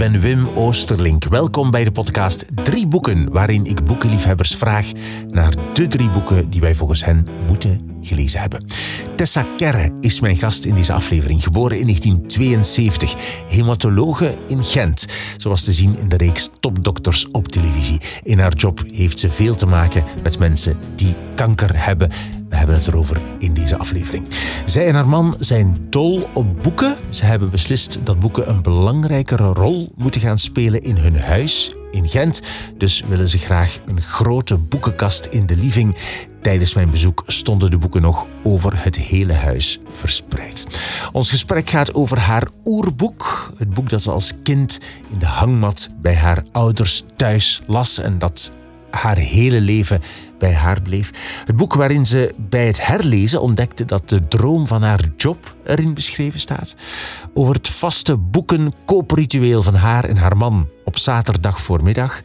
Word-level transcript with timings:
ben 0.00 0.20
Wim 0.20 0.48
Oosterlink. 0.54 1.24
Welkom 1.24 1.70
bij 1.70 1.84
de 1.84 1.92
podcast 1.92 2.46
Drie 2.54 2.86
Boeken, 2.86 3.32
waarin 3.32 3.64
ik 3.64 3.84
boekenliefhebbers 3.84 4.54
vraag 4.56 4.92
naar 5.28 5.54
de 5.72 5.86
drie 5.86 6.10
boeken 6.10 6.50
die 6.50 6.60
wij 6.60 6.74
volgens 6.74 7.04
hen 7.04 7.26
moeten 7.46 7.98
gelezen 8.00 8.40
hebben. 8.40 8.64
Tessa 9.20 9.46
Kerre 9.56 9.92
is 10.00 10.20
mijn 10.20 10.36
gast 10.36 10.64
in 10.64 10.74
deze 10.74 10.92
aflevering, 10.92 11.42
geboren 11.42 11.78
in 11.78 11.84
1972, 11.84 13.14
hematologe 13.48 14.38
in 14.48 14.64
Gent. 14.64 15.06
Zoals 15.36 15.64
te 15.64 15.72
zien 15.72 15.98
in 15.98 16.08
de 16.08 16.16
reeks 16.16 16.50
Topdokters 16.60 17.30
op 17.30 17.48
televisie. 17.48 18.00
In 18.22 18.38
haar 18.38 18.54
job 18.54 18.82
heeft 18.90 19.18
ze 19.18 19.30
veel 19.30 19.54
te 19.54 19.66
maken 19.66 20.04
met 20.22 20.38
mensen 20.38 20.76
die 20.94 21.14
kanker 21.34 21.84
hebben. 21.84 22.08
We 22.48 22.56
hebben 22.56 22.76
het 22.76 22.86
erover 22.86 23.20
in 23.38 23.54
deze 23.54 23.76
aflevering. 23.76 24.26
Zij 24.64 24.86
en 24.86 24.94
haar 24.94 25.08
man 25.08 25.36
zijn 25.38 25.76
dol 25.90 26.28
op 26.34 26.62
boeken. 26.62 26.96
Ze 27.10 27.24
hebben 27.24 27.50
beslist 27.50 27.98
dat 28.04 28.20
boeken 28.20 28.48
een 28.48 28.62
belangrijkere 28.62 29.52
rol 29.52 29.92
moeten 29.96 30.20
gaan 30.20 30.38
spelen 30.38 30.82
in 30.82 30.96
hun 30.96 31.18
huis 31.18 31.74
in 31.90 32.08
Gent. 32.08 32.42
Dus 32.76 33.02
willen 33.08 33.28
ze 33.28 33.38
graag 33.38 33.80
een 33.86 34.00
grote 34.00 34.58
boekenkast 34.58 35.24
in 35.24 35.46
de 35.46 35.56
living. 35.56 35.96
Tijdens 36.42 36.74
mijn 36.74 36.90
bezoek 36.90 37.22
stonden 37.26 37.70
de 37.70 37.78
boeken 37.78 38.02
nog 38.02 38.26
over 38.42 38.84
het 38.84 38.96
hele 38.96 39.32
huis 39.32 39.78
verspreid. 39.92 40.66
Ons 41.12 41.30
gesprek 41.30 41.70
gaat 41.70 41.94
over 41.94 42.18
haar 42.18 42.48
oerboek. 42.64 43.52
Het 43.58 43.70
boek 43.74 43.88
dat 43.88 44.02
ze 44.02 44.10
als 44.10 44.32
kind 44.42 44.80
in 45.10 45.18
de 45.18 45.26
hangmat 45.26 45.88
bij 46.00 46.14
haar 46.14 46.44
ouders 46.52 47.04
thuis 47.16 47.62
las 47.66 47.98
en 47.98 48.18
dat 48.18 48.52
haar 48.90 49.16
hele 49.16 49.60
leven 49.60 50.00
bij 50.38 50.54
haar 50.54 50.82
bleef. 50.82 51.10
Het 51.44 51.56
boek 51.56 51.74
waarin 51.74 52.06
ze 52.06 52.34
bij 52.36 52.66
het 52.66 52.86
herlezen 52.86 53.40
ontdekte 53.42 53.84
dat 53.84 54.08
de 54.08 54.28
droom 54.28 54.66
van 54.66 54.82
haar 54.82 55.08
job 55.16 55.56
erin 55.64 55.94
beschreven 55.94 56.40
staat. 56.40 56.74
Over 57.34 57.54
het 57.54 57.68
vaste 57.68 58.16
boekenkoopritueel 58.16 59.62
van 59.62 59.74
haar 59.74 60.04
en 60.04 60.16
haar 60.16 60.36
man 60.36 60.68
op 60.84 60.98
zaterdag 60.98 61.60
voormiddag. 61.60 62.20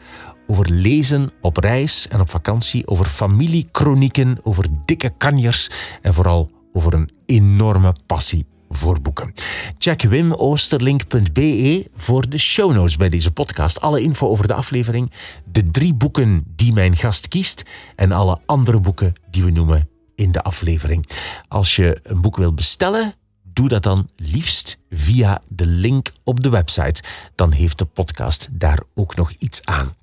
Over 0.46 0.70
lezen 0.70 1.32
op 1.40 1.56
reis 1.56 2.08
en 2.08 2.20
op 2.20 2.30
vakantie. 2.30 2.86
Over 2.86 3.06
familiekronieken, 3.06 4.38
over 4.42 4.66
dikke 4.84 5.10
kanjers 5.16 5.70
en 6.02 6.14
vooral 6.14 6.50
over 6.72 6.94
een 6.94 7.10
enorme 7.26 7.94
passie 8.06 8.46
voor 8.68 9.00
boeken. 9.00 9.32
Check 9.78 10.02
wimoosterlink.be 10.02 11.88
voor 11.94 12.28
de 12.28 12.38
show 12.38 12.72
notes 12.72 12.96
bij 12.96 13.08
deze 13.08 13.30
podcast. 13.30 13.80
Alle 13.80 14.00
info 14.00 14.28
over 14.28 14.46
de 14.46 14.54
aflevering, 14.54 15.12
de 15.52 15.70
drie 15.70 15.94
boeken 15.94 16.44
die 16.56 16.72
mijn 16.72 16.96
gast 16.96 17.28
kiest 17.28 17.62
en 17.96 18.12
alle 18.12 18.38
andere 18.46 18.80
boeken 18.80 19.12
die 19.30 19.44
we 19.44 19.50
noemen 19.50 19.88
in 20.14 20.32
de 20.32 20.42
aflevering. 20.42 21.08
Als 21.48 21.76
je 21.76 21.98
een 22.02 22.20
boek 22.20 22.36
wilt 22.36 22.54
bestellen, 22.54 23.14
doe 23.42 23.68
dat 23.68 23.82
dan 23.82 24.08
liefst 24.16 24.78
via 24.90 25.42
de 25.48 25.66
link 25.66 26.12
op 26.24 26.42
de 26.42 26.48
website. 26.48 27.02
Dan 27.34 27.52
heeft 27.52 27.78
de 27.78 27.84
podcast 27.84 28.48
daar 28.52 28.82
ook 28.94 29.16
nog 29.16 29.30
iets 29.38 29.64
aan. 29.64 29.94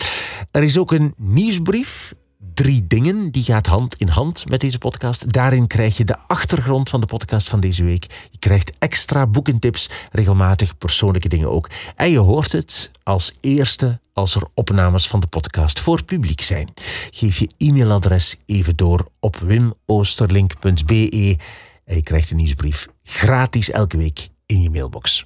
Er 0.52 0.64
is 0.64 0.78
ook 0.78 0.92
een 0.92 1.14
nieuwsbrief 1.18 2.14
drie 2.54 2.88
dingen. 2.88 3.32
Die 3.32 3.44
gaat 3.44 3.68
hand 3.68 3.96
in 3.96 4.08
hand 4.08 4.50
met 4.50 4.60
deze 4.60 4.78
podcast. 4.78 5.34
Daarin 5.34 5.68
krijg 5.68 5.98
je 5.98 6.06
de 6.06 6.18
achtergrond 6.28 6.90
van 6.90 7.02
de 7.02 7.06
podcast 7.06 7.50
van 7.50 7.60
deze 7.60 7.84
week. 7.84 8.28
Je 8.32 8.38
krijgt 8.40 8.74
extra 8.80 9.28
boekentips, 9.28 9.90
regelmatig 10.12 10.78
persoonlijke 10.78 11.30
dingen 11.30 11.52
ook. 11.52 11.70
En 11.96 12.10
je 12.10 12.18
hoort 12.18 12.52
het 12.52 12.92
als 13.04 13.38
eerste 13.42 14.02
als 14.14 14.36
er 14.36 14.48
opnames 14.54 15.08
van 15.08 15.20
de 15.20 15.28
podcast 15.28 15.80
voor 15.80 16.04
publiek 16.04 16.42
zijn. 16.42 16.74
Geef 17.12 17.38
je 17.38 17.50
e-mailadres 17.58 18.36
even 18.46 18.76
door 18.76 19.08
op 19.20 19.38
wimoosterlink.be 19.38 21.38
en 21.86 21.96
je 21.96 22.04
krijgt 22.04 22.32
een 22.32 22.38
nieuwsbrief 22.38 22.88
gratis 23.04 23.72
elke 23.72 23.98
week 23.98 24.28
in 24.46 24.62
je 24.62 24.70
mailbox. 24.70 25.26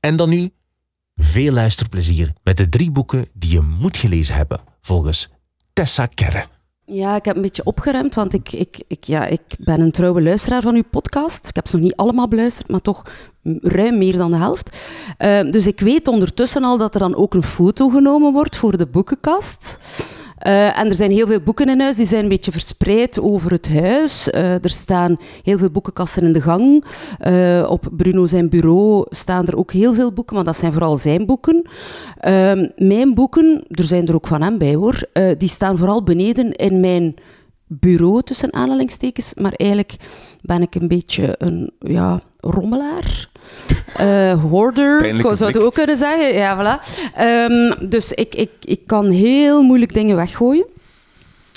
En 0.00 0.16
dan 0.16 0.28
nu 0.28 0.50
veel 1.14 1.52
luisterplezier 1.52 2.32
met 2.42 2.56
de 2.56 2.68
drie 2.68 2.90
boeken 2.90 3.28
die 3.32 3.50
je 3.50 3.60
moet 3.60 3.96
gelezen 3.96 4.34
hebben 4.34 4.60
volgens 4.80 5.28
Tessa 5.72 6.06
Kerre. 6.06 6.44
Ja, 6.84 7.16
ik 7.16 7.24
heb 7.24 7.36
een 7.36 7.42
beetje 7.42 7.64
opgeruimd, 7.64 8.14
want 8.14 8.32
ik, 8.32 8.52
ik, 8.52 8.82
ik, 8.88 9.04
ja, 9.04 9.26
ik 9.26 9.40
ben 9.58 9.80
een 9.80 9.90
trouwe 9.90 10.22
luisteraar 10.22 10.62
van 10.62 10.74
uw 10.74 10.84
podcast. 10.90 11.48
Ik 11.48 11.54
heb 11.54 11.68
ze 11.68 11.76
nog 11.76 11.84
niet 11.84 11.96
allemaal 11.96 12.28
beluisterd, 12.28 12.68
maar 12.68 12.80
toch 12.80 13.02
ruim 13.60 13.98
meer 13.98 14.16
dan 14.16 14.30
de 14.30 14.36
helft. 14.36 14.90
Uh, 15.18 15.50
dus 15.50 15.66
ik 15.66 15.80
weet 15.80 16.08
ondertussen 16.08 16.64
al 16.64 16.78
dat 16.78 16.94
er 16.94 17.00
dan 17.00 17.16
ook 17.16 17.34
een 17.34 17.42
foto 17.42 17.88
genomen 17.88 18.32
wordt 18.32 18.56
voor 18.56 18.76
de 18.76 18.86
boekenkast. 18.86 19.78
Uh, 20.46 20.78
en 20.78 20.88
er 20.88 20.94
zijn 20.94 21.10
heel 21.10 21.26
veel 21.26 21.40
boeken 21.40 21.68
in 21.68 21.80
huis, 21.80 21.96
die 21.96 22.06
zijn 22.06 22.22
een 22.22 22.28
beetje 22.28 22.52
verspreid 22.52 23.20
over 23.20 23.50
het 23.50 23.68
huis. 23.68 24.28
Uh, 24.28 24.64
er 24.64 24.70
staan 24.70 25.16
heel 25.42 25.58
veel 25.58 25.70
boekenkasten 25.70 26.22
in 26.22 26.32
de 26.32 26.40
gang. 26.40 26.84
Uh, 27.26 27.70
op 27.70 27.88
Bruno 27.96 28.26
zijn 28.26 28.48
bureau 28.48 29.06
staan 29.08 29.46
er 29.46 29.56
ook 29.56 29.72
heel 29.72 29.94
veel 29.94 30.12
boeken, 30.12 30.34
maar 30.34 30.44
dat 30.44 30.56
zijn 30.56 30.72
vooral 30.72 30.96
zijn 30.96 31.26
boeken. 31.26 31.68
Ehm, 32.18 32.68
mijn 32.76 33.14
boeken, 33.14 33.64
er 33.68 33.84
zijn 33.84 34.06
er 34.06 34.14
ook 34.14 34.26
van 34.26 34.42
hem 34.42 34.58
bij 34.58 34.74
hoor, 34.74 35.02
die 35.38 35.48
staan 35.48 35.78
vooral 35.78 36.02
beneden 36.02 36.52
in 36.52 36.80
mijn 36.80 37.14
bureau, 37.66 38.22
tussen 38.22 38.52
aanhalingstekens. 38.52 39.34
Maar 39.34 39.52
eigenlijk 39.52 39.96
ben 40.40 40.62
ik 40.62 40.74
een 40.74 40.88
beetje 40.88 41.34
een 41.38 41.72
ja, 41.78 42.20
rommelaar. 42.42 43.28
Uh, 44.00 44.42
hoarder, 44.42 45.36
zou 45.36 45.52
je 45.52 45.64
ook 45.64 45.74
kunnen 45.74 45.96
zeggen. 45.96 46.34
Ja, 46.34 46.56
voilà. 46.56 46.84
Um, 47.20 47.88
dus 47.88 48.12
ik, 48.12 48.34
ik, 48.34 48.50
ik 48.60 48.80
kan 48.86 49.10
heel 49.10 49.62
moeilijk 49.62 49.94
dingen 49.94 50.16
weggooien. 50.16 50.66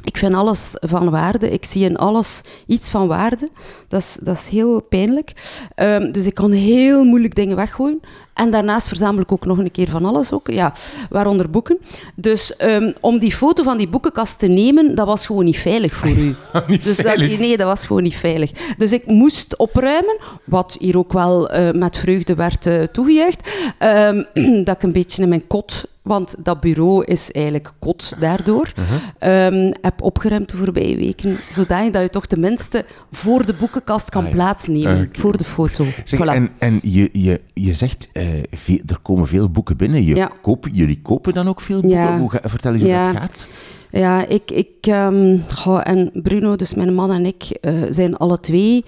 Ik 0.06 0.18
vind 0.18 0.34
alles 0.34 0.76
van 0.80 1.10
waarde. 1.10 1.50
Ik 1.50 1.66
zie 1.66 1.86
in 1.86 1.98
alles 1.98 2.42
iets 2.68 2.90
van 2.90 3.08
waarde. 3.08 3.50
Dat 3.88 4.02
is, 4.02 4.18
dat 4.22 4.36
is 4.36 4.50
heel 4.50 4.82
pijnlijk. 4.82 5.32
Um, 5.76 6.12
dus 6.12 6.26
ik 6.26 6.34
kan 6.34 6.52
heel 6.52 7.04
moeilijk 7.04 7.36
dingen 7.36 7.56
weggooien. 7.56 8.00
En 8.34 8.52
daarnaast 8.52 8.88
verzamel 8.88 9.22
ik 9.22 9.32
ook 9.32 9.46
nog 9.46 9.58
een 9.58 9.72
keer 9.72 9.90
van 9.90 10.06
alles, 10.06 10.32
ook, 10.32 10.48
ja, 10.48 10.74
waaronder 11.10 11.50
boeken. 11.50 11.78
Dus 12.16 12.54
um, 12.62 12.94
om 13.00 13.20
die 13.20 13.32
foto 13.32 13.64
van 13.64 13.78
die 13.78 13.88
boekenkast 13.88 14.40
te 14.40 14.48
nemen, 14.48 14.96
dat 14.96 15.08
was 15.08 15.26
gewoon 15.26 15.46
niet 15.46 15.58
veilig 15.58 15.96
voor 15.96 16.10
u. 16.10 16.36
dus 16.84 16.98
dat, 16.98 17.18
nee, 17.18 17.58
dat 17.58 17.68
was 17.68 17.86
gewoon 17.86 18.04
niet 18.04 18.16
veilig. 18.16 18.52
Dus 18.78 18.92
ik 18.92 19.06
moest 19.06 19.58
opruimen, 19.58 20.18
wat 20.44 20.76
hier 20.80 20.98
ook 20.98 21.14
wel 21.14 21.56
uh, 21.56 21.72
met 21.72 21.98
vreugde 21.98 22.36
werd 22.36 22.66
uh, 22.66 22.84
toegejuicht, 22.84 23.50
um, 23.80 24.26
dat 24.66 24.76
ik 24.76 24.84
een 24.84 24.92
beetje 24.92 25.22
in 25.22 25.30
mijn 25.30 25.48
kot 25.48 25.84
want 26.06 26.36
dat 26.44 26.60
bureau 26.60 27.06
is 27.06 27.32
eigenlijk 27.32 27.74
kot 27.80 28.14
daardoor. 28.20 28.72
Uh 28.80 28.86
-huh. 29.20 29.54
um, 29.54 29.72
heb 29.82 30.02
opgeruimd 30.02 30.50
de 30.50 30.58
voorbije 30.58 30.98
weken, 30.98 31.38
zodat 31.52 31.84
je 31.94 32.10
toch 32.10 32.26
tenminste 32.26 32.86
voor 33.12 33.46
de 33.46 33.54
boekenkast 33.54 34.10
kan 34.10 34.26
ah, 34.26 34.32
plaatsnemen, 34.32 34.96
okay. 34.96 35.08
voor 35.12 35.38
de 35.38 35.44
foto. 35.44 35.86
Zeg, 36.04 36.20
voilà. 36.20 36.34
En, 36.34 36.50
en 36.58 36.80
je, 36.84 37.10
je, 37.12 37.42
je 37.54 37.74
zegt, 37.74 38.10
uh, 38.14 38.24
veel, 38.52 38.80
er 38.86 39.00
komen 39.02 39.28
veel 39.28 39.50
boeken 39.50 39.78
binnen. 39.78 40.04
Je 40.04 40.16
ja. 40.16 40.32
koop, 40.42 40.68
jullie 40.72 41.02
kopen 41.02 41.34
dan 41.34 41.48
ook 41.48 41.62
veel 41.62 41.82
boeken? 41.82 42.00
Ja. 42.00 42.20
Hoe 42.20 42.32
ga, 42.32 42.40
vertel 42.44 42.74
eens 42.74 42.82
hoe 42.82 42.92
dat 42.92 43.22
gaat. 43.22 43.48
Ja, 43.90 44.26
ik, 44.26 44.52
ik 44.52 44.88
um, 44.88 45.44
ga, 45.48 45.86
en 45.86 46.10
Bruno, 46.14 46.56
dus 46.56 46.74
mijn 46.74 46.94
man 46.94 47.12
en 47.12 47.26
ik, 47.26 47.58
uh, 47.62 47.84
zijn 47.90 48.18
alle 48.18 48.40
twee 48.40 48.84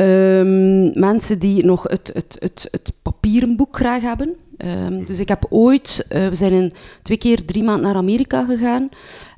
um, 0.00 0.98
mensen 0.98 1.38
die 1.38 1.64
nog 1.64 1.82
het, 1.82 2.10
het, 2.14 2.36
het, 2.38 2.68
het 2.70 2.92
papieren 3.02 3.56
boek 3.56 3.76
graag 3.76 4.02
hebben. 4.02 4.34
Um, 4.58 5.04
dus 5.04 5.18
ik 5.18 5.28
heb 5.28 5.46
ooit, 5.48 6.06
uh, 6.08 6.28
we 6.28 6.34
zijn 6.34 6.52
in 6.52 6.72
twee 7.02 7.18
keer 7.18 7.44
drie 7.44 7.62
maanden 7.62 7.84
naar 7.84 7.94
Amerika 7.94 8.44
gegaan. 8.44 8.88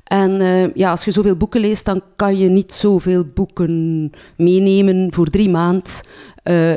En 0.03 0.41
uh, 0.41 0.73
ja, 0.73 0.91
als 0.91 1.05
je 1.05 1.11
zoveel 1.11 1.35
boeken 1.35 1.61
leest, 1.61 1.85
dan 1.85 2.01
kan 2.15 2.37
je 2.37 2.49
niet 2.49 2.73
zoveel 2.73 3.23
boeken 3.33 4.11
meenemen 4.37 5.13
voor 5.13 5.25
drie 5.25 5.49
maanden. 5.49 5.83
Uh, 6.43 6.73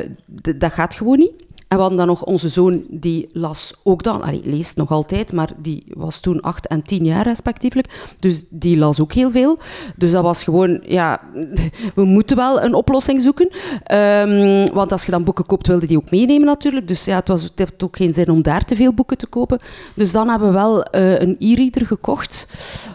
dat 0.57 0.71
gaat 0.71 0.93
gewoon 0.93 1.19
niet. 1.19 1.33
En 1.71 1.77
we 1.77 1.83
hadden 1.83 1.99
dan 1.99 2.07
nog 2.07 2.23
onze 2.23 2.47
zoon, 2.47 2.83
die 2.89 3.29
las 3.33 3.73
ook 3.83 4.03
dan, 4.03 4.21
allee, 4.21 4.41
leest 4.43 4.77
nog 4.77 4.91
altijd, 4.91 5.33
maar 5.33 5.49
die 5.57 5.83
was 5.87 6.19
toen 6.19 6.41
acht 6.41 6.67
en 6.67 6.83
tien 6.83 7.05
jaar 7.05 7.23
respectievelijk. 7.23 8.13
Dus 8.19 8.45
die 8.49 8.77
las 8.77 8.99
ook 8.99 9.13
heel 9.13 9.31
veel. 9.31 9.57
Dus 9.95 10.11
dat 10.11 10.23
was 10.23 10.43
gewoon, 10.43 10.79
ja, 10.83 11.21
we 11.95 12.03
moeten 12.03 12.37
wel 12.37 12.61
een 12.61 12.73
oplossing 12.73 13.21
zoeken. 13.21 13.49
Um, 13.93 14.73
want 14.73 14.91
als 14.91 15.05
je 15.05 15.11
dan 15.11 15.23
boeken 15.23 15.45
koopt, 15.45 15.67
wilde 15.67 15.85
die 15.85 15.97
ook 15.97 16.11
meenemen 16.11 16.45
natuurlijk. 16.45 16.87
Dus 16.87 17.05
ja, 17.05 17.15
het, 17.15 17.27
was, 17.27 17.49
heeft 17.55 17.83
ook 17.83 17.97
geen 17.97 18.13
zin 18.13 18.29
om 18.29 18.41
daar 18.41 18.65
te 18.65 18.75
veel 18.75 18.93
boeken 18.93 19.17
te 19.17 19.27
kopen. 19.27 19.59
Dus 19.95 20.11
dan 20.11 20.29
hebben 20.29 20.47
we 20.47 20.53
wel 20.53 20.95
uh, 20.95 21.19
een 21.19 21.35
e-reader 21.39 21.85
gekocht. 21.85 22.47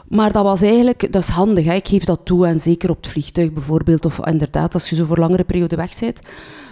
Maar 0.08 0.32
dat 0.32 0.44
was 0.44 0.62
eigenlijk, 0.62 1.12
dat 1.12 1.22
is 1.22 1.29
handig. 1.29 1.64
Hè? 1.64 1.75
Ik 1.75 1.88
geef 1.88 2.05
dat 2.05 2.20
toe 2.25 2.46
en 2.46 2.61
zeker 2.61 2.90
op 2.90 2.96
het 2.96 3.06
vliegtuig 3.06 3.52
bijvoorbeeld. 3.52 4.05
Of 4.05 4.26
inderdaad, 4.26 4.75
als 4.75 4.90
je 4.90 4.96
zo 4.96 5.05
voor 5.05 5.19
langere 5.19 5.44
periode 5.44 5.76
weg 5.76 5.99
bent. 6.00 6.20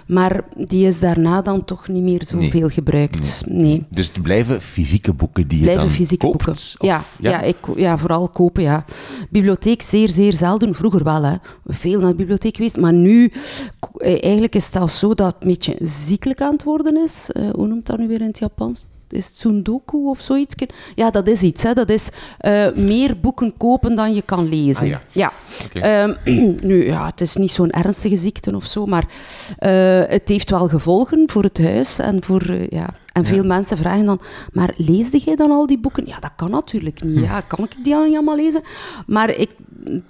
Maar 0.07 0.45
die 0.57 0.87
is 0.87 1.01
daarna 1.01 1.43
dan 1.43 1.65
toch 1.65 1.89
niet 1.89 2.03
meer 2.03 2.25
zoveel 2.25 2.61
nee. 2.61 2.71
gebruikt. 2.71 3.43
Nee. 3.49 3.87
Dus 3.91 4.07
het 4.07 4.23
blijven 4.23 4.61
fysieke 4.61 5.13
boeken 5.13 5.49
die 5.49 5.59
je 5.59 5.65
blijven 5.65 5.85
dan 5.85 5.95
fysieke 5.95 6.27
koopt? 6.27 6.45
boeken. 6.45 6.63
Ja, 6.79 7.03
ja? 7.21 7.31
Ja, 7.31 7.41
ik, 7.41 7.57
ja, 7.77 7.99
vooral 7.99 8.29
kopen, 8.29 8.63
ja. 8.63 8.85
Bibliotheek 9.31 9.83
zeer, 9.83 10.09
zeer 10.09 10.33
zelden. 10.33 10.75
Vroeger 10.75 11.05
wel, 11.05 11.23
hè. 11.23 11.37
Veel 11.67 12.01
naar 12.01 12.11
de 12.11 12.17
bibliotheek 12.17 12.57
geweest. 12.57 12.77
Maar 12.77 12.93
nu, 12.93 13.33
eigenlijk 13.99 14.55
is 14.55 14.67
het 14.67 14.77
al 14.77 14.89
zo 14.89 15.15
dat 15.15 15.27
het 15.27 15.43
een 15.43 15.49
beetje 15.49 15.77
ziekelijk 15.81 16.41
aan 16.41 16.53
het 16.53 16.63
worden 16.63 16.97
is. 17.05 17.31
Uh, 17.33 17.51
hoe 17.51 17.67
noemt 17.67 17.87
dat 17.87 17.99
nu 17.99 18.09
weer 18.09 18.21
in 18.21 18.27
het 18.27 18.39
Japans? 18.39 18.87
Is 19.15 19.27
het 19.27 19.37
Sundoku 19.37 19.97
of 19.97 20.21
zoiets? 20.21 20.55
Ja, 20.95 21.11
dat 21.11 21.29
is 21.29 21.43
iets. 21.43 21.63
Hè. 21.63 21.73
Dat 21.73 21.91
is 21.91 22.11
eh, 22.39 22.73
meer 22.75 23.21
boeken 23.21 23.57
kopen 23.57 23.95
dan 23.95 24.15
je 24.15 24.23
kan 24.23 24.49
lezen. 24.49 24.83
Ah, 24.83 25.01
ja. 25.13 25.33
ja. 25.73 25.83
Ehm, 26.03 26.15
nu, 26.69 26.87
ja, 26.87 27.07
het 27.07 27.21
is 27.21 27.37
niet 27.37 27.53
zo'n 27.53 27.71
ernstige 27.71 28.17
ziekte 28.17 28.55
of 28.55 28.65
zo, 28.65 28.87
maar 28.87 29.05
uh, 29.05 30.03
het 30.11 30.29
heeft 30.29 30.51
wel 30.51 30.69
gevolgen 30.69 31.25
voor 31.27 31.43
het 31.43 31.59
huis 31.59 31.99
en 31.99 32.25
voor... 32.25 32.51
Uh, 32.51 32.69
ja. 32.69 32.89
En 33.13 33.25
veel 33.25 33.45
mensen 33.45 33.77
vragen 33.77 34.05
dan, 34.05 34.21
maar 34.53 34.75
leesde 34.77 35.19
jij 35.19 35.37
dan 35.37 35.51
al 35.51 35.67
die 35.67 35.79
boeken? 35.79 36.07
Ja, 36.07 36.21
dat 36.21 36.31
kan 36.37 36.51
natuurlijk 36.51 37.03
niet. 37.03 37.19
Ja, 37.19 37.41
kan 37.41 37.65
ik 37.65 37.85
die 37.85 37.95
allemaal 37.95 38.37
lezen? 38.37 38.63
Maar 39.07 39.31
ik, 39.31 39.51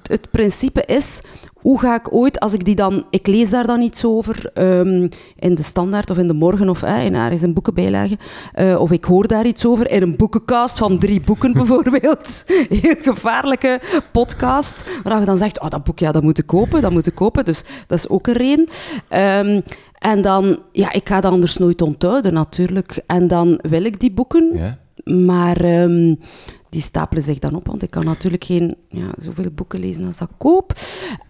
het 0.03 0.31
principe 0.31 0.83
is, 0.87 1.21
hoe 1.65 1.79
ga 1.79 1.95
ik 1.95 2.15
ooit, 2.15 2.41
als 2.41 2.55
ik 2.55 2.65
die 2.65 2.75
dan, 2.75 3.05
ik 3.11 3.27
lees 3.27 3.51
daar 3.51 3.67
dan 3.67 3.81
iets 3.81 4.05
over 4.05 4.51
um, 4.55 5.09
in 5.39 5.55
de 5.55 5.63
standaard 5.63 6.11
of 6.11 6.19
in 6.19 6.27
de 6.27 6.35
morgen 6.35 6.69
of 6.69 6.83
eh, 6.83 7.05
in 7.05 7.15
ergens 7.15 7.43
een 7.43 7.53
boekenbijlage, 7.53 8.19
uh, 8.59 8.81
of 8.81 8.93
ik 8.93 9.05
hoor 9.05 9.29
daar 9.29 9.47
iets 9.47 9.67
over 9.67 9.91
in 9.91 10.03
een 10.03 10.17
boekencast 10.17 10.79
van 10.79 10.99
drie 10.99 11.21
boeken 11.21 11.53
bijvoorbeeld. 11.63 12.45
Heel 12.69 12.95
gevaarlijke 13.03 13.81
podcast, 14.13 14.91
waar 15.03 15.21
je 15.21 15.27
dan 15.27 15.39
zegt, 15.39 15.61
oh 15.61 15.69
dat 15.69 15.85
boek, 15.85 15.99
ja, 15.99 16.13
dat 16.13 16.23
moet 16.23 16.39
ik 16.39 16.47
kopen, 16.47 16.83
dat 16.83 16.91
moet 16.91 17.07
ik 17.07 17.15
kopen. 17.15 17.45
Dus 17.45 17.65
dat 17.87 17.99
is 17.99 18.09
ook 18.09 18.27
een 18.27 18.35
reden. 18.35 18.69
Um, 19.09 19.63
en 19.99 20.23
dan, 20.23 20.59
ja, 20.73 20.93
ik 20.93 21.09
ga 21.09 21.21
dat 21.21 21.33
anders 21.33 21.57
nooit 21.57 21.83
onthouden 21.83 22.33
natuurlijk. 22.33 23.03
En 23.07 23.29
dan 23.29 23.59
wil 23.63 23.85
ik 23.85 24.01
die 24.01 24.13
boeken, 24.13 24.51
ja. 24.55 24.79
Maar... 25.05 25.65
Um, 25.65 26.19
die 26.75 26.83
stapelen 26.83 27.23
zich 27.23 27.39
dan 27.39 27.55
op, 27.55 27.67
want 27.67 27.83
ik 27.83 27.91
kan 27.91 28.05
natuurlijk 28.05 28.45
geen 28.45 28.77
ja, 28.89 29.11
zoveel 29.17 29.51
boeken 29.55 29.81
lezen 29.81 30.05
als 30.05 30.19
dat 30.19 30.29
ik 30.31 30.39
koop. 30.39 30.73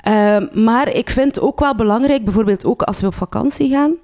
Uh, 0.09 0.65
maar 0.65 0.89
ik 0.93 1.11
vind 1.11 1.41
ook 1.41 1.61
wel 1.61 1.75
belangrijk, 1.75 2.25
bijvoorbeeld 2.25 2.65
ook 2.65 2.83
als 2.83 3.01
we 3.01 3.07
op 3.07 3.15
vakantie 3.15 3.71
gaan, 3.71 3.95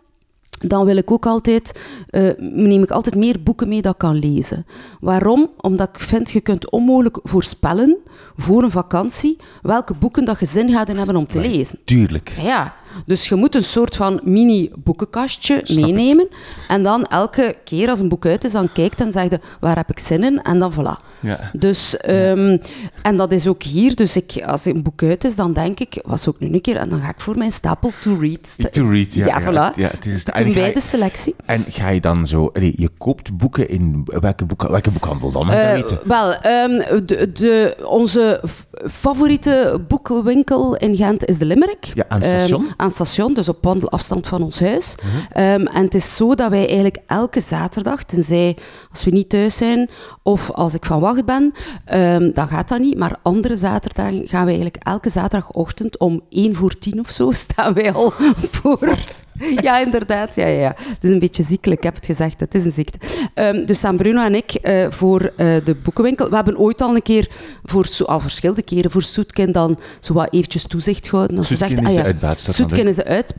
dan 0.60 0.84
wil 0.84 0.96
ik 0.96 1.10
ook 1.10 1.26
altijd, 1.26 1.80
uh, 2.10 2.30
neem 2.38 2.82
ik 2.82 2.90
altijd 2.90 3.14
meer 3.14 3.42
boeken 3.42 3.68
mee 3.68 3.82
dat 3.82 3.92
ik 3.92 3.98
kan 3.98 4.18
lezen. 4.18 4.66
Waarom? 5.00 5.50
Omdat 5.60 5.88
ik 5.88 6.00
vind, 6.00 6.30
je 6.30 6.40
kunt 6.40 6.70
onmogelijk 6.70 7.18
voorspellen 7.22 7.96
voor 8.36 8.62
een 8.62 8.70
vakantie 8.70 9.36
welke 9.62 9.94
boeken 9.94 10.24
dat 10.24 10.40
je 10.40 10.46
zin 10.46 10.70
gaat 10.70 10.88
in 10.88 10.96
hebben 10.96 11.16
om 11.16 11.26
te 11.26 11.38
nee, 11.38 11.50
lezen. 11.50 11.78
Tuurlijk. 11.84 12.32
Ja, 12.40 12.74
dus 13.06 13.28
je 13.28 13.34
moet 13.34 13.54
een 13.54 13.62
soort 13.62 13.96
van 13.96 14.20
mini-boekenkastje 14.24 15.62
meenemen. 15.74 16.28
En 16.68 16.82
dan 16.82 17.04
elke 17.04 17.56
keer 17.64 17.88
als 17.88 18.00
een 18.00 18.08
boek 18.08 18.26
uit 18.26 18.44
is, 18.44 18.52
dan 18.52 18.72
kijkt 18.72 19.00
en 19.00 19.12
zegt 19.12 19.36
waar 19.60 19.76
heb 19.76 19.90
ik 19.90 19.98
zin 19.98 20.24
in? 20.24 20.42
En 20.42 20.58
dan 20.58 20.72
voilà. 20.72 21.08
Ja. 21.20 21.50
Dus, 21.52 21.98
um, 22.08 22.60
en 23.02 23.16
dat 23.16 23.32
is 23.32 23.46
ook 23.46 23.62
hier. 23.62 23.94
Dus 23.94 24.16
ik, 24.16 24.42
als 24.46 24.64
een 24.64 24.82
boek 24.82 25.02
uit 25.02 25.24
is, 25.24 25.36
dan 25.36 25.52
denk 25.52 25.80
ik, 25.80 26.02
was 26.04 26.28
ook 26.28 26.38
nu 26.38 26.52
een 26.52 26.60
keer, 26.60 26.76
en 26.76 26.88
dan 26.88 27.00
ga 27.00 27.08
ik 27.08 27.20
voor 27.20 27.38
mijn 27.38 27.52
stapel 27.52 27.92
to 28.00 28.16
read. 28.20 28.72
To 28.72 28.88
read, 28.88 29.14
ja. 29.14 29.26
Ja, 29.26 29.42
voilà. 29.42 29.76
Ja, 29.76 29.88
het 29.88 30.06
is 30.06 30.24
de, 30.24 30.32
en 30.32 30.52
bij 30.52 30.72
de 30.72 30.80
selectie. 30.80 31.34
En 31.44 31.64
ga 31.68 31.88
je 31.88 32.00
dan 32.00 32.26
zo, 32.26 32.50
nee, 32.52 32.72
je 32.76 32.90
koopt 32.98 33.36
boeken 33.36 33.68
in 33.68 34.02
welke, 34.04 34.44
boek, 34.44 34.62
welke 34.62 34.90
boekhandel 34.90 35.30
dan? 35.30 35.52
Uh, 35.52 35.72
weten? 35.72 35.98
Wel, 36.04 36.28
um, 36.28 37.04
de, 37.06 37.30
de, 37.32 37.76
onze 37.84 38.42
favoriete 38.86 39.80
boekwinkel 39.88 40.76
in 40.76 40.96
Gent 40.96 41.24
is 41.24 41.38
de 41.38 41.44
Limerick. 41.44 41.84
Ja, 41.94 42.04
aan 42.08 42.20
het 42.20 42.28
station. 42.28 42.62
Um, 42.62 42.74
aan 42.76 42.86
het 42.86 42.94
station, 42.94 43.34
dus 43.34 43.48
op 43.48 43.58
wandelafstand 43.60 44.26
van 44.26 44.42
ons 44.42 44.60
huis. 44.60 44.94
-huh. 45.30 45.52
um, 45.52 45.66
en 45.66 45.84
het 45.84 45.94
is 45.94 46.16
zo 46.16 46.34
dat 46.34 46.50
wij 46.50 46.66
eigenlijk 46.66 46.98
elke 47.06 47.40
zaterdag, 47.40 48.02
tenzij 48.04 48.56
als 48.90 49.04
we 49.04 49.10
niet 49.10 49.28
thuis 49.28 49.56
zijn 49.56 49.90
of 50.22 50.50
als 50.50 50.74
ik 50.74 50.84
van 50.84 51.00
wacht 51.00 51.24
ben, 51.24 51.52
um, 51.94 52.32
dan 52.32 52.48
gaat 52.48 52.68
dat 52.68 52.78
niet. 52.78 52.98
Maar 52.98 53.18
andere 53.22 53.56
zaterdagen 53.56 54.28
gaan 54.28 54.44
wij 54.44 54.54
eigenlijk 54.54 54.84
elke 54.84 55.10
zaterdagochtend 55.10 55.98
om 55.98 56.22
1 56.28 56.54
voor 56.54 56.78
10 56.78 57.00
of 57.00 57.10
zo 57.10 57.30
staan 57.46 57.74
wij 57.74 57.92
al 57.92 58.12
voor. 58.50 58.96
Ja, 59.66 59.78
inderdaad. 59.78 60.34
Ja, 60.34 60.46
ja, 60.46 60.60
ja. 60.60 60.74
Het 60.76 61.04
is 61.04 61.10
een 61.10 61.18
beetje 61.18 61.42
ziekelijk, 61.42 61.78
ik 61.78 61.84
heb 61.84 61.94
het 61.94 62.06
gezegd. 62.06 62.40
Het 62.40 62.54
is 62.54 62.64
een 62.64 62.72
ziekte. 62.72 62.98
Um, 63.34 63.66
dus 63.66 63.80
San 63.80 63.96
Bruno 63.96 64.24
en 64.24 64.34
ik 64.34 64.58
uh, 64.62 64.90
voor 64.90 65.22
uh, 65.22 65.30
de 65.64 65.76
boekenwinkel. 65.82 66.28
We 66.28 66.34
hebben 66.34 66.58
ooit 66.58 66.80
al 66.80 66.94
een 66.94 67.02
keer, 67.02 67.28
voor, 67.64 67.88
al 68.06 68.20
verschillende 68.20 68.62
keren, 68.62 68.90
voor 68.90 69.02
Soetkin 69.02 69.52
dan 69.52 69.78
zo 70.00 70.14
wat 70.14 70.32
eventjes 70.32 70.66
toezicht 70.66 71.08
gehouden. 71.08 71.38
Als 71.38 71.48
Soetkin 71.48 71.68
zegt, 71.68 71.80
is 71.80 71.88
ah, 71.88 71.94
ja, 71.94 72.02
uitbaatster. 72.02 72.54
Soetkin 72.54 72.86
is 72.86 72.96
de 72.96 73.04
uit, 73.04 73.34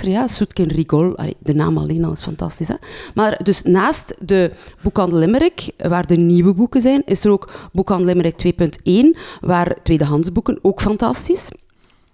ja. 0.00 0.26
Soetkin 0.26 0.68
Rigol. 0.68 1.16
Allee, 1.16 1.36
de 1.38 1.54
naam 1.54 1.78
alleen 1.78 2.04
al 2.04 2.12
is 2.12 2.22
fantastisch, 2.22 2.68
hè. 2.68 2.74
Maar 3.14 3.40
dus 3.42 3.62
naast 3.62 4.14
de 4.24 4.50
boekhandel 4.82 5.18
Limerick, 5.18 5.70
waar 5.76 6.06
de 6.06 6.16
nieuwe 6.16 6.54
boeken 6.54 6.80
zijn, 6.80 7.02
is 7.04 7.24
er 7.24 7.30
ook 7.30 7.50
boekhandel 7.72 8.06
Limerick 8.06 8.54
2.1, 8.84 9.20
waar 9.40 9.76
tweedehands 9.82 10.32
boeken 10.32 10.58
ook 10.62 10.80
fantastisch. 10.80 11.48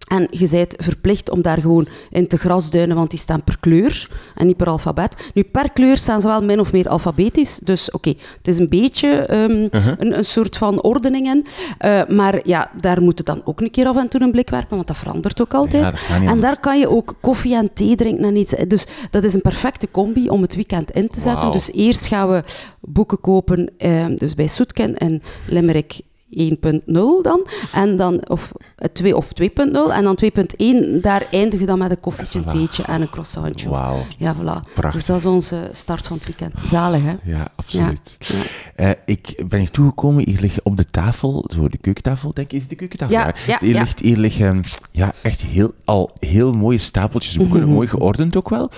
En 0.09 0.27
je 0.31 0.49
bent 0.51 0.75
verplicht 0.77 1.31
om 1.31 1.43
daar 1.43 1.61
gewoon 1.61 1.89
in 2.11 2.27
te 2.27 2.37
grasduinen, 2.37 2.97
want 2.97 3.11
die 3.11 3.19
staan 3.19 3.45
per 3.45 3.57
kleur 3.61 4.09
en 4.35 4.47
niet 4.47 4.57
per 4.57 4.67
alfabet. 4.67 5.31
Nu, 5.35 5.43
per 5.43 5.73
kleur 5.73 5.97
staan 5.97 6.21
ze 6.21 6.27
wel 6.27 6.41
min 6.41 6.61
of 6.61 6.73
meer 6.73 6.89
alfabetisch. 6.89 7.59
Dus 7.59 7.91
oké, 7.91 8.09
okay, 8.09 8.23
het 8.37 8.49
is 8.49 8.59
een 8.59 8.69
beetje 8.69 9.35
um, 9.35 9.51
uh 9.51 9.69
-huh. 9.71 9.95
een, 9.99 10.17
een, 10.17 10.25
soort 10.25 10.57
van 10.57 10.83
ordening 10.83 11.27
in. 11.27 11.47
Uh, 11.81 12.07
maar 12.09 12.49
ja, 12.49 12.71
daar 12.81 13.03
moet 13.03 13.19
je 13.19 13.25
dan 13.25 13.43
ook 13.45 13.61
een 13.61 13.71
keer 13.71 13.87
af 13.87 13.97
en 13.97 14.09
toe 14.09 14.21
een 14.21 14.31
blik 14.31 14.51
werpen, 14.51 14.77
want 14.77 14.87
dat 14.87 14.97
verandert 14.97 15.41
ook 15.41 15.55
altijd. 15.55 16.01
Ja, 16.09 16.23
en 16.23 16.41
daar 16.41 16.61
kan 16.61 16.79
je 16.79 16.89
ook 16.89 17.15
koffie 17.21 17.55
en 17.55 17.73
thee 17.73 17.97
drinken 17.97 18.25
en 18.25 18.37
iets. 18.37 18.55
Dus 18.67 18.87
dat 19.11 19.25
is 19.25 19.35
een 19.35 19.41
perfecte 19.41 19.91
combi 19.91 20.29
om 20.29 20.43
het 20.43 20.55
weekend 20.55 20.91
in 20.91 21.09
te 21.09 21.21
zetten. 21.21 21.43
Wow. 21.43 21.53
Dus 21.53 21.73
eerst 21.73 22.07
gaan 22.07 22.29
we 22.29 22.43
boeken 22.81 23.21
kopen, 23.21 23.71
uh, 23.79 24.07
dus 24.17 24.35
bij 24.35 24.47
Soetken 24.47 24.97
en 24.97 25.23
Limerick 25.47 26.01
1.0 26.39 26.93
dan, 27.23 27.47
en 27.73 27.97
dan 27.97 28.29
of 28.29 28.53
2 28.93 29.17
of 29.17 29.31
2.0 29.43 29.47
en 29.93 30.05
dan 30.05 30.19
2.1, 30.25 31.01
daar 31.01 31.27
eindig 31.31 31.61
je 31.61 31.67
dan 31.67 31.79
met 31.79 31.91
een 31.91 32.01
koffietje, 32.01 32.39
een 32.39 32.45
theetje 32.45 32.83
en 32.83 33.01
een 33.01 33.11
croissantje. 33.11 33.69
Wauw. 33.69 34.05
Ja, 34.17 34.35
voilà. 34.35 34.73
Prachtig. 34.75 34.93
Dus 34.93 35.07
dat 35.07 35.17
is 35.17 35.27
onze 35.27 35.69
start 35.73 36.07
van 36.07 36.17
het 36.17 36.27
weekend. 36.27 36.63
Zalig, 36.67 37.03
hè? 37.03 37.15
Ja, 37.25 37.49
absoluut. 37.57 38.17
Ja. 38.19 38.37
Ja. 38.77 38.89
Uh, 38.89 38.95
ik 39.05 39.43
ben 39.49 39.59
hier 39.59 39.71
toegekomen, 39.71 40.25
hier 40.25 40.41
liggen 40.41 40.65
op 40.65 40.77
de 40.77 40.91
tafel, 40.91 41.45
zo 41.55 41.69
de 41.69 41.79
keukentafel, 41.79 42.35
denk 42.35 42.47
ik, 42.47 42.53
is 42.53 42.61
het 42.61 42.71
de 42.71 42.77
keukentafel? 42.77 43.17
Ja, 43.17 43.35
ja, 43.47 43.59
hier, 43.61 43.75
Ligt, 43.75 43.99
hier 43.99 44.17
liggen 44.17 44.65
ja, 44.91 45.13
echt 45.23 45.43
heel, 45.43 45.73
al 45.85 46.11
heel 46.19 46.53
mooie 46.53 46.79
stapeltjes 46.79 47.37
boeken, 47.37 47.57
mm 47.57 47.63
-hmm. 47.63 47.73
mooi 47.73 47.89
geordend 47.89 48.37
ook 48.37 48.49
wel. 48.49 48.71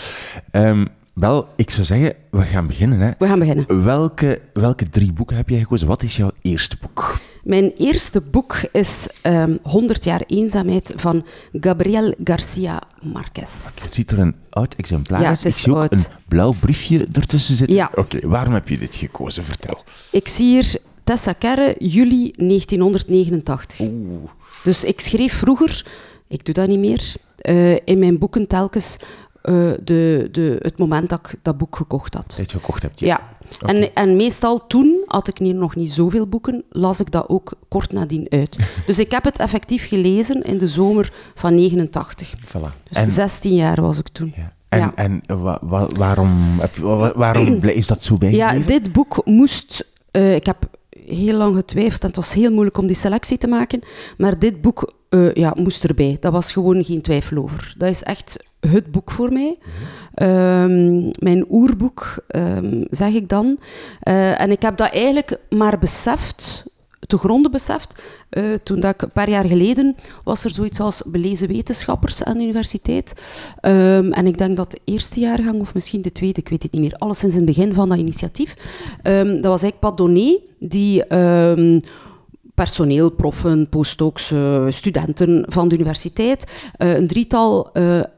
Um, 0.52 0.88
wel, 1.14 1.48
ik 1.56 1.70
zou 1.70 1.86
zeggen, 1.86 2.14
we 2.30 2.42
gaan 2.42 2.66
beginnen. 2.66 3.00
Hè. 3.00 3.10
We 3.18 3.26
gaan 3.26 3.38
beginnen. 3.38 3.84
Welke, 3.84 4.40
welke 4.52 4.88
drie 4.88 5.12
boeken 5.12 5.36
heb 5.36 5.48
jij 5.48 5.58
gekozen? 5.58 5.86
Wat 5.86 6.02
is 6.02 6.16
jouw 6.16 6.30
eerste 6.42 6.76
boek? 6.80 7.18
Mijn 7.44 7.72
eerste 7.76 8.20
boek 8.20 8.56
is 8.72 9.08
um, 9.22 9.58
100 9.62 10.04
jaar 10.04 10.22
eenzaamheid 10.26 10.92
van 10.96 11.24
Gabriel 11.52 12.14
Garcia 12.24 12.82
Marquez. 13.02 13.82
Het 13.82 13.94
ziet 13.94 14.10
er 14.10 14.18
een 14.18 14.34
oud 14.50 14.74
exemplaar 14.74 15.20
ja, 15.20 15.28
uit. 15.28 15.44
Ik 15.44 15.52
zie 15.52 15.72
ook 15.72 15.78
oud. 15.78 15.92
een 15.92 16.04
blauw 16.28 16.54
briefje 16.60 17.06
ertussen 17.12 17.56
zitten. 17.56 17.76
Ja. 17.76 17.88
Oké, 17.90 18.00
okay, 18.16 18.30
waarom 18.30 18.54
heb 18.54 18.68
je 18.68 18.78
dit 18.78 18.94
gekozen? 18.94 19.44
Vertel. 19.44 19.82
Ik 20.10 20.28
zie 20.28 20.46
hier 20.46 20.76
Tessa 21.04 21.32
Kerre, 21.32 21.74
juli 21.78 22.32
1989. 22.36 23.80
Oeh. 23.80 24.30
Dus 24.62 24.84
ik 24.84 25.00
schreef 25.00 25.32
vroeger, 25.32 25.86
ik 26.28 26.44
doe 26.44 26.54
dat 26.54 26.68
niet 26.68 26.78
meer, 26.78 27.14
uh, 27.42 27.78
in 27.84 27.98
mijn 27.98 28.18
boeken 28.18 28.46
telkens 28.46 28.98
uh, 29.42 29.72
de, 29.82 30.28
de, 30.32 30.58
het 30.60 30.78
moment 30.78 31.08
dat 31.08 31.18
ik 31.18 31.38
dat 31.42 31.58
boek 31.58 31.76
gekocht 31.76 32.14
had. 32.14 32.34
Dat 32.36 32.50
je 32.50 32.58
gekocht 32.58 32.82
hebt, 32.82 33.00
ja. 33.00 33.06
ja. 33.06 33.33
Okay. 33.62 33.76
En, 33.76 33.94
en 33.94 34.16
meestal 34.16 34.66
toen, 34.66 35.02
had 35.06 35.28
ik 35.28 35.38
hier 35.38 35.54
nog 35.54 35.76
niet 35.76 35.90
zoveel 35.90 36.26
boeken, 36.26 36.64
las 36.70 37.00
ik 37.00 37.10
dat 37.10 37.28
ook 37.28 37.52
kort 37.68 37.92
nadien 37.92 38.26
uit. 38.28 38.56
dus 38.86 38.98
ik 38.98 39.10
heb 39.10 39.24
het 39.24 39.38
effectief 39.38 39.88
gelezen 39.88 40.42
in 40.42 40.58
de 40.58 40.68
zomer 40.68 41.12
van 41.34 41.54
89. 41.54 42.34
Voilà. 42.46 42.88
Dus 42.88 43.02
en, 43.02 43.10
16 43.10 43.54
jaar 43.54 43.82
was 43.82 43.98
ik 43.98 44.08
toen. 44.08 44.32
Ja. 44.36 44.52
En, 44.68 44.78
ja. 44.78 44.92
en 44.94 45.22
wa, 45.26 45.58
wa, 45.62 45.86
waarom, 45.86 46.60
waarom 47.14 47.62
is 47.64 47.86
dat 47.86 48.02
zo 48.02 48.16
bijgebleven? 48.16 48.58
Ja, 48.58 48.66
dit 48.66 48.92
boek 48.92 49.22
moest... 49.24 49.92
Uh, 50.12 50.34
ik 50.34 50.46
heb 50.46 50.56
heel 51.06 51.36
lang 51.36 51.56
getwijfeld 51.56 52.00
en 52.00 52.06
het 52.06 52.16
was 52.16 52.34
heel 52.34 52.50
moeilijk 52.50 52.78
om 52.78 52.86
die 52.86 52.96
selectie 52.96 53.38
te 53.38 53.46
maken. 53.46 53.82
Maar 54.18 54.38
dit 54.38 54.60
boek 54.60 54.92
uh, 55.10 55.32
ja, 55.32 55.52
moest 55.58 55.84
erbij. 55.84 56.16
Dat 56.20 56.32
was 56.32 56.52
gewoon 56.52 56.84
geen 56.84 57.02
twijfel 57.02 57.36
over. 57.36 57.74
Dat 57.78 57.90
is 57.90 58.02
echt 58.02 58.44
het 58.60 58.90
boek 58.90 59.10
voor 59.10 59.32
mij. 59.32 59.58
Um, 60.22 61.10
mijn 61.18 61.44
oerboek, 61.50 62.24
um, 62.28 62.84
zeg 62.90 63.12
ik 63.12 63.28
dan. 63.28 63.58
Uh, 64.08 64.40
en 64.40 64.50
ik 64.50 64.62
heb 64.62 64.76
dat 64.76 64.90
eigenlijk 64.90 65.38
maar 65.50 65.78
beseft, 65.78 66.64
te 67.06 67.18
gronden 67.18 67.50
beseft, 67.50 68.02
uh, 68.30 68.54
toen 68.62 68.80
dat 68.80 68.94
ik 68.94 69.02
een 69.02 69.10
paar 69.10 69.30
jaar 69.30 69.44
geleden 69.44 69.96
was 70.24 70.44
er 70.44 70.50
zoiets 70.50 70.80
als 70.80 71.02
belezen 71.06 71.48
wetenschappers 71.48 72.24
aan 72.24 72.36
de 72.36 72.42
universiteit. 72.42 73.12
Um, 73.62 74.12
en 74.12 74.26
ik 74.26 74.38
denk 74.38 74.56
dat 74.56 74.70
de 74.70 74.80
eerste 74.84 75.20
jaargang, 75.20 75.60
of 75.60 75.74
misschien 75.74 76.02
de 76.02 76.12
tweede, 76.12 76.40
ik 76.40 76.48
weet 76.48 76.62
het 76.62 76.72
niet 76.72 76.80
meer, 76.80 76.94
alles 76.98 77.18
sinds 77.18 77.34
het 77.34 77.44
begin 77.44 77.74
van 77.74 77.88
dat 77.88 77.98
initiatief. 77.98 78.54
dat 79.02 79.44
was 79.44 79.62
eigenlijk 79.62 79.80
Pat 79.80 79.96
Donné, 79.96 80.38
die 80.58 81.04
personeel, 82.54 83.10
proffen, 83.10 83.68
postdocs, 83.68 84.30
uh, 84.30 84.66
studenten 84.68 85.44
van 85.48 85.68
de 85.68 85.74
universiteit, 85.74 86.72
uh, 86.78 86.96
een 86.96 87.06
drietal 87.06 87.72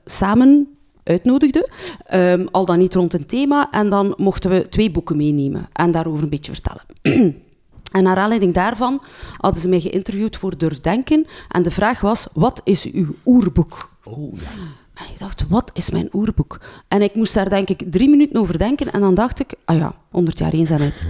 samen 0.05 0.69
uitnodigde, 1.03 1.69
um, 2.15 2.49
al 2.51 2.65
dan 2.65 2.79
niet 2.79 2.95
rond 2.95 3.13
een 3.13 3.27
thema, 3.27 3.71
en 3.71 3.91
dan 3.91 4.15
mochten 4.17 4.51
we 4.51 4.69
twee 4.69 4.91
boeken 4.91 5.17
meenemen 5.17 5.69
en 5.73 5.91
daarover 5.91 6.23
een 6.23 6.29
beetje 6.29 6.53
vertellen. 6.53 6.83
En 7.93 8.03
naar 8.03 8.17
aanleiding 8.17 8.55
daarvan 8.55 9.03
hadden 9.37 9.61
ze 9.61 9.69
mij 9.69 9.81
geïnterviewd 9.81 10.37
voor 10.37 10.59
Durfdenken. 10.59 11.27
En 11.49 11.63
de 11.63 11.71
vraag 11.71 12.01
was, 12.01 12.29
wat 12.33 12.61
is 12.65 12.91
uw 12.91 13.15
oerboek? 13.25 13.91
Oh, 14.05 14.39
ja. 14.39 14.49
En 14.95 15.05
ik 15.13 15.19
dacht, 15.19 15.45
wat 15.49 15.71
is 15.75 15.91
mijn 15.91 16.09
oerboek? 16.13 16.61
En 16.89 17.03
ik 17.03 17.15
moest 17.15 17.35
daar 17.35 17.49
denk 17.49 17.69
ik 17.69 17.83
drie 17.91 18.09
minuten 18.09 18.41
over 18.41 18.59
denken. 18.59 18.93
En 18.93 19.01
dan 19.01 19.15
dacht 19.15 19.41
ik, 19.41 19.55
ah 19.65 19.77
ja, 19.77 19.95
100 20.11 20.39
jaar 20.39 20.53
eenzaamheid. 20.53 21.03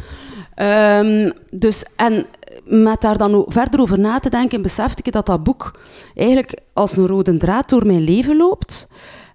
Um, 0.56 1.32
dus, 1.60 1.84
en 1.96 2.26
met 2.64 3.00
daar 3.00 3.18
dan 3.18 3.44
verder 3.48 3.80
over 3.80 3.98
na 3.98 4.18
te 4.18 4.30
denken, 4.30 4.62
besefte 4.62 5.02
ik 5.04 5.12
dat 5.12 5.26
dat 5.26 5.42
boek 5.42 5.80
eigenlijk 6.14 6.60
als 6.72 6.96
een 6.96 7.06
rode 7.06 7.36
draad 7.36 7.68
door 7.68 7.86
mijn 7.86 8.04
leven 8.04 8.36
loopt. 8.36 8.88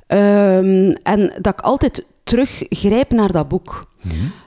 Um, 0.07 0.93
en 1.03 1.33
dat 1.41 1.53
ik 1.53 1.61
altijd 1.61 2.05
teruggrijp 2.23 3.11
naar 3.11 3.31
dat 3.31 3.47
boek. 3.47 3.85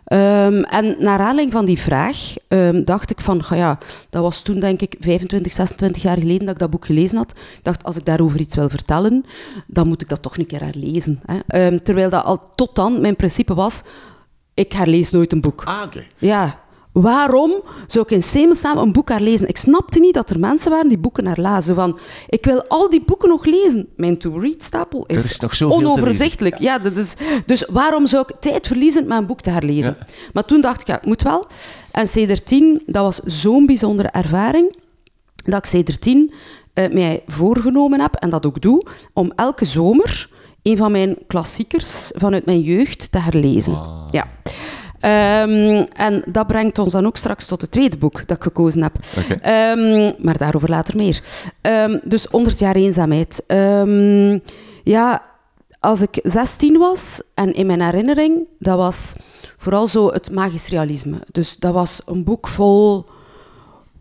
Um, 0.08 0.64
en 0.64 0.96
naar 0.98 1.18
aanleiding 1.18 1.52
van 1.52 1.64
die 1.64 1.78
vraag 1.78 2.34
um, 2.48 2.84
dacht 2.84 3.10
ik 3.10 3.20
van, 3.20 3.42
ja, 3.50 3.78
dat 4.10 4.22
was 4.22 4.42
toen 4.42 4.60
denk 4.60 4.80
ik 4.80 4.96
25, 5.00 5.52
26 5.52 6.02
jaar 6.02 6.18
geleden 6.18 6.44
dat 6.44 6.54
ik 6.54 6.60
dat 6.60 6.70
boek 6.70 6.86
gelezen 6.86 7.16
had. 7.16 7.30
Ik 7.30 7.60
dacht, 7.64 7.84
als 7.84 7.96
ik 7.96 8.04
daarover 8.04 8.40
iets 8.40 8.54
wil 8.54 8.68
vertellen, 8.68 9.24
dan 9.66 9.88
moet 9.88 10.02
ik 10.02 10.08
dat 10.08 10.22
toch 10.22 10.38
een 10.38 10.46
keer 10.46 10.62
herlezen. 10.62 11.20
Hè. 11.24 11.66
Um, 11.66 11.82
terwijl 11.82 12.10
dat 12.10 12.24
al 12.24 12.50
tot 12.54 12.74
dan 12.74 13.00
mijn 13.00 13.16
principe 13.16 13.54
was, 13.54 13.82
ik 14.54 14.72
herlees 14.72 15.10
nooit 15.10 15.32
een 15.32 15.40
boek. 15.40 15.62
Ah. 15.64 15.82
Okay. 15.84 16.06
Ja, 16.16 16.60
Waarom 16.94 17.62
zou 17.86 18.04
ik 18.04 18.10
in 18.10 18.22
Semelsnaam 18.22 18.78
een 18.78 18.92
boek 18.92 19.08
herlezen? 19.08 19.48
Ik 19.48 19.56
snapte 19.56 19.98
niet 19.98 20.14
dat 20.14 20.30
er 20.30 20.38
mensen 20.38 20.70
waren 20.70 20.88
die 20.88 20.98
boeken 20.98 21.26
herlazen. 21.26 21.74
Van, 21.74 21.98
ik 22.28 22.44
wil 22.44 22.64
al 22.68 22.90
die 22.90 23.04
boeken 23.04 23.28
nog 23.28 23.44
lezen. 23.44 23.88
Mijn 23.96 24.18
to-read-stapel 24.18 25.06
is, 25.06 25.38
is 25.38 25.62
onoverzichtelijk. 25.62 26.58
Ja. 26.58 26.78
dat 26.78 26.96
is, 26.96 27.14
dus 27.46 27.66
waarom 27.70 28.06
zou 28.06 28.24
ik 28.28 28.40
tijd 28.40 28.66
verliezen 28.66 29.06
met 29.06 29.18
een 29.18 29.26
boek 29.26 29.40
te 29.40 29.50
herlezen? 29.50 29.96
Maar 30.32 30.44
toen 30.44 30.60
dacht 30.60 30.80
ik, 30.80 30.86
ja, 30.86 31.00
moet 31.04 31.22
wel. 31.22 31.46
En 31.90 32.08
C13, 32.08 32.84
dat 32.86 33.04
was 33.04 33.16
zo'n 33.16 33.66
bijzondere 33.66 34.08
ervaring, 34.08 34.76
dat 35.44 35.72
ik 35.72 35.86
C13 35.86 36.08
uh, 36.08 36.28
mij 36.74 37.22
voorgenomen 37.26 38.00
heb, 38.00 38.14
en 38.14 38.30
dat 38.30 38.46
ook 38.46 38.60
doe, 38.60 38.86
om 39.12 39.32
elke 39.36 39.64
zomer 39.64 40.28
een 40.62 40.76
van 40.76 40.92
mijn 40.92 41.16
klassiekers 41.26 42.12
vanuit 42.14 42.46
mijn 42.46 42.60
jeugd 42.60 43.12
te 43.12 43.18
herlezen. 43.18 43.78
Ja. 44.10 44.28
Um, 45.04 45.86
en 45.92 46.22
dat 46.26 46.46
brengt 46.46 46.78
ons 46.78 46.92
dan 46.92 47.06
ook 47.06 47.16
straks 47.16 47.46
tot 47.46 47.60
het 47.60 47.70
tweede 47.70 47.96
boek 47.96 48.26
dat 48.26 48.36
ik 48.36 48.42
gekozen 48.42 48.82
heb. 48.82 48.96
Okay. 49.18 49.70
Um, 49.72 50.10
maar 50.18 50.38
daarover 50.38 50.68
later 50.70 50.96
meer. 50.96 51.22
Um, 51.62 52.00
dus 52.04 52.24
100 52.24 52.58
jaar 52.58 52.76
eenzaamheid. 52.76 53.44
ja, 54.84 55.22
als 55.80 56.00
ik 56.00 56.20
16 56.22 56.78
was 56.78 57.22
en 57.34 57.52
in 57.52 57.66
mijn 57.66 57.82
herinnering, 57.82 58.46
dat 58.58 58.76
was 58.76 59.14
vooral 59.56 59.86
zo 59.86 60.12
het 60.12 60.30
magisch 60.30 60.68
realisme. 60.68 61.16
Dus 61.32 61.56
dat 61.56 61.72
was 61.72 62.02
een 62.06 62.24
boek 62.24 62.48
vol 62.48 63.06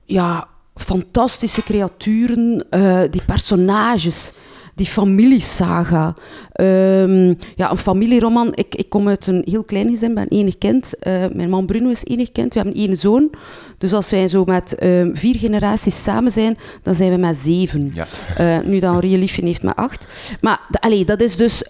ja, 0.05 0.47
fantastische 0.75 1.63
creaturen, 1.63 2.65
uh, 2.69 3.01
die 3.09 3.23
personages 3.25 4.33
die 4.75 4.85
familiesaga. 4.85 6.15
Um, 6.61 7.37
ja, 7.55 7.71
een 7.71 7.77
familieroman. 7.77 8.51
Ik, 8.53 8.75
ik 8.75 8.89
kom 8.89 9.07
uit 9.07 9.27
een 9.27 9.41
heel 9.45 9.63
klein 9.63 9.89
gezin, 9.89 10.13
ben 10.13 10.27
enig 10.27 10.57
kind. 10.57 10.93
Uh, 11.01 11.25
mijn 11.33 11.49
man 11.49 11.65
Bruno 11.65 11.89
is 11.89 12.05
enig 12.05 12.31
kind. 12.31 12.53
We 12.53 12.59
hebben 12.59 12.79
één 12.79 12.97
zoon. 12.97 13.29
Dus 13.77 13.93
als 13.93 14.11
wij 14.11 14.27
zo 14.27 14.43
met 14.45 14.83
um, 14.83 15.17
vier 15.17 15.35
generaties 15.35 16.03
samen 16.03 16.31
zijn, 16.31 16.57
dan 16.81 16.95
zijn 16.95 17.11
we 17.11 17.17
met 17.17 17.35
zeven. 17.35 17.91
Ja. 17.93 18.07
Uh, 18.39 18.65
nu 18.65 18.79
dan 18.79 18.99
Rie 18.99 19.17
Liefje 19.17 19.45
heeft 19.45 19.63
met 19.63 19.75
acht. 19.75 20.07
Maar 20.41 20.61
allee, 20.79 21.05
dat 21.05 21.21
is 21.21 21.35
dus 21.35 21.63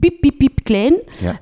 piep, 0.00 0.20
piep, 0.20 0.38
piep 0.38 0.62
klein. 0.62 0.96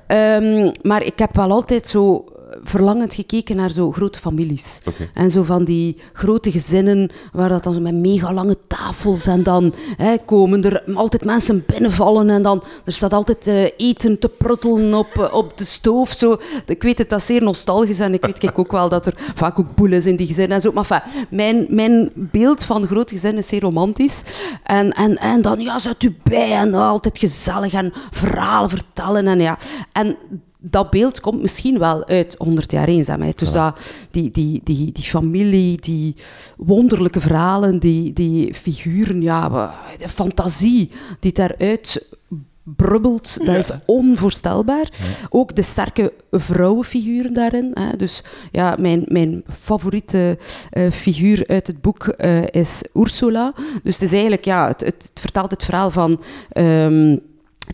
Ja. 0.07 0.37
Um, 0.37 0.71
maar 0.81 1.03
ik 1.03 1.19
heb 1.19 1.35
wel 1.35 1.51
altijd 1.51 1.87
zo 1.87 2.25
verlangend 2.63 3.13
gekeken 3.13 3.55
naar 3.55 3.71
zo 3.71 3.91
grote 3.91 4.19
families. 4.19 4.81
En 5.13 5.31
zo 5.31 5.43
van 5.43 5.63
die 5.63 5.97
grote 6.13 6.51
gezinnen, 6.51 7.09
waar 7.33 7.49
dat 7.49 7.63
dan 7.63 7.73
zo 7.73 7.79
met 7.79 7.93
mega 7.93 8.33
lange 8.33 8.57
tafels 8.67 9.25
en 9.25 9.43
dan 9.43 9.73
hè, 9.97 10.17
komen 10.25 10.63
er 10.63 10.83
altijd 10.95 11.25
mensen 11.25 11.63
binnenvallen 11.67 12.29
en 12.29 12.41
dan 12.41 12.63
er 12.85 12.93
staat 12.93 13.13
altijd 13.13 13.47
uh, 13.47 13.69
eten 13.77 14.19
te 14.19 14.29
pruttelen 14.29 14.93
op, 14.93 15.13
uh, 15.17 15.33
op 15.33 15.57
de 15.57 15.63
stoof. 15.63 16.11
Zo. 16.11 16.37
Ik 16.65 16.83
weet 16.83 16.97
het, 16.97 17.09
dat 17.09 17.19
is 17.19 17.25
zeer 17.25 17.43
nostalgisch 17.43 17.99
en 17.99 18.13
ik 18.13 18.25
weet 18.25 18.37
kijk 18.37 18.59
ook 18.59 18.71
wel 18.71 18.89
dat 18.89 19.05
er 19.05 19.13
vaak 19.35 19.59
ook 19.59 19.75
boel 19.75 19.91
is 19.91 20.05
in 20.05 20.15
die 20.15 20.27
gezinnen 20.27 20.55
en 20.55 20.61
zo. 20.61 20.71
Maar 20.71 20.85
enfin, 20.89 21.27
mijn, 21.29 21.65
mijn 21.69 22.11
beeld 22.15 22.63
van 22.63 22.87
grote 22.87 23.13
gezinnen 23.13 23.39
is 23.39 23.47
zeer 23.47 23.61
romantisch. 23.61 24.23
En, 24.63 24.91
en, 24.91 25.17
en 25.17 25.41
dan, 25.41 25.59
ja, 25.59 25.79
zet 25.79 26.03
u 26.03 26.15
bij 26.23 26.51
en 26.51 26.73
altijd 26.73 27.17
gezellig 27.17 27.73
en 27.73 27.93
verhalen 28.11 28.69
vertellen 28.69 29.27
en 29.27 29.39
ja. 29.39 29.57
En 29.91 30.17
dat 30.65 30.89
beeld 30.89 31.19
komt 31.19 31.41
misschien 31.41 31.79
wel 31.79 32.05
uit 32.05 32.35
100 32.37 32.71
jaar 32.71 32.87
eenzaamheid. 32.87 33.39
Dus 33.39 33.51
dat, 33.51 33.79
die, 34.11 34.31
die, 34.31 34.61
die, 34.63 34.91
die 34.91 35.03
familie, 35.03 35.77
die 35.77 36.15
wonderlijke 36.57 37.19
verhalen, 37.19 37.79
die, 37.79 38.13
die 38.13 38.53
figuren, 38.53 39.21
ja, 39.21 39.49
de 39.97 40.09
fantasie 40.09 40.91
die 41.19 41.31
daaruit 41.31 42.15
brubbelt, 42.63 43.45
dat 43.45 43.55
is 43.55 43.71
onvoorstelbaar. 43.85 44.89
Ook 45.29 45.55
de 45.55 45.61
sterke 45.61 46.13
vrouwenfiguren 46.31 47.33
daarin. 47.33 47.71
Hè. 47.73 47.95
Dus 47.97 48.23
ja, 48.51 48.75
mijn, 48.79 49.03
mijn 49.07 49.43
favoriete 49.47 50.37
uh, 50.71 50.91
figuur 50.91 51.43
uit 51.47 51.67
het 51.67 51.81
boek 51.81 52.13
uh, 52.17 52.47
is 52.47 52.83
Ursula. 52.93 53.53
Dus 53.83 53.93
het 53.93 54.03
is 54.03 54.11
eigenlijk, 54.11 54.45
ja, 54.45 54.67
het, 54.67 54.81
het 54.81 55.11
vertelt 55.13 55.51
het 55.51 55.63
verhaal 55.63 55.89
van 55.89 56.21
um, 56.53 57.19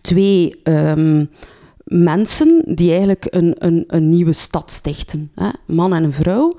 twee... 0.01 0.59
Um, 0.63 1.29
mensen 1.89 2.61
die 2.65 2.89
eigenlijk 2.89 3.27
een, 3.29 3.53
een, 3.57 3.83
een 3.87 4.09
nieuwe 4.09 4.33
stad 4.33 4.71
stichten. 4.71 5.31
Hè? 5.35 5.49
Man 5.65 5.93
en 5.93 6.03
een 6.03 6.13
vrouw. 6.13 6.55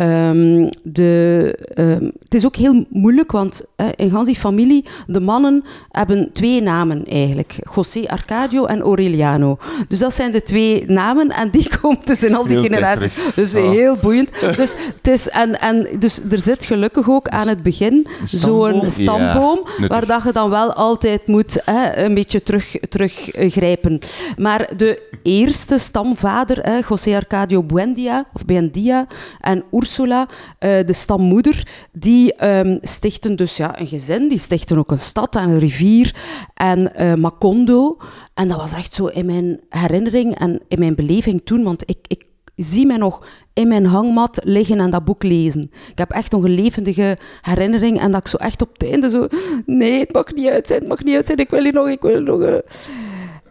Um, 0.00 0.68
de, 0.82 1.58
um, 1.74 2.12
het 2.22 2.34
is 2.34 2.46
ook 2.46 2.56
heel 2.56 2.84
moeilijk, 2.90 3.32
want 3.32 3.64
in 3.96 4.10
gans 4.10 4.26
die 4.26 4.36
familie, 4.36 4.84
de 5.06 5.20
mannen 5.20 5.64
hebben 5.90 6.30
twee 6.32 6.62
namen 6.62 7.04
eigenlijk. 7.04 7.58
José 7.74 8.04
Arcadio 8.06 8.64
en 8.64 8.80
Aureliano. 8.80 9.58
Dus 9.88 9.98
dat 9.98 10.14
zijn 10.14 10.32
de 10.32 10.42
twee 10.42 10.84
namen 10.86 11.28
en 11.28 11.50
die 11.50 11.68
komen 11.80 11.98
dus 12.04 12.22
in 12.22 12.34
al 12.34 12.46
die 12.46 12.60
generaties. 12.60 13.12
Dus 13.34 13.54
oh. 13.54 13.70
heel 13.70 13.96
boeiend. 13.96 14.32
Dus, 14.56 14.76
het 14.96 15.08
is, 15.08 15.28
en, 15.28 15.60
en, 15.60 15.86
dus 15.98 16.20
er 16.30 16.40
zit 16.40 16.64
gelukkig 16.64 17.08
ook 17.08 17.28
aan 17.28 17.48
het 17.48 17.62
begin 17.62 18.06
zo'n 18.24 18.90
stamboom, 18.90 19.60
ja, 19.78 19.86
waar 19.86 20.06
dat 20.06 20.22
je 20.22 20.32
dan 20.32 20.50
wel 20.50 20.72
altijd 20.72 21.26
moet 21.26 21.60
hè, 21.64 21.96
een 21.96 22.14
beetje 22.14 22.42
terug, 22.42 22.76
teruggrijpen. 22.88 23.98
Maar 24.36 24.70
de 24.76 25.02
eerste 25.22 25.78
stamvader, 25.78 26.58
hè, 26.62 26.78
José 26.88 27.14
Arcadio 27.14 27.62
Buendia, 27.62 28.24
of 28.32 28.44
Buendia 28.44 29.06
en 29.40 29.64
Ursula, 29.86 30.28
uh, 30.28 30.86
de 30.86 30.92
stammoeder, 30.92 31.66
die 31.92 32.46
um, 32.46 32.78
stichten 32.82 33.36
dus 33.36 33.56
ja, 33.56 33.80
een 33.80 33.86
gezin, 33.86 34.28
die 34.28 34.38
stichten 34.38 34.78
ook 34.78 34.90
een 34.90 34.98
stad 34.98 35.36
en 35.36 35.48
een 35.48 35.58
rivier 35.58 36.14
en 36.54 36.92
uh, 36.98 37.14
Macondo. 37.14 37.96
En 38.34 38.48
dat 38.48 38.56
was 38.56 38.72
echt 38.72 38.92
zo 38.92 39.06
in 39.06 39.26
mijn 39.26 39.60
herinnering 39.68 40.38
en 40.38 40.60
in 40.68 40.78
mijn 40.78 40.94
beleving 40.94 41.40
toen, 41.44 41.62
want 41.62 41.82
ik, 41.86 41.98
ik 42.06 42.24
zie 42.54 42.86
mij 42.86 42.96
nog 42.96 43.26
in 43.52 43.68
mijn 43.68 43.86
hangmat 43.86 44.40
liggen 44.44 44.78
en 44.78 44.90
dat 44.90 45.04
boek 45.04 45.22
lezen. 45.22 45.70
Ik 45.90 45.98
heb 45.98 46.10
echt 46.10 46.32
nog 46.32 46.44
een 46.44 46.54
levendige 46.54 47.18
herinnering 47.40 48.00
en 48.00 48.12
dat 48.12 48.20
ik 48.20 48.28
zo 48.28 48.36
echt 48.36 48.62
op 48.62 48.72
het 48.72 48.90
einde 48.90 49.10
zo... 49.10 49.26
Nee, 49.66 50.00
het 50.00 50.12
mag 50.12 50.34
niet 50.34 50.48
uit 50.48 50.66
zijn, 50.66 50.78
het 50.80 50.88
mag 50.88 51.04
niet 51.04 51.14
uit 51.14 51.26
zijn, 51.26 51.38
ik 51.38 51.50
wil 51.50 51.62
hier 51.62 51.72
nog, 51.72 51.88
ik 51.88 52.02
wil 52.02 52.20
nog... 52.20 52.40
Uh. 52.40 52.54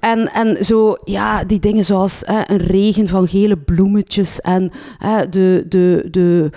En, 0.05 0.33
en 0.33 0.65
zo, 0.65 0.97
ja, 1.03 1.43
die 1.43 1.59
dingen 1.59 1.85
zoals 1.85 2.23
een 2.25 2.57
regen 2.57 3.07
van 3.07 3.27
gele 3.27 3.57
bloemetjes 3.57 4.41
en 4.41 4.71
de, 5.29 5.65
de, 5.69 6.07
de 6.11 6.49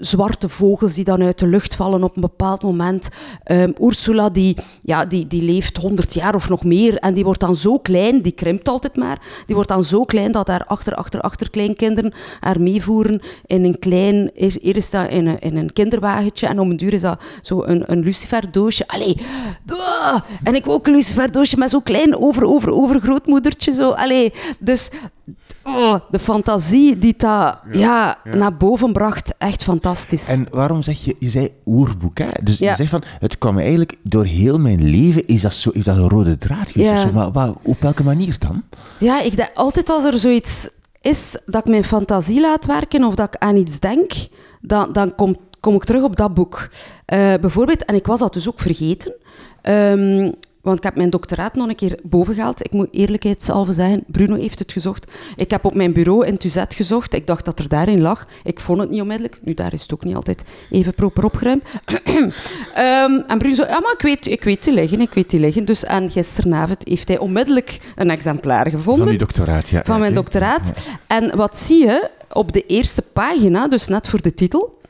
zwarte 0.00 0.48
vogels 0.48 0.94
die 0.94 1.04
dan 1.04 1.22
uit 1.22 1.38
de 1.38 1.46
lucht 1.46 1.74
vallen 1.74 2.02
op 2.02 2.14
een 2.14 2.20
bepaald 2.20 2.62
moment. 2.62 3.08
Um, 3.50 3.74
Ursula, 3.80 4.30
die, 4.30 4.56
ja, 4.82 5.04
die, 5.04 5.26
die 5.26 5.42
leeft 5.42 5.76
100 5.76 6.14
jaar 6.14 6.34
of 6.34 6.48
nog 6.48 6.64
meer 6.64 6.96
en 6.96 7.14
die 7.14 7.24
wordt 7.24 7.40
dan 7.40 7.56
zo 7.56 7.78
klein, 7.78 8.22
die 8.22 8.32
krimpt 8.32 8.68
altijd 8.68 8.96
maar, 8.96 9.22
die 9.46 9.54
wordt 9.54 9.70
dan 9.70 9.84
zo 9.84 10.04
klein 10.04 10.32
dat 10.32 10.48
haar 10.48 10.64
achter, 10.64 10.94
achter, 10.94 11.20
achter 11.20 11.50
kleinkinderen 11.50 12.12
haar 12.40 12.60
meevoeren 12.60 13.20
in 13.46 13.64
een 13.64 13.78
klein, 13.78 14.30
eerst 14.34 14.92
dat 14.92 15.10
in 15.10 15.26
een, 15.26 15.38
in 15.38 15.56
een 15.56 15.72
kinderwagentje 15.72 16.46
en 16.46 16.58
om 16.58 16.70
een 16.70 16.76
duur 16.76 16.92
is 16.92 17.00
dat 17.00 17.22
zo 17.40 17.62
een, 17.62 17.92
een 17.92 18.00
luciferdoosje. 18.00 18.84
Allee, 18.86 19.20
en 20.42 20.54
ik 20.54 20.68
ook 20.68 20.86
een 20.86 20.92
luciferdoosje 20.92 21.56
met 21.56 21.70
zo'n 21.70 21.82
klein 21.82 22.16
over, 22.16 22.39
over, 22.44 22.72
over 22.72 23.00
grootmoedertje. 23.00 23.72
Zo. 23.72 23.90
Allee, 23.90 24.32
dus 24.58 24.90
oh, 25.64 25.94
de 26.10 26.18
fantasie 26.18 26.98
die 26.98 27.14
dat 27.16 27.58
ja, 27.72 28.18
naar 28.24 28.56
boven 28.56 28.92
bracht, 28.92 29.34
echt 29.38 29.62
fantastisch. 29.62 30.28
En 30.28 30.46
waarom 30.50 30.82
zeg 30.82 31.04
je, 31.04 31.16
je 31.18 31.30
zei 31.30 31.50
oerboek, 31.66 32.18
hè? 32.18 32.28
Dus 32.42 32.58
je 32.58 32.74
zegt 32.76 32.90
van, 32.90 33.02
het 33.20 33.38
kwam 33.38 33.58
eigenlijk 33.58 33.96
door 34.02 34.24
heel 34.24 34.58
mijn 34.58 34.90
leven, 34.90 35.26
is 35.26 35.42
dat, 35.42 35.54
zo, 35.54 35.70
is 35.70 35.84
dat 35.84 35.96
een 35.96 36.08
rode 36.08 36.38
draad 36.38 36.70
geweest? 36.70 37.00
Zo, 37.00 37.12
maar, 37.12 37.32
maar 37.32 37.50
op 37.62 37.80
welke 37.80 38.04
manier 38.04 38.38
dan? 38.38 38.62
Ja, 38.98 39.22
ik 39.22 39.36
denk 39.36 39.50
altijd 39.54 39.88
als 39.88 40.04
er 40.04 40.18
zoiets 40.18 40.68
is 41.00 41.36
dat 41.46 41.60
ik 41.60 41.70
mijn 41.70 41.84
fantasie 41.84 42.40
laat 42.40 42.66
werken 42.66 43.04
of 43.04 43.14
dat 43.14 43.34
ik 43.34 43.40
aan 43.40 43.56
iets 43.56 43.80
denk, 43.80 44.12
dan, 44.60 44.92
dan 44.92 45.14
kom, 45.14 45.36
kom 45.60 45.74
ik 45.74 45.84
terug 45.84 46.02
op 46.02 46.16
dat 46.16 46.34
boek. 46.34 46.68
Uh, 47.06 47.34
bijvoorbeeld, 47.40 47.84
en 47.84 47.94
ik 47.94 48.06
was 48.06 48.20
dat 48.20 48.32
dus 48.32 48.48
ook 48.48 48.60
vergeten, 48.60 49.14
um, 49.62 50.34
want 50.60 50.78
ik 50.78 50.84
heb 50.84 50.96
mijn 50.96 51.10
doctoraat 51.10 51.54
nog 51.54 51.68
een 51.68 51.74
keer 51.74 51.98
bovengehaald. 52.02 52.64
Ik 52.64 52.72
moet 52.72 52.88
eerlijkheidshalve 52.90 53.72
zeggen, 53.72 54.04
Bruno 54.06 54.34
heeft 54.34 54.58
het 54.58 54.72
gezocht. 54.72 55.12
Ik 55.36 55.50
heb 55.50 55.64
op 55.64 55.74
mijn 55.74 55.92
bureau 55.92 56.26
in 56.26 56.38
Tuzet 56.38 56.74
gezocht. 56.74 57.14
Ik 57.14 57.26
dacht 57.26 57.44
dat 57.44 57.58
er 57.58 57.68
daarin 57.68 58.00
lag. 58.00 58.26
Ik 58.44 58.60
vond 58.60 58.80
het 58.80 58.90
niet 58.90 59.00
onmiddellijk. 59.00 59.38
Nu, 59.42 59.54
daar 59.54 59.72
is 59.72 59.82
het 59.82 59.92
ook 59.92 60.04
niet 60.04 60.14
altijd 60.14 60.44
even 60.70 60.94
proper 60.94 61.24
opgeruimd. 61.24 61.64
um, 62.78 63.24
en 63.30 63.38
Bruno 63.38 63.54
zei, 63.54 63.68
ja, 63.68 63.80
maar 63.80 63.92
ik 63.92 64.02
weet, 64.02 64.26
ik 64.26 64.44
weet 64.44 64.64
die 64.64 64.72
liggen, 64.72 65.00
ik 65.00 65.14
weet 65.14 65.30
die 65.30 65.40
liggen. 65.40 65.64
Dus 65.64 65.84
en 65.84 66.10
gisteravond 66.10 66.84
heeft 66.84 67.08
hij 67.08 67.18
onmiddellijk 67.18 67.80
een 67.96 68.10
exemplaar 68.10 68.70
gevonden. 68.70 69.02
Van 69.02 69.08
die 69.08 69.18
doctoraat, 69.18 69.68
ja. 69.68 69.82
Van 69.84 70.00
mijn 70.00 70.14
doctoraat. 70.14 70.88
En 71.06 71.36
wat 71.36 71.58
zie 71.58 71.86
je 71.86 72.10
op 72.32 72.52
de 72.52 72.66
eerste 72.66 73.02
pagina, 73.02 73.68
dus 73.68 73.88
net 73.88 74.08
voor 74.08 74.22
de 74.22 74.34
titel, 74.34 74.80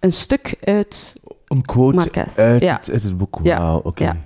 een 0.00 0.12
stuk 0.12 0.54
uit 0.64 1.20
een 1.52 1.64
quote 1.64 1.96
Marquez. 1.96 2.38
Uit, 2.38 2.62
ja. 2.62 2.80
het, 2.82 3.02
het, 3.02 3.16
boek. 3.16 3.38
Wauw, 3.42 3.80
oké. 3.82 4.04
Ja. 4.04 4.16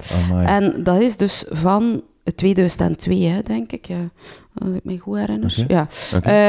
En 0.44 0.82
dat 0.82 1.00
is 1.00 1.16
dus 1.16 1.44
van 1.50 2.02
2002, 2.34 3.22
hè, 3.22 3.42
denk 3.42 3.72
ik. 3.72 3.86
Ja. 3.86 4.10
Als 4.54 4.74
ik 4.74 4.84
me 4.84 4.98
goed 4.98 5.18
herinner. 5.18 5.64
Ja. 5.68 5.88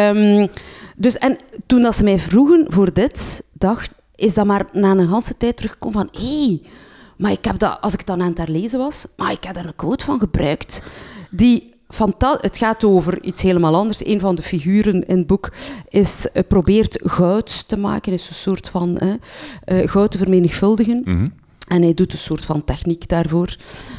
Um, 0.09 0.47
dus, 0.95 1.17
en 1.17 1.37
toen 1.65 1.81
dat 1.81 1.95
ze 1.95 2.03
mij 2.03 2.19
vroegen 2.19 2.65
voor 2.67 2.93
dit, 2.93 3.43
dacht 3.53 3.95
is 4.15 4.33
dat 4.33 4.45
maar 4.45 4.65
na 4.71 4.91
een 4.91 4.99
hele 4.99 5.37
tijd 5.37 5.57
teruggekomen 5.57 5.99
van 5.99 6.21
hé, 6.21 6.43
hey, 6.43 6.61
maar 7.17 7.31
ik 7.31 7.45
heb 7.45 7.57
dat, 7.57 7.81
als 7.81 7.93
ik 7.93 8.05
dan 8.05 8.21
aan 8.21 8.29
het 8.29 8.37
herlezen 8.37 8.79
was, 8.79 9.07
maar 9.15 9.31
ik 9.31 9.43
heb 9.43 9.55
daar 9.55 9.65
een 9.65 9.75
quote 9.75 10.05
van 10.05 10.19
gebruikt 10.19 10.83
die 11.29 11.75
het 12.41 12.57
gaat 12.57 12.83
over 12.83 13.23
iets 13.23 13.41
helemaal 13.41 13.75
anders. 13.75 14.05
Een 14.05 14.19
van 14.19 14.35
de 14.35 14.41
figuren 14.41 15.05
in 15.05 15.17
het 15.17 15.27
boek 15.27 15.51
is, 15.89 16.27
uh, 16.33 16.43
probeert 16.47 16.99
goud 17.03 17.67
te 17.67 17.77
maken, 17.77 18.13
is 18.13 18.29
een 18.29 18.35
soort 18.35 18.69
van 18.69 18.99
uh, 19.03 19.13
goud 19.87 20.11
te 20.11 20.17
vermenigvuldigen. 20.17 21.01
Mhm. 21.05 21.27
En 21.67 21.81
hij 21.81 21.93
doet 21.93 22.13
een 22.13 22.19
soort 22.19 22.45
van 22.45 22.63
techniek 22.63 23.07
daarvoor, 23.07 23.55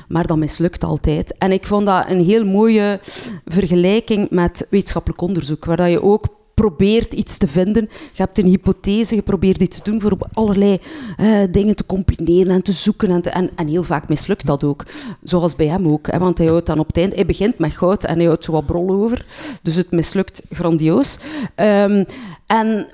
maar 0.09 0.26
dat 0.26 0.37
mislukt 0.37 0.85
altijd. 0.85 1.38
En 1.38 1.52
ik 1.52 1.66
vond 1.66 1.87
dat 1.87 2.11
een 2.11 2.25
heel 2.25 2.45
mooie 2.45 3.00
vergelijking 3.45 4.30
met 4.30 4.66
wetenschappelijk 4.71 5.21
onderzoek, 5.21 5.64
waar 5.64 5.76
dat 5.76 5.90
je 5.90 6.02
ook 6.02 6.38
probeert 6.59 7.15
iets 7.15 7.38
te 7.38 7.49
vinden. 7.49 7.88
Je 7.91 8.23
hebt 8.23 8.38
een 8.38 8.47
hypothese, 8.47 9.15
je 9.15 9.23
probeert 9.23 9.61
iets 9.61 9.77
te 9.77 9.91
doen 9.91 10.00
voor 10.00 10.17
allerlei 10.33 10.81
uh, 11.21 11.43
dingen 11.50 11.77
te 11.77 11.87
combineren 11.87 12.53
en 12.53 12.62
te 12.62 12.73
zoeken. 12.73 13.11
En, 13.11 13.23
te, 13.23 13.31
en, 13.31 13.50
en, 13.57 13.69
heel 13.69 13.83
vaak 13.83 14.09
mislukt 14.09 14.47
dat 14.47 14.65
ook. 14.65 14.85
Zoals 15.23 15.57
bij 15.57 15.67
hem 15.67 15.88
ook. 15.88 16.07
Hè, 16.07 16.19
want 16.19 16.38
hij 16.38 16.47
houdt 16.47 16.67
dan 16.67 16.79
op 16.79 16.87
het 16.87 16.97
eind... 16.97 17.15
Hij 17.15 17.27
begint 17.27 17.59
met 17.59 17.77
goud 17.77 18.05
en 18.05 18.17
hij 18.17 18.25
houdt 18.25 18.45
zo 18.45 18.53
wat 18.53 18.67
brol 18.67 18.91
over. 18.91 19.27
Dus 19.62 19.75
het 19.75 19.91
mislukt 19.91 20.43
grandioos. 20.50 21.19
Um, 21.57 22.05
en 22.47 22.87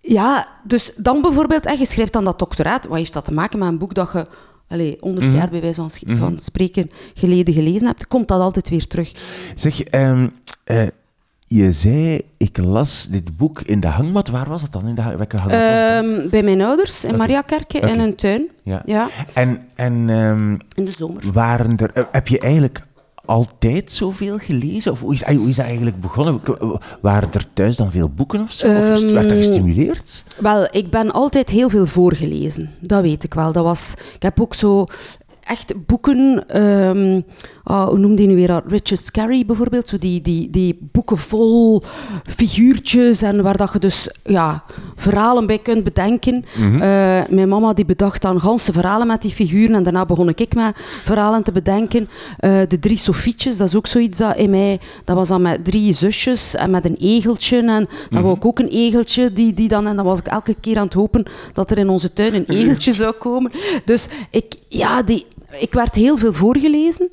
ja, 0.00 0.48
dus 0.64 0.94
dan 0.96 1.20
bijvoorbeeld... 1.20 1.64
Hè, 1.64 1.72
je 1.72 1.86
schrijft 1.86 2.12
dan 2.12 2.24
dat 2.24 2.38
doctoraat. 2.38 2.86
Wat 2.86 2.98
heeft 2.98 3.12
dat 3.12 3.24
te 3.24 3.34
maken 3.34 3.58
met 3.58 3.68
een 3.68 3.78
boek 3.78 3.94
dat 3.94 4.10
je... 4.12 4.26
Allee, 4.68 4.96
100 5.00 5.26
mhm. 5.26 5.36
jaar 5.36 5.48
bij 5.48 5.60
wijze 5.60 5.80
van, 5.80 5.90
mm 6.06 6.16
van, 6.16 6.38
spreken 6.38 6.90
geleden 7.14 7.54
gelezen 7.54 7.86
hebt, 7.86 8.06
komt 8.06 8.28
dat 8.28 8.40
altijd 8.40 8.68
weer 8.68 8.86
terug. 8.86 9.12
Zeg, 9.54 9.92
um, 9.92 10.32
uh, 10.66 10.86
je 11.46 11.72
zei, 11.72 12.20
ik 12.36 12.58
las 12.58 13.08
dit 13.10 13.36
boek 13.36 13.60
in 13.60 13.80
de 13.80 13.86
hangmat. 13.86 14.28
Waar 14.28 14.48
was 14.48 14.62
het 14.62 14.72
dan? 14.72 14.86
In 14.86 14.94
de, 14.94 15.02
welke 15.02 15.36
hangmat 15.36 16.04
um, 16.04 16.30
bij 16.30 16.42
mijn 16.42 16.62
ouders, 16.62 17.04
in 17.04 17.14
okay. 17.14 17.42
Kerken 17.42 17.88
in 17.88 18.00
een 18.00 18.14
tuin. 18.14 18.50
Ja. 18.62 18.82
ja. 18.84 19.08
En, 19.34 19.66
en 19.74 20.08
um, 20.08 20.58
in 20.74 20.84
de 20.84 20.92
zomer. 20.92 21.22
Waren 21.32 21.76
er, 21.76 21.90
eh, 21.94 22.04
heb 22.10 22.28
je 22.28 22.38
eigenlijk 22.38 22.86
altijd 23.24 23.92
zoveel 23.92 24.38
gelezen? 24.38 24.92
Of 24.92 25.00
hoe 25.00 25.14
is, 25.14 25.22
hoe 25.24 25.48
is 25.48 25.56
dat 25.56 25.66
eigenlijk 25.66 26.00
begonnen? 26.00 26.40
Waren 27.00 27.32
er 27.32 27.46
thuis 27.52 27.76
dan 27.76 27.90
veel 27.90 28.08
boeken 28.08 28.40
of 28.40 28.52
zo? 28.52 28.66
Of 28.66 28.72
werd 28.72 29.08
dat 29.08 29.24
ehm, 29.24 29.36
gestimuleerd? 29.36 30.24
Wel, 30.38 30.68
ik 30.70 30.90
ben 30.90 31.12
altijd 31.12 31.50
heel 31.50 31.68
veel 31.68 31.86
voorgelezen. 31.86 32.70
Dat 32.80 33.02
weet 33.02 33.24
ik 33.24 33.34
wel. 33.34 33.52
Dat 33.52 33.64
was, 33.64 33.94
ik 34.14 34.22
heb 34.22 34.40
ook 34.40 34.54
zo 34.54 34.86
echt 35.44 35.86
boeken, 35.86 36.58
um, 36.62 37.24
oh, 37.64 37.88
hoe 37.88 37.98
noemde 37.98 38.16
die 38.16 38.26
nu 38.26 38.34
weer? 38.34 38.62
Richard 38.68 39.00
Scarry 39.00 39.46
bijvoorbeeld, 39.46 39.88
zo 39.88 39.98
die, 39.98 40.20
die, 40.20 40.50
die 40.50 40.78
boeken 40.92 41.18
vol 41.18 41.82
figuurtjes 42.26 43.22
en 43.22 43.42
waar 43.42 43.56
dat 43.56 43.72
je 43.72 43.78
dus 43.78 44.10
ja, 44.24 44.64
verhalen 44.94 45.46
bij 45.46 45.58
kunt 45.58 45.84
bedenken. 45.84 46.44
Mhm. 46.56 46.74
Eh, 46.74 46.80
mijn 47.28 47.48
mama 47.48 47.72
die 47.72 47.84
bedacht 47.84 48.22
dan 48.22 48.40
ganse 48.40 48.72
verhalen 48.72 49.06
met 49.06 49.22
die 49.22 49.30
figuren 49.30 49.74
en 49.74 49.82
daarna 49.82 50.04
begon 50.04 50.28
ik 50.28 50.54
met 50.54 50.76
verhalen 51.04 51.42
te 51.42 51.52
bedenken. 51.52 52.08
Uh, 52.40 52.60
de 52.68 52.78
drie 52.78 52.96
Sofietjes, 52.96 53.56
dat 53.56 53.68
is 53.68 53.76
ook 53.76 53.86
zoiets 53.86 54.18
dat 54.18 54.36
in 54.36 54.50
mij, 54.50 54.80
dat 55.04 55.16
was 55.16 55.28
dan 55.28 55.42
met 55.42 55.64
drie 55.64 55.92
zusjes 55.92 56.54
en 56.54 56.70
met 56.70 56.84
een 56.84 56.96
egeltje 56.96 57.56
en 57.56 57.66
dan 57.66 57.86
mm 58.10 58.22
wou 58.24 58.36
ik 58.36 58.44
ook 58.44 58.58
een 58.58 58.68
egeltje 58.68 59.32
die, 59.32 59.54
die 59.54 59.68
dan, 59.68 59.86
en 59.86 59.96
dan 59.96 60.04
was 60.04 60.18
ik 60.18 60.26
elke 60.26 60.54
keer 60.60 60.78
aan 60.78 60.84
het 60.84 60.94
hopen 60.94 61.24
dat 61.52 61.70
er 61.70 61.78
in 61.78 61.88
onze 61.88 62.12
tuin 62.12 62.34
een 62.34 62.44
egeltje 62.60 62.92
zou 62.92 63.12
komen. 63.12 63.50
Dus 63.84 64.08
ik, 64.30 64.54
ja, 64.68 65.02
die, 65.02 65.26
ik 65.58 65.72
werd 65.72 65.94
heel 65.94 66.16
veel 66.16 66.32
voorgelezen. 66.32 67.08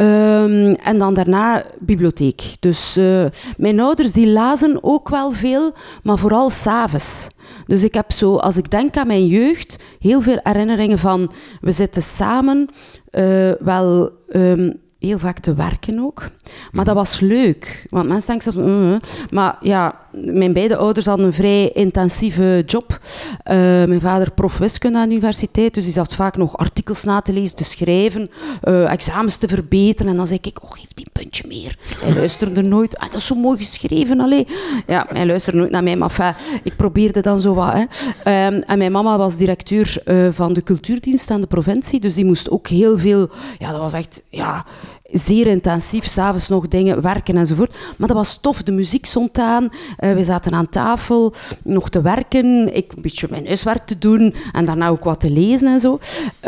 Um, 0.00 0.74
en 0.74 0.98
dan 0.98 1.14
daarna 1.14 1.64
bibliotheek. 1.78 2.42
Dus 2.60 2.96
uh, 2.96 3.26
mijn 3.56 3.80
ouders 3.80 4.12
die 4.12 4.28
lazen 4.28 4.78
ook 4.82 5.08
wel 5.08 5.32
veel, 5.32 5.72
maar 6.02 6.18
vooral 6.18 6.50
s'avonds. 6.50 7.28
Dus 7.66 7.84
ik 7.84 7.94
heb 7.94 8.12
zo, 8.12 8.36
als 8.36 8.56
ik 8.56 8.70
denk 8.70 8.96
aan 8.96 9.06
mijn 9.06 9.26
jeugd, 9.26 9.76
heel 9.98 10.20
veel 10.20 10.38
herinneringen 10.42 10.98
van... 10.98 11.32
We 11.60 11.72
zitten 11.72 12.02
samen, 12.02 12.68
uh, 13.12 13.52
wel... 13.60 14.10
Um, 14.28 14.80
heel 14.98 15.18
vaak 15.18 15.38
te 15.38 15.54
werken 15.54 15.98
ook. 15.98 16.28
Maar 16.72 16.84
dat 16.84 16.94
was 16.94 17.20
leuk. 17.20 17.86
Want 17.88 18.08
mensen 18.08 18.30
denken 18.30 18.52
zo... 18.52 18.60
Uh, 18.60 18.96
maar 19.30 19.56
ja, 19.60 20.00
mijn 20.12 20.52
beide 20.52 20.76
ouders 20.76 21.06
hadden 21.06 21.26
een 21.26 21.32
vrij 21.32 21.68
intensieve 21.68 22.62
job. 22.66 22.98
Uh, 23.00 23.56
mijn 23.84 24.00
vader 24.00 24.30
prof 24.30 24.58
wiskunde 24.58 24.98
aan 24.98 25.08
de 25.08 25.14
universiteit, 25.14 25.74
dus 25.74 25.84
die 25.84 25.92
zat 25.92 26.14
vaak 26.14 26.36
nog 26.36 26.56
artikels 26.56 27.04
na 27.04 27.20
te 27.20 27.32
lezen, 27.32 27.56
te 27.56 27.64
schrijven, 27.64 28.30
uh, 28.64 28.92
examens 28.92 29.36
te 29.36 29.48
verbeteren. 29.48 30.10
En 30.10 30.16
dan 30.16 30.26
zei 30.26 30.38
ik, 30.42 30.62
oh, 30.62 30.70
geef 30.70 30.92
die 30.94 31.06
puntje 31.12 31.44
meer. 31.46 31.78
Hij 32.00 32.14
luisterde 32.14 32.62
nooit. 32.62 32.98
Ah, 32.98 33.06
dat 33.06 33.14
is 33.14 33.26
zo 33.26 33.34
mooi 33.34 33.56
geschreven, 33.56 34.20
allee. 34.20 34.46
Ja, 34.86 35.06
hij 35.08 35.26
luisterde 35.26 35.58
nooit 35.58 35.70
naar 35.70 35.82
mij, 35.82 35.96
maar 35.96 36.08
enfin, 36.08 36.60
ik 36.62 36.76
probeerde 36.76 37.20
dan 37.20 37.40
zo 37.40 37.54
wat. 37.54 37.72
Hè. 37.72 38.46
Um, 38.46 38.62
en 38.62 38.78
mijn 38.78 38.92
mama 38.92 39.18
was 39.18 39.36
directeur 39.36 40.02
uh, 40.04 40.28
van 40.32 40.52
de 40.52 40.62
cultuurdienst 40.62 41.30
aan 41.30 41.40
de 41.40 41.46
provincie, 41.46 42.00
dus 42.00 42.14
die 42.14 42.24
moest 42.24 42.50
ook 42.50 42.68
heel 42.68 42.98
veel... 42.98 43.30
Ja, 43.58 43.70
dat 43.70 43.80
was 43.80 43.92
echt... 43.92 44.22
Ja, 44.28 44.66
zeer 45.12 45.46
intensief, 45.46 46.04
s'avonds 46.04 46.48
nog 46.48 46.68
dingen, 46.68 47.02
werken 47.02 47.36
enzovoort. 47.36 47.76
Maar 47.96 48.08
dat 48.08 48.16
was 48.16 48.40
tof, 48.40 48.62
de 48.62 48.72
muziek 48.72 49.06
stond 49.06 49.38
aan, 49.38 49.64
uh, 49.64 50.14
we 50.14 50.24
zaten 50.24 50.52
aan 50.52 50.68
tafel 50.68 51.34
nog 51.62 51.88
te 51.88 52.00
werken, 52.00 52.74
ik 52.74 52.92
een 52.92 53.02
beetje 53.02 53.26
mijn 53.30 53.46
huiswerk 53.46 53.86
te 53.86 53.98
doen 53.98 54.34
en 54.52 54.64
daarna 54.64 54.88
ook 54.88 55.04
wat 55.04 55.20
te 55.20 55.30
lezen 55.30 55.68
en 55.68 55.80
zo. 55.80 55.98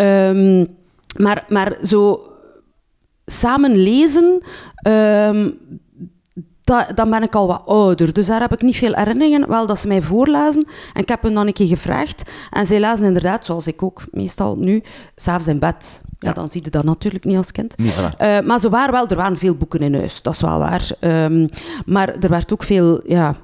Um, 0.00 0.66
maar, 1.16 1.44
maar 1.48 1.76
zo 1.82 2.26
samen 3.26 3.76
lezen, 3.76 4.42
um, 4.86 5.58
dan 6.94 7.10
ben 7.10 7.22
ik 7.22 7.34
al 7.34 7.46
wat 7.46 7.62
ouder. 7.66 8.12
Dus 8.12 8.26
daar 8.26 8.40
heb 8.40 8.52
ik 8.52 8.62
niet 8.62 8.76
veel 8.76 8.92
herinneringen. 8.92 9.48
Wel 9.48 9.66
dat 9.66 9.78
ze 9.78 9.88
mij 9.88 10.02
voorlazen. 10.02 10.66
En 10.92 11.02
ik 11.02 11.08
heb 11.08 11.22
hen 11.22 11.34
dan 11.34 11.46
een 11.46 11.52
keer 11.52 11.66
gevraagd. 11.66 12.30
En 12.50 12.66
zij 12.66 12.80
lazen 12.80 13.06
inderdaad, 13.06 13.44
zoals 13.44 13.66
ik 13.66 13.82
ook 13.82 14.04
meestal 14.10 14.56
nu, 14.56 14.82
s'avonds 15.16 15.48
in 15.48 15.58
bed. 15.58 16.02
Ja, 16.18 16.32
dan 16.32 16.48
zie 16.48 16.64
je 16.64 16.70
dat 16.70 16.84
natuurlijk 16.84 17.24
niet 17.24 17.36
als 17.36 17.52
kind. 17.52 17.74
uh, 17.78 18.40
maar 18.40 18.60
ze 18.60 18.68
waren 18.68 18.92
wel, 18.92 19.08
er 19.08 19.16
waren 19.16 19.38
veel 19.38 19.56
boeken 19.56 19.80
in 19.80 19.94
huis, 19.94 20.22
dat 20.22 20.34
is 20.34 20.40
wel 20.40 20.58
waar. 20.58 20.90
Um, 21.00 21.48
maar 21.86 22.08
er 22.08 22.28
werd 22.28 22.52
ook 22.52 22.62
veel 22.62 23.00
ja, 23.06 23.34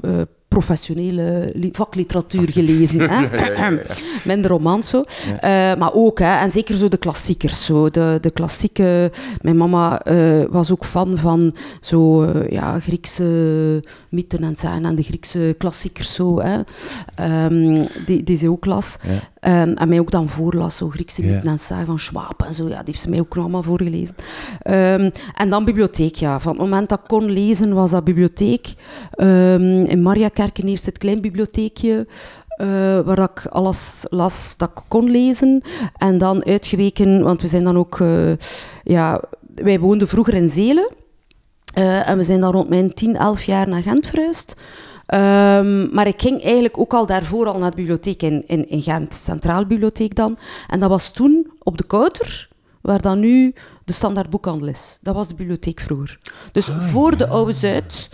uh, 0.00 0.20
professionele 0.56 1.52
vakliteratuur 1.72 2.52
gelezen. 2.52 3.10
hè? 3.10 3.26
Minder 4.30 4.50
romans 4.50 4.88
zo. 4.88 5.04
Uh, 5.28 5.40
maar 5.74 5.92
ook, 5.92 6.18
hè, 6.18 6.34
en 6.36 6.50
zeker 6.50 6.74
zo 6.74 6.88
de 6.88 6.96
klassiekers. 6.96 7.64
Zo. 7.64 7.90
De, 7.90 8.18
de 8.20 8.30
klassieke... 8.30 9.12
Mijn 9.40 9.56
mama 9.56 10.06
uh, 10.06 10.44
was 10.50 10.70
ook 10.70 10.84
fan 10.84 11.18
van 11.18 11.54
zo, 11.80 12.22
uh, 12.22 12.48
ja, 12.48 12.80
Griekse 12.80 13.82
mythen 14.08 14.42
en 14.42 14.56
zijn 14.56 14.84
en 14.84 14.94
de 14.94 15.02
Griekse 15.02 15.54
klassiekers. 15.58 16.14
Zo, 16.14 16.40
hè. 16.40 16.58
Um, 17.44 17.86
die, 18.06 18.22
die 18.22 18.36
ze 18.36 18.50
ook 18.50 18.64
las. 18.64 18.98
Um, 19.46 19.76
en 19.76 19.88
mij 19.88 20.00
ook 20.00 20.10
dan 20.10 20.28
voorlas, 20.28 20.76
zo 20.76 20.88
Griekse 20.88 21.22
yeah. 21.22 21.34
mythen 21.34 21.50
en 21.50 21.58
saai 21.58 21.84
van 21.84 21.98
Schwab 21.98 22.42
en 22.42 22.54
zo. 22.54 22.68
Ja, 22.68 22.76
die 22.76 22.84
heeft 22.84 23.00
ze 23.00 23.10
mij 23.10 23.20
ook 23.20 23.36
allemaal 23.36 23.62
voorgelezen. 23.62 24.14
Um, 24.64 25.12
en 25.34 25.50
dan 25.50 25.64
bibliotheek, 25.64 26.14
ja. 26.14 26.40
Van 26.40 26.52
het 26.52 26.60
moment 26.60 26.88
dat 26.88 26.98
ik 26.98 27.08
kon 27.08 27.30
lezen, 27.30 27.74
was 27.74 27.90
dat 27.90 28.04
bibliotheek. 28.04 28.74
Um, 29.16 29.84
in 29.84 30.02
Mariakerken 30.02 30.68
eerst 30.68 30.86
het 30.86 30.98
klein 30.98 31.20
bibliotheekje. 31.20 32.06
Uh, 32.60 32.66
waar 33.00 33.18
ik 33.18 33.46
alles 33.46 34.06
las 34.10 34.56
dat 34.56 34.70
ik 34.74 34.82
kon 34.88 35.10
lezen. 35.10 35.62
En 35.96 36.18
dan 36.18 36.44
uitgeweken, 36.44 37.22
want 37.22 37.42
we 37.42 37.48
zijn 37.48 37.64
dan 37.64 37.76
ook... 37.76 37.98
Uh, 37.98 38.32
ja, 38.82 39.20
wij 39.54 39.80
woonden 39.80 40.08
vroeger 40.08 40.34
in 40.34 40.48
Zelen. 40.48 40.88
Uh, 41.78 42.08
en 42.08 42.16
we 42.16 42.22
zijn 42.22 42.40
dan 42.40 42.52
rond 42.52 42.68
mijn 42.68 42.94
10, 42.94 43.16
11 43.16 43.42
jaar 43.42 43.68
naar 43.68 43.82
Gent 43.82 44.06
verhuisd. 44.06 44.56
Um, 45.14 45.94
maar 45.94 46.06
ik 46.06 46.20
ging 46.20 46.42
eigenlijk 46.42 46.78
ook 46.78 46.94
al 46.94 47.06
daarvoor 47.06 47.46
al 47.46 47.58
naar 47.58 47.70
de 47.70 47.76
bibliotheek 47.76 48.22
in, 48.22 48.42
in, 48.46 48.68
in 48.68 48.82
Gent, 48.82 49.14
Centraal 49.14 49.66
Bibliotheek 49.66 50.14
dan. 50.14 50.38
En 50.68 50.80
dat 50.80 50.88
was 50.88 51.12
toen 51.12 51.50
op 51.58 51.78
de 51.78 51.84
Kouter, 51.84 52.48
waar 52.80 53.00
dan 53.00 53.20
nu 53.20 53.54
de 53.84 53.92
standaard 53.92 54.30
boekhandel 54.30 54.68
is. 54.68 54.98
Dat 55.02 55.14
was 55.14 55.28
de 55.28 55.34
bibliotheek 55.34 55.80
vroeger. 55.80 56.18
Dus 56.52 56.70
ah, 56.70 56.82
voor 56.82 57.16
de 57.16 57.26
Oude 57.28 57.52
Zuid 57.52 58.08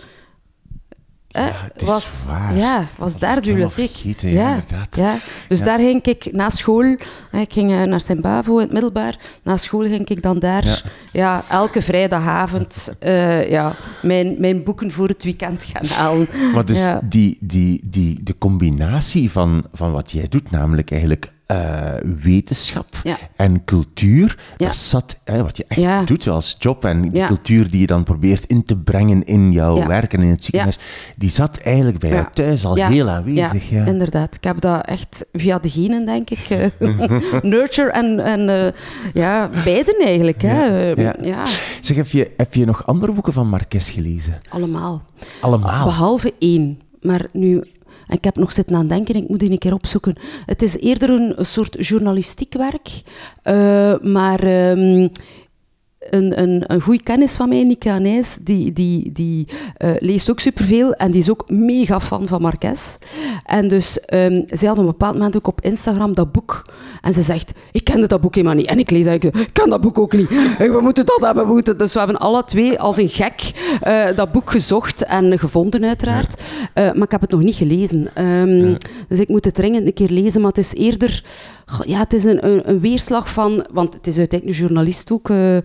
hè, 1.33 1.41
het 1.43 1.81
is 1.81 1.87
was, 1.87 2.25
waar. 2.29 2.55
ja, 2.55 2.85
was 2.97 3.19
daar 3.19 3.41
de 3.41 3.47
bibliotheek. 3.47 3.89
ja, 4.19 4.49
inderdaad. 4.49 4.95
ja. 4.95 5.15
Dus 5.47 5.59
Ja. 5.59 5.65
daar 5.65 5.79
ging 5.79 6.01
ik 6.03 6.29
na 6.31 6.49
school, 6.49 6.95
hè, 7.31 7.39
ik 7.39 7.53
ging 7.53 7.71
eh, 7.71 7.81
naar 7.83 8.01
Sint-Bavo 8.01 8.55
in 8.57 8.63
het 8.63 8.71
middelbaar, 8.71 9.17
na 9.43 9.57
school 9.57 9.81
ging 9.83 10.07
ik 10.07 10.21
dan 10.21 10.39
daar, 10.39 10.65
Ja. 10.65 10.77
ja. 11.11 11.43
elke 11.49 11.81
vrijdagavond, 11.81 12.95
eh, 12.99 13.49
ja, 13.49 13.73
mijn, 14.01 14.35
mijn 14.39 14.63
boeken 14.63 14.91
voor 14.91 15.07
het 15.07 15.23
weekend 15.23 15.65
gaan 15.65 15.85
halen. 15.85 16.27
Maar 16.53 16.65
dus 16.65 16.79
Ja. 16.79 16.99
die, 17.03 17.37
die, 17.41 17.81
die, 17.83 18.23
de 18.23 18.37
combinatie 18.37 19.31
van, 19.31 19.63
van 19.73 19.91
wat 19.91 20.11
jij 20.11 20.27
doet, 20.27 20.51
namelijk 20.51 20.91
eigenlijk 20.91 21.31
eh, 21.53 22.11
wetenschap 22.23 22.85
Ja. 23.03 23.17
en 23.35 23.63
cultuur, 23.65 24.37
Ja. 24.57 24.65
dat 24.65 24.75
zat, 24.75 25.19
hè, 25.23 25.43
wat 25.43 25.57
je 25.57 25.65
echt 25.67 25.81
Ja. 25.81 26.03
doet 26.03 26.27
als 26.27 26.55
job 26.59 26.85
en 26.85 27.09
die 27.09 27.25
cultuur 27.25 27.69
die 27.71 27.79
je 27.79 27.87
dan 27.87 28.03
probeert 28.03 28.45
in 28.45 28.63
te 28.63 28.77
brengen 28.77 29.23
in 29.23 29.51
jouw 29.51 29.87
werk 29.87 30.13
en 30.13 30.21
in 30.21 30.29
het 30.29 30.43
ziekenhuis, 30.43 30.77
die 31.15 31.29
zat 31.29 31.57
eigenlijk 31.57 31.99
bij 31.99 32.09
jou 32.09 32.25
thuis 32.33 32.65
al 32.65 32.75
heel 32.75 33.09
aanwezig. 33.09 33.69
Ja, 33.69 33.85
inderdaad. 33.85 34.35
Ik 34.35 34.43
heb 34.43 34.61
dat 34.61 34.85
echt 34.85 35.25
via 35.31 35.59
de 35.59 35.69
genen, 35.69 36.05
denk 36.05 36.29
ik. 36.29 36.39
eh, 36.49 36.69
nurture 37.41 37.89
en, 37.91 38.19
en 38.19 38.49
eh, 38.49 38.71
ja, 39.13 39.49
beiden 39.63 39.99
eigenlijk. 40.05 40.41
Hè. 40.41 40.65
Ja. 40.65 40.93
Ja. 41.01 41.15
ja, 41.21 41.43
Zeg, 41.81 41.97
heb 41.97 42.07
je, 42.07 42.31
heb 42.37 42.53
je 42.53 42.65
nog 42.65 42.85
andere 42.85 43.11
boeken 43.11 43.33
van 43.33 43.49
Marques 43.49 43.89
gelezen? 43.89 44.37
allemaal. 44.49 45.01
Allemaal? 45.41 45.85
Behalve 45.85 46.33
één. 46.39 46.81
Maar 47.01 47.25
nu, 47.31 47.63
ik 48.13 48.23
heb 48.23 48.35
nog 48.35 48.51
zitten 48.51 48.75
aan 48.75 48.87
denken, 48.87 49.15
ik 49.15 49.29
moet 49.29 49.39
die 49.39 49.51
een 49.51 49.57
keer 49.57 49.73
opzoeken. 49.73 50.15
Het 50.45 50.61
is 50.61 50.77
eerder 50.77 51.09
een, 51.09 51.33
een 51.39 51.45
soort 51.45 51.87
journalistiek 51.87 52.53
werk, 52.53 53.01
eh, 53.41 53.99
maar 54.01 54.39
ehm, 54.39 55.07
een, 56.09 56.41
een, 56.41 56.63
een 56.67 56.81
goede 56.81 57.03
kennis 57.03 57.35
van 57.35 57.49
mij, 57.49 57.63
Nika 57.63 57.97
Nijs, 57.97 58.37
die, 58.41 58.73
die, 58.73 59.11
die 59.11 59.47
eh, 59.77 59.91
leest 59.99 60.29
ook 60.29 60.39
superveel 60.39 60.93
en 60.93 61.11
die 61.11 61.19
is 61.19 61.29
ook 61.29 61.49
mega 61.49 61.99
fan 61.99 62.27
van 62.27 62.41
Marques. 62.41 62.97
En 63.45 63.67
dus 63.67 63.99
ehm, 63.99 64.41
zij 64.45 64.67
had 64.67 64.77
op 64.77 64.83
een 64.83 64.89
bepaald 64.89 65.13
moment 65.13 65.37
ook 65.37 65.47
op 65.47 65.61
Instagram 65.61 66.13
dat 66.13 66.31
boek. 66.31 66.65
En 67.01 67.13
ze 67.13 67.21
zegt, 67.21 67.51
ik 67.71 67.83
kende 67.83 68.07
dat 68.07 68.21
boek 68.21 68.35
helemaal 68.35 68.55
niet. 68.55 68.67
En 68.67 68.79
ik 68.79 68.91
lees 68.91 69.05
eigenlijk, 69.05 69.37
ik 69.47 69.53
ken 69.53 69.69
dat 69.69 69.81
boek 69.81 69.99
ook 69.99 70.13
niet. 70.13 70.29
We 70.57 70.79
moeten 70.81 71.05
dat 71.05 71.19
hebben, 71.21 71.45
we 71.45 71.53
moeten. 71.53 71.77
Dus 71.77 71.93
we 71.93 71.99
hebben 71.99 72.17
alle 72.17 72.43
twee 72.43 72.79
als 72.79 72.97
een 72.97 73.09
gek 73.09 73.51
eh, 73.81 74.05
dat 74.15 74.31
boek 74.31 74.51
gezocht 74.51 75.03
en 75.03 75.39
gevonden 75.39 75.85
uiteraard. 75.85 76.41
Eh, 76.73 76.83
maar 76.83 77.03
ik 77.03 77.11
heb 77.11 77.21
het 77.21 77.31
nog 77.31 77.41
niet 77.43 77.55
gelezen. 77.55 78.15
Ehm, 78.15 78.75
Dus 79.07 79.19
ik 79.19 79.27
moet 79.27 79.45
het 79.45 79.53
dringend 79.53 79.85
een 79.85 79.93
keer 79.93 80.09
lezen, 80.09 80.41
maar 80.41 80.49
het 80.49 80.59
is 80.65 80.73
eerder... 80.73 81.23
Ja, 81.85 81.99
het 81.99 82.13
is 82.13 82.23
een, 82.23 82.45
een, 82.45 82.69
een 82.69 82.79
weerslag 82.79 83.29
van... 83.29 83.65
Want 83.73 83.93
het 83.93 84.07
is 84.07 84.17
uiteindelijk 84.17 84.59
een 84.59 84.65
journalist 84.65 85.11
ook, 85.11 85.29
eh 85.29 85.57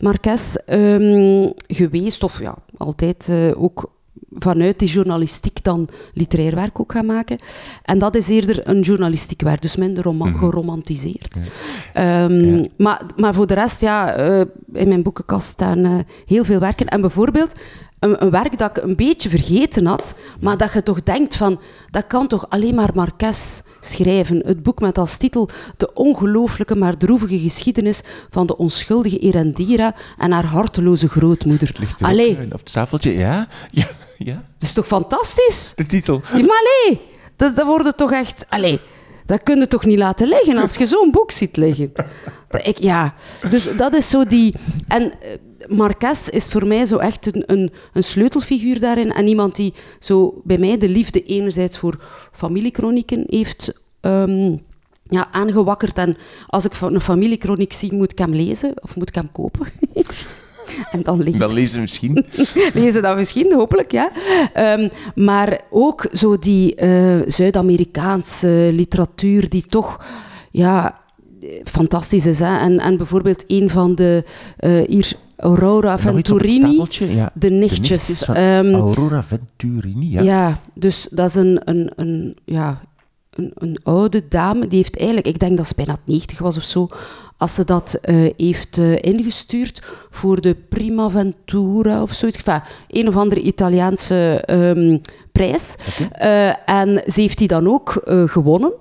Marques, 0.00 0.56
ehm, 0.64 1.48
geweest. 1.66 2.22
Of 2.22 2.40
ja, 2.40 2.54
altijd 2.76 3.28
eh, 3.28 3.62
ook 3.62 3.92
vanuit 4.30 4.78
die 4.78 4.88
journalistiek 4.88 5.62
dan 5.62 5.88
literair 6.12 6.54
werk 6.54 6.80
ook 6.80 6.92
gaan 6.92 7.06
maken. 7.06 7.38
En 7.82 7.98
dat 7.98 8.14
is 8.14 8.28
eerder 8.28 8.68
een 8.68 8.80
journalistiek 8.80 9.42
werk, 9.42 9.62
dus 9.62 9.76
minder 9.76 10.04
roma- 10.04 10.32
geromantiseerd. 10.32 11.38
Ehm, 11.92 12.56
Ja. 12.56 12.64
maar, 12.76 13.02
maar 13.16 13.34
voor 13.34 13.46
de 13.46 13.54
rest, 13.54 13.80
ja, 13.80 14.12
eh, 14.14 14.40
in 14.72 14.88
mijn 14.88 15.02
boekenkast 15.02 15.48
staan 15.48 16.04
heel 16.26 16.44
veel 16.44 16.60
werken. 16.60 16.86
En 16.86 17.00
bijvoorbeeld 17.00 17.54
een, 18.04 18.22
een 18.22 18.30
werk 18.30 18.58
dat 18.58 18.76
ik 18.76 18.82
een 18.82 18.96
beetje 18.96 19.28
vergeten 19.28 19.86
had, 19.86 20.14
maar 20.40 20.56
dat 20.56 20.72
je 20.72 20.82
toch 20.82 21.02
denkt 21.02 21.36
van, 21.36 21.60
dat 21.90 22.06
kan 22.06 22.26
toch 22.26 22.46
alleen 22.48 22.74
maar 22.74 22.90
Marques 22.94 23.62
schrijven. 23.80 24.42
Het 24.46 24.62
boek 24.62 24.80
met 24.80 24.98
als 24.98 25.16
titel 25.16 25.48
De 25.76 25.92
ongelooflijke 25.94 26.76
maar 26.76 26.96
droevige 26.96 27.38
geschiedenis 27.38 28.02
van 28.30 28.46
de 28.46 28.56
onschuldige 28.56 29.18
Erendira 29.18 29.94
en 30.18 30.32
haar 30.32 30.44
harteloze 30.44 31.08
grootmoeder. 31.08 31.70
Ligt 31.78 32.02
Allee, 32.02 32.38
op 32.44 32.50
het 32.50 32.72
tafeltje, 32.72 33.18
ja? 33.18 33.48
Ja, 33.70 33.86
ja. 34.18 34.34
dat 34.34 34.68
is 34.68 34.72
toch 34.72 34.86
fantastisch? 34.86 35.72
De 35.76 35.86
titel. 35.86 36.22
Ja, 36.32 36.44
maar 36.44 36.62
allee, 36.86 37.00
dat, 37.36 37.56
dat 37.56 37.66
wordt 37.66 37.96
toch 37.96 38.12
echt... 38.12 38.46
Allee, 38.48 38.80
dat 39.26 39.42
kun 39.42 39.60
je 39.60 39.66
toch 39.66 39.84
niet 39.84 39.98
laten 39.98 40.28
liggen 40.28 40.56
als 40.56 40.76
je 40.76 40.86
zo'n 40.86 41.10
boek 41.10 41.30
ziet 41.30 41.56
liggen. 41.56 41.92
Ik, 42.62 42.78
ja, 42.78 43.14
dus 43.50 43.76
dat 43.76 43.94
is 43.94 44.10
zo 44.10 44.24
die... 44.24 44.54
En 44.88 45.12
eh, 45.20 45.30
Marques 45.68 46.28
is 46.28 46.48
voor 46.48 46.66
mij 46.66 46.84
zo 46.84 46.96
echt 46.96 47.34
een, 47.34 47.42
een, 47.46 47.70
een 47.92 48.04
sleutelfiguur 48.04 48.80
daarin. 48.80 49.12
En 49.12 49.26
iemand 49.26 49.56
die 49.56 49.74
zo 49.98 50.40
bij 50.44 50.58
mij 50.58 50.78
de 50.78 50.88
liefde 50.88 51.22
enerzijds 51.22 51.78
voor 51.78 52.00
familiekronieken 52.32 53.24
heeft... 53.26 53.80
ehm, 54.00 54.56
ja, 55.08 55.28
aangewakkerd. 55.30 55.98
En 55.98 56.16
als 56.46 56.64
ik 56.64 56.72
van 56.72 56.94
een 56.94 57.00
familiekroniek 57.00 57.72
zie, 57.72 57.94
moet 57.94 58.12
ik 58.12 58.18
hem 58.18 58.34
lezen 58.34 58.72
of 58.82 58.96
moet 58.96 59.08
ik 59.08 59.14
hem 59.14 59.32
kopen. 59.32 59.66
en 60.92 61.02
dan 61.02 61.22
lezen. 61.22 61.38
Dan 61.38 61.52
lezen 61.52 61.80
misschien. 61.80 62.26
lezen 62.74 63.02
dat 63.02 63.16
misschien, 63.16 63.52
hopelijk, 63.52 63.92
ja. 63.92 64.10
Ehm, 64.52 64.88
maar 65.14 65.60
ook 65.70 66.06
zo 66.12 66.38
die 66.38 66.74
eh, 66.74 67.20
Zuid-Amerikaanse 67.26 68.70
literatuur 68.72 69.48
die 69.48 69.66
toch, 69.66 70.04
ja, 70.50 71.02
fantastisch 71.64 72.26
is. 72.26 72.38
Hè? 72.38 72.58
En, 72.58 72.78
en 72.78 72.96
bijvoorbeeld 72.96 73.44
een 73.46 73.70
van 73.70 73.94
de, 73.94 74.24
eh, 74.56 74.82
hier, 74.86 75.12
Aurora 75.44 75.98
Venturini? 75.98 76.86
Ja. 76.98 77.30
de 77.34 77.50
nichtjes. 77.50 78.24
Ehm, 78.28 78.74
Aurora 78.74 79.22
Venturini, 79.22 80.10
ja. 80.10 80.22
ja. 80.22 80.60
dus 80.74 81.08
dat 81.10 81.28
is 81.28 81.34
een, 81.34 81.60
een, 81.64 81.90
een, 81.96 82.36
ja, 82.44 82.80
een, 83.30 83.50
een 83.54 83.78
oude 83.82 84.28
dame. 84.28 84.66
Die 84.66 84.78
heeft 84.78 84.96
eigenlijk, 84.96 85.26
ik 85.26 85.38
denk 85.38 85.56
dat 85.56 85.66
ze 85.66 85.74
bijna 85.76 85.96
90 86.04 86.38
was 86.38 86.56
of 86.56 86.62
zo, 86.62 86.88
als 87.36 87.54
ze 87.54 87.64
dat 87.64 87.94
eh, 87.94 88.32
heeft 88.36 88.78
eh, 88.78 88.96
ingestuurd 89.02 89.82
voor 90.10 90.40
de 90.40 90.54
Prima 90.68 91.10
Ventura 91.10 92.02
of 92.02 92.12
zoiets. 92.12 92.36
Enfin, 92.36 92.62
een 92.88 93.08
of 93.08 93.16
andere 93.16 93.40
Italiaanse 93.40 94.42
ehm, 94.44 94.98
prijs. 95.32 95.76
Eh, 96.12 96.68
en 96.68 97.02
ze 97.06 97.20
heeft 97.20 97.38
die 97.38 97.48
dan 97.48 97.68
ook 97.68 98.02
gewonnen. 98.26 98.72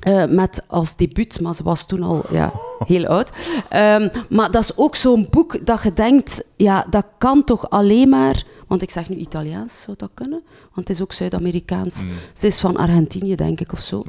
Eh, 0.00 0.24
met 0.26 0.62
als 0.66 0.96
debuut, 0.96 1.40
maar 1.40 1.54
ze 1.54 1.62
was 1.62 1.86
toen 1.86 2.02
al 2.02 2.24
ja, 2.30 2.52
heel 2.86 3.06
oud. 3.06 3.32
Ehm, 3.68 4.08
maar 4.28 4.50
dat 4.50 4.62
is 4.62 4.76
ook 4.76 4.94
zo'n 4.94 5.26
boek 5.30 5.66
dat 5.66 5.82
je 5.82 5.92
denkt, 5.92 6.44
ja, 6.56 6.86
dat 6.90 7.06
kan 7.18 7.44
toch 7.44 7.70
alleen 7.70 8.08
maar... 8.08 8.44
Want 8.66 8.82
ik 8.82 8.90
zeg 8.90 9.08
nu 9.08 9.16
Italiaans, 9.16 9.82
zou 9.82 9.96
dat 9.96 10.10
kunnen? 10.14 10.42
Want 10.74 10.88
het 10.88 10.96
is 10.96 11.02
ook 11.02 11.12
Zuid-Amerikaans. 11.12 12.04
Ze 12.34 12.46
is 12.46 12.60
van 12.60 12.76
Argentinië, 12.76 13.34
denk 13.34 13.60
ik, 13.60 13.72
of 13.72 13.80
zo. 13.80 14.02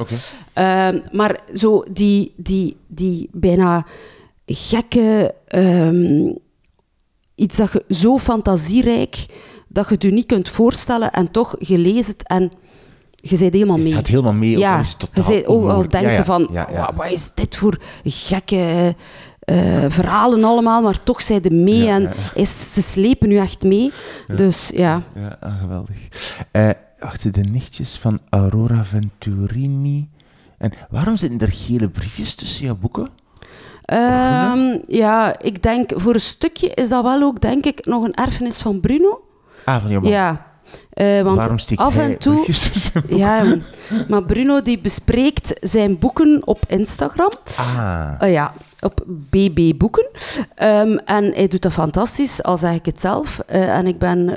Ehm, 0.54 1.00
maar 1.12 1.40
zo 1.54 1.84
die, 1.92 2.34
die, 2.38 2.78
die 2.88 3.30
bijna 3.32 3.86
gekke... 4.46 5.36
ehm, 5.48 6.32
iets 7.36 7.58
dat 7.58 7.72
je 7.72 7.84
zo 7.94 8.18
fantasierijk, 8.18 9.26
dat 9.68 9.88
je 9.88 9.94
het 9.94 10.04
je 10.04 10.12
niet 10.12 10.26
kunt 10.26 10.50
voorstellen 10.50 11.12
en 11.12 11.32
toch 11.32 11.56
gelezen 11.60 12.14
het 12.14 12.28
en 12.28 12.52
je 13.22 13.38
bent 13.38 13.54
helemaal 13.54 13.78
mee. 13.78 13.88
Je 13.88 13.94
gaat 13.94 14.08
helemaal 14.08 14.34
mee. 14.34 14.58
Ja, 14.58 14.80
is 14.80 14.96
je 15.14 15.22
zei 15.22 15.46
ook 15.46 15.68
al 15.70 15.80
denkt 15.88 16.10
Ja, 16.10 16.12
ja. 16.12 16.24
van, 16.24 16.48
Ja, 16.52 16.68
ja. 16.72 16.78
"Wa- 16.78 16.94
wat 16.96 17.12
is 17.12 17.32
dit 17.34 17.56
voor 17.56 17.78
gekke 18.04 18.96
eh, 19.40 19.86
verhalen 19.88 20.44
allemaal, 20.44 20.82
maar 20.82 21.04
toch 21.04 21.22
zijn 21.22 21.42
ze 21.44 21.50
mee 21.50 21.88
en. 21.88 22.12
Is, 22.34 22.74
ze 22.74 22.82
slepen 22.82 23.28
nu 23.30 23.38
echt 23.38 23.64
mee. 23.64 23.92
Dus 24.36 24.72
ja, 24.76 25.02
Ja, 25.16 25.58
geweldig. 25.62 25.98
Eh 26.52 26.70
wacht, 27.00 27.34
de 27.34 27.42
nichtjes 27.44 27.96
van 27.98 28.20
Aurora 28.30 28.84
Venturini. 28.84 30.10
En 30.58 30.72
waarom 30.90 31.18
zitten 31.18 31.40
er 31.40 31.52
gele 31.54 31.90
briefjes 31.90 32.36
tussen 32.36 32.66
jouw 32.66 32.76
boeken? 32.76 33.10
Ehm, 33.86 34.78
ja, 34.88 35.40
ik 35.42 35.64
denk 35.64 35.92
voor 35.96 36.14
een 36.14 36.22
stukje 36.22 36.68
is 36.70 36.90
dat 36.90 37.04
wel 37.04 37.22
ook, 37.22 37.42
denk 37.42 37.66
ik, 37.66 37.86
nog 37.86 38.04
een 38.04 38.14
erfenis 38.14 38.62
van 38.62 38.80
Bruno. 38.80 39.22
Ah, 39.66 39.82
van 39.82 39.92
jouw 39.92 40.02
man. 40.02 40.12
Ja, 40.12 40.46
eh, 40.90 41.22
want 41.22 41.38
waarom 41.38 41.58
steekt 41.60 41.82
af 41.82 41.98
en 41.98 42.18
toe. 42.18 42.46
Ja, 43.08 43.58
maar 44.08 44.24
Bruno 44.24 44.62
die 44.62 44.80
bespreekt 44.80 45.54
zijn 45.62 46.00
boeken 46.00 46.42
op 46.46 46.60
Instagram. 46.68 47.32
Ah, 47.58 48.12
Oh 48.20 48.30
ja, 48.30 48.54
op 48.82 49.04
BB 49.06 49.78
Boeken. 49.78 50.08
Ehm, 50.56 50.98
en 51.06 51.34
hij 51.34 51.48
doet 51.48 51.62
dat 51.62 51.74
fantastisch, 51.74 52.44
al 52.44 52.58
zeg 52.58 52.74
ik 52.74 52.86
het 52.86 53.00
zelf. 53.00 53.40
Eh, 53.48 53.78
en 53.78 53.88
ik, 53.88 53.98
ben, 53.98 54.30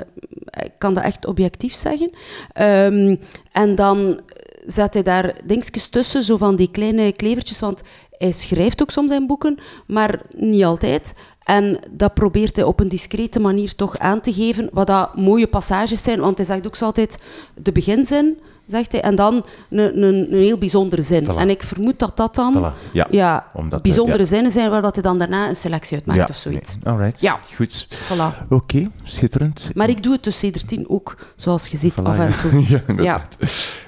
ik 0.63 0.71
kan 0.77 0.93
dat 0.93 1.03
echt 1.03 1.25
objectief 1.25 1.73
zeggen. 1.73 2.09
Ehm, 2.53 3.15
en 3.51 3.75
dan 3.75 4.19
zet 4.65 4.93
hij 4.93 5.03
daar 5.03 5.33
dingetjes 5.45 5.89
tussen, 5.89 6.23
zo 6.23 6.37
van 6.37 6.55
die 6.55 6.71
kleine 6.71 7.11
klevertjes, 7.11 7.59
want 7.59 7.83
hij 8.11 8.31
schrijft 8.31 8.81
ook 8.81 8.91
soms 8.91 9.09
zijn 9.09 9.27
boeken, 9.27 9.57
maar 9.87 10.21
niet 10.35 10.63
altijd. 10.63 11.13
En 11.45 11.79
dat 11.91 12.13
probeert 12.13 12.55
hij 12.55 12.65
op 12.65 12.79
een 12.79 12.87
discrete 12.87 13.39
manier 13.39 13.75
toch 13.75 13.97
aan 13.97 14.21
te 14.21 14.33
geven, 14.33 14.69
wat 14.71 14.87
dat 14.87 15.15
mooie 15.15 15.47
passages 15.47 16.03
zijn, 16.03 16.19
want 16.19 16.37
hij 16.37 16.45
zegt 16.45 16.67
ook 16.67 16.75
zo 16.75 16.85
altijd 16.85 17.17
de 17.53 17.71
beginzin, 17.71 18.37
zegt 18.67 18.91
hij, 18.91 19.01
en 19.01 19.15
dan 19.15 19.45
een, 19.69 20.03
een, 20.03 20.33
een 20.33 20.39
heel 20.39 20.57
bijzondere 20.57 21.01
zin. 21.01 21.23
Voilà. 21.23 21.35
En 21.37 21.49
ik 21.49 21.63
vermoed 21.63 21.99
dat 21.99 22.17
dat 22.17 22.35
dan 22.35 22.53
Voilà, 22.57 22.91
ja. 22.93 23.07
ja, 23.09 23.47
Omdat, 23.53 23.81
bijzondere 23.81 24.19
ja. 24.19 24.25
zinnen 24.25 24.51
zijn 24.51 24.69
waar 24.69 24.81
dat 24.81 24.93
hij 24.93 25.03
dan 25.03 25.17
daarna 25.17 25.47
een 25.47 25.55
selectie 25.55 25.97
uit 25.97 26.05
maakt 26.05 26.19
ja, 26.19 26.25
of 26.29 26.37
zoiets. 26.37 26.77
nee. 26.83 26.93
Alright. 26.93 27.21
Ja. 27.21 27.39
Goed. 27.55 27.87
Voilà. 27.91 28.47
Oké, 28.49 28.91
schitterend. 29.03 29.69
Maar 29.73 29.89
ik 29.89 30.03
doe 30.03 30.13
het 30.13 30.23
dus 30.23 30.43
tien 30.65 30.89
ook, 30.89 31.17
zoals 31.35 31.67
je 31.67 31.77
ziet, 31.77 32.03
af 32.03 32.19
en 32.19 32.33
toe. 32.37 32.63
ja, 32.73 32.81
inderdaad. 32.87 33.37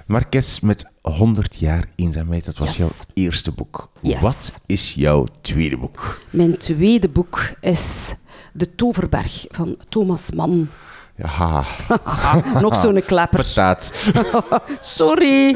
Marques 0.06 0.60
met 0.60 0.86
100 1.10 1.56
jaar 1.56 1.86
eenzaamheid, 1.96 2.46
dat 2.46 2.58
was 2.58 2.67
Yes. 2.67 2.78
jouw 2.78 2.89
eerste 3.13 3.52
boek. 3.52 3.89
Yes. 4.02 4.22
Wat 4.22 4.62
is 4.65 4.93
jouw 4.93 5.26
tweede 5.41 5.78
boek? 5.78 6.20
Mijn 6.30 6.58
tweede 6.58 7.10
boek 7.10 7.52
is 7.62 8.15
De 8.54 8.76
Toverberg 8.76 9.46
van 9.50 9.78
Thomas 9.89 10.32
Mann. 10.32 10.70
Ja, 11.15 11.63
Nog 12.62 12.76
zo'n 12.76 13.02
klepper. 13.06 13.43
patat. 13.43 13.93
Sorry. 14.82 15.56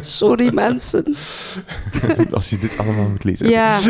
Sorry, 0.00 0.54
mensen. 0.54 1.16
Als 2.32 2.50
je 2.50 2.58
dit 2.58 2.78
allemaal 2.78 3.08
moet 3.08 3.24
lezen. 3.24 3.48
Ja, 3.48 3.80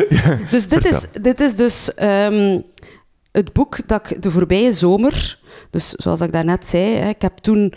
dus 0.50 0.68
dit 0.68 0.84
is, 0.84 1.06
dit 1.22 1.40
is 1.40 1.56
dus 1.56 1.94
ehm, 1.94 2.60
het 3.32 3.52
boek 3.52 3.88
dat 3.88 4.10
ik 4.10 4.22
de 4.22 4.30
voorbije 4.30 4.72
zomer, 4.72 5.38
dus 5.70 5.88
zoals 5.88 6.20
ik 6.20 6.32
daarnet 6.32 6.66
zei, 6.66 6.94
ik 7.08 7.22
heb 7.22 7.36
toen 7.38 7.72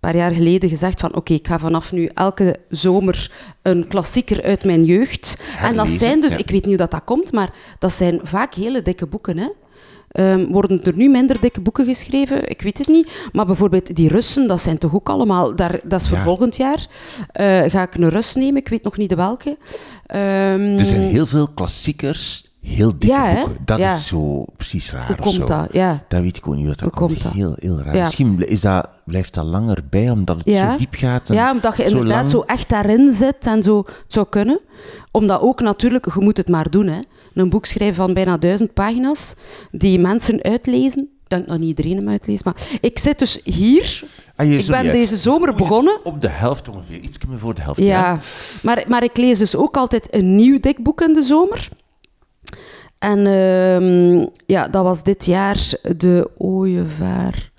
paar 0.00 0.16
jaar 0.16 0.30
geleden 0.30 0.68
gezegd 0.68 1.00
van 1.00 1.14
oké, 1.14 1.32
ik 1.32 1.46
ga 1.46 1.58
vanaf 1.58 1.92
nu 1.92 2.10
elke 2.14 2.56
zomer 2.68 3.30
een 3.62 3.88
klassieker 3.88 4.42
uit 4.42 4.64
mijn 4.64 4.84
jeugd. 4.84 5.42
En 5.60 5.76
dat 5.76 5.88
zijn 5.88 6.20
dus, 6.20 6.32
ja. 6.32 6.38
ik 6.38 6.50
weet 6.50 6.52
niet 6.60 6.64
hoe 6.64 6.76
dat, 6.76 6.90
dat 6.90 7.04
komt, 7.04 7.32
maar 7.32 7.50
dat 7.78 7.92
zijn 7.92 8.20
vaak 8.22 8.54
hele 8.54 8.82
dikke 8.82 9.06
boeken. 9.06 9.38
Hè? 9.38 9.48
Ehm, 10.10 10.46
worden 10.46 10.84
er 10.84 10.96
nu 10.96 11.08
minder 11.08 11.40
dikke 11.40 11.60
boeken 11.60 11.84
geschreven? 11.84 12.48
Ik 12.48 12.62
weet 12.62 12.78
het 12.78 12.88
niet. 12.88 13.28
Maar 13.32 13.46
bijvoorbeeld 13.46 13.96
die 13.96 14.08
Russen, 14.08 14.48
dat 14.48 14.60
zijn 14.60 14.78
toch 14.78 14.94
ook 14.94 15.08
allemaal... 15.08 15.56
Daar, 15.56 15.80
dat 15.84 16.00
is 16.00 16.08
voor 16.08 16.16
Ja. 16.16 16.22
volgend 16.22 16.56
jaar. 16.56 16.86
Eh, 17.32 17.62
ga 17.66 17.82
ik 17.82 17.94
een 17.94 18.08
Rus 18.08 18.34
nemen? 18.34 18.56
Ik 18.60 18.68
weet 18.68 18.82
nog 18.82 18.96
niet 18.96 19.08
de 19.08 19.14
welke. 19.14 19.56
Ehm, 20.06 20.78
Er 20.78 20.84
zijn 20.84 21.00
heel 21.00 21.26
veel 21.26 21.48
klassiekers, 21.54 22.49
heel 22.70 22.90
dikke 22.98 23.06
Ja, 23.16 23.34
boeken. 23.34 23.56
Dat 23.64 23.78
Ja. 23.78 23.92
is 23.94 24.06
zo 24.06 24.44
precies 24.56 24.92
raar. 24.92 25.06
Hoe 25.06 25.16
komt 25.16 25.34
zo. 25.34 25.44
dat? 25.44 25.68
Ja. 25.72 26.04
Dat 26.08 26.20
weet 26.22 26.36
ik 26.36 26.48
ook 26.48 26.54
niet 26.54 26.66
wat 26.66 26.78
dat 26.78 26.88
Hoe 26.88 27.08
komt. 27.08 27.22
Heel, 27.22 27.54
heel 27.58 27.80
raar. 27.80 27.96
Ja. 27.96 28.02
Misschien 28.04 28.48
is 28.48 28.60
dat, 28.60 28.88
blijft 29.04 29.34
dat 29.34 29.44
langer 29.44 29.78
bij, 29.90 30.10
omdat 30.10 30.40
het 30.44 30.56
zo 30.56 30.76
diep 30.76 30.94
gaat. 30.94 31.28
en 31.28 31.34
Ja, 31.34 31.50
omdat 31.50 31.76
je 31.76 31.82
zo 31.82 31.88
inderdaad 31.88 32.16
lang. 32.16 32.30
zo 32.30 32.40
echt 32.40 32.68
daarin 32.68 33.12
zit 33.12 33.46
en 33.46 33.62
zo. 33.62 33.76
Het 33.78 34.04
zou 34.08 34.26
kunnen. 34.30 34.60
Omdat 35.10 35.40
ook 35.40 35.60
natuurlijk, 35.60 36.14
je 36.14 36.20
moet 36.20 36.36
het 36.36 36.48
maar 36.48 36.70
doen. 36.70 36.86
Hè. 36.86 37.00
Een 37.34 37.48
boek 37.50 37.66
schrijven 37.66 37.94
van 37.96 38.14
bijna 38.14 38.36
duizend 38.38 38.74
pagina's, 38.74 39.34
die 39.70 39.98
mensen 39.98 40.42
uitlezen. 40.42 41.02
Ik 41.02 41.36
denk 41.36 41.48
dat 41.48 41.58
niet 41.58 41.68
iedereen 41.68 41.96
hem 41.96 42.08
uitleest, 42.08 42.44
maar 42.44 42.54
ik 42.80 42.98
zit 42.98 43.18
dus 43.18 43.40
hier. 43.44 44.02
Ah, 44.36 44.50
ik 44.52 44.66
ben 44.66 44.82
deze 44.92 45.16
zomer 45.16 45.54
begonnen. 45.54 45.98
Op 46.04 46.20
de 46.20 46.28
helft 46.28 46.68
ongeveer, 46.68 46.98
iets 47.00 47.18
meer 47.28 47.38
voor 47.38 47.54
de 47.54 47.60
helft. 47.62 47.80
Ja, 47.82 48.18
maar, 48.62 48.84
maar 48.88 49.02
ik 49.04 49.16
lees 49.16 49.38
dus 49.38 49.56
ook 49.56 49.76
altijd 49.76 50.08
een 50.14 50.36
nieuw 50.36 50.60
dik 50.60 50.82
boek 50.82 51.00
in 51.00 51.12
de 51.12 51.22
zomer. 51.22 51.68
En 53.00 53.26
ehm, 53.26 54.26
ja, 54.46 54.68
dat 54.68 54.82
was 54.84 55.02
dit 55.02 55.24
jaar 55.24 55.72
de 55.96 56.30
ooievaar. 56.38 57.50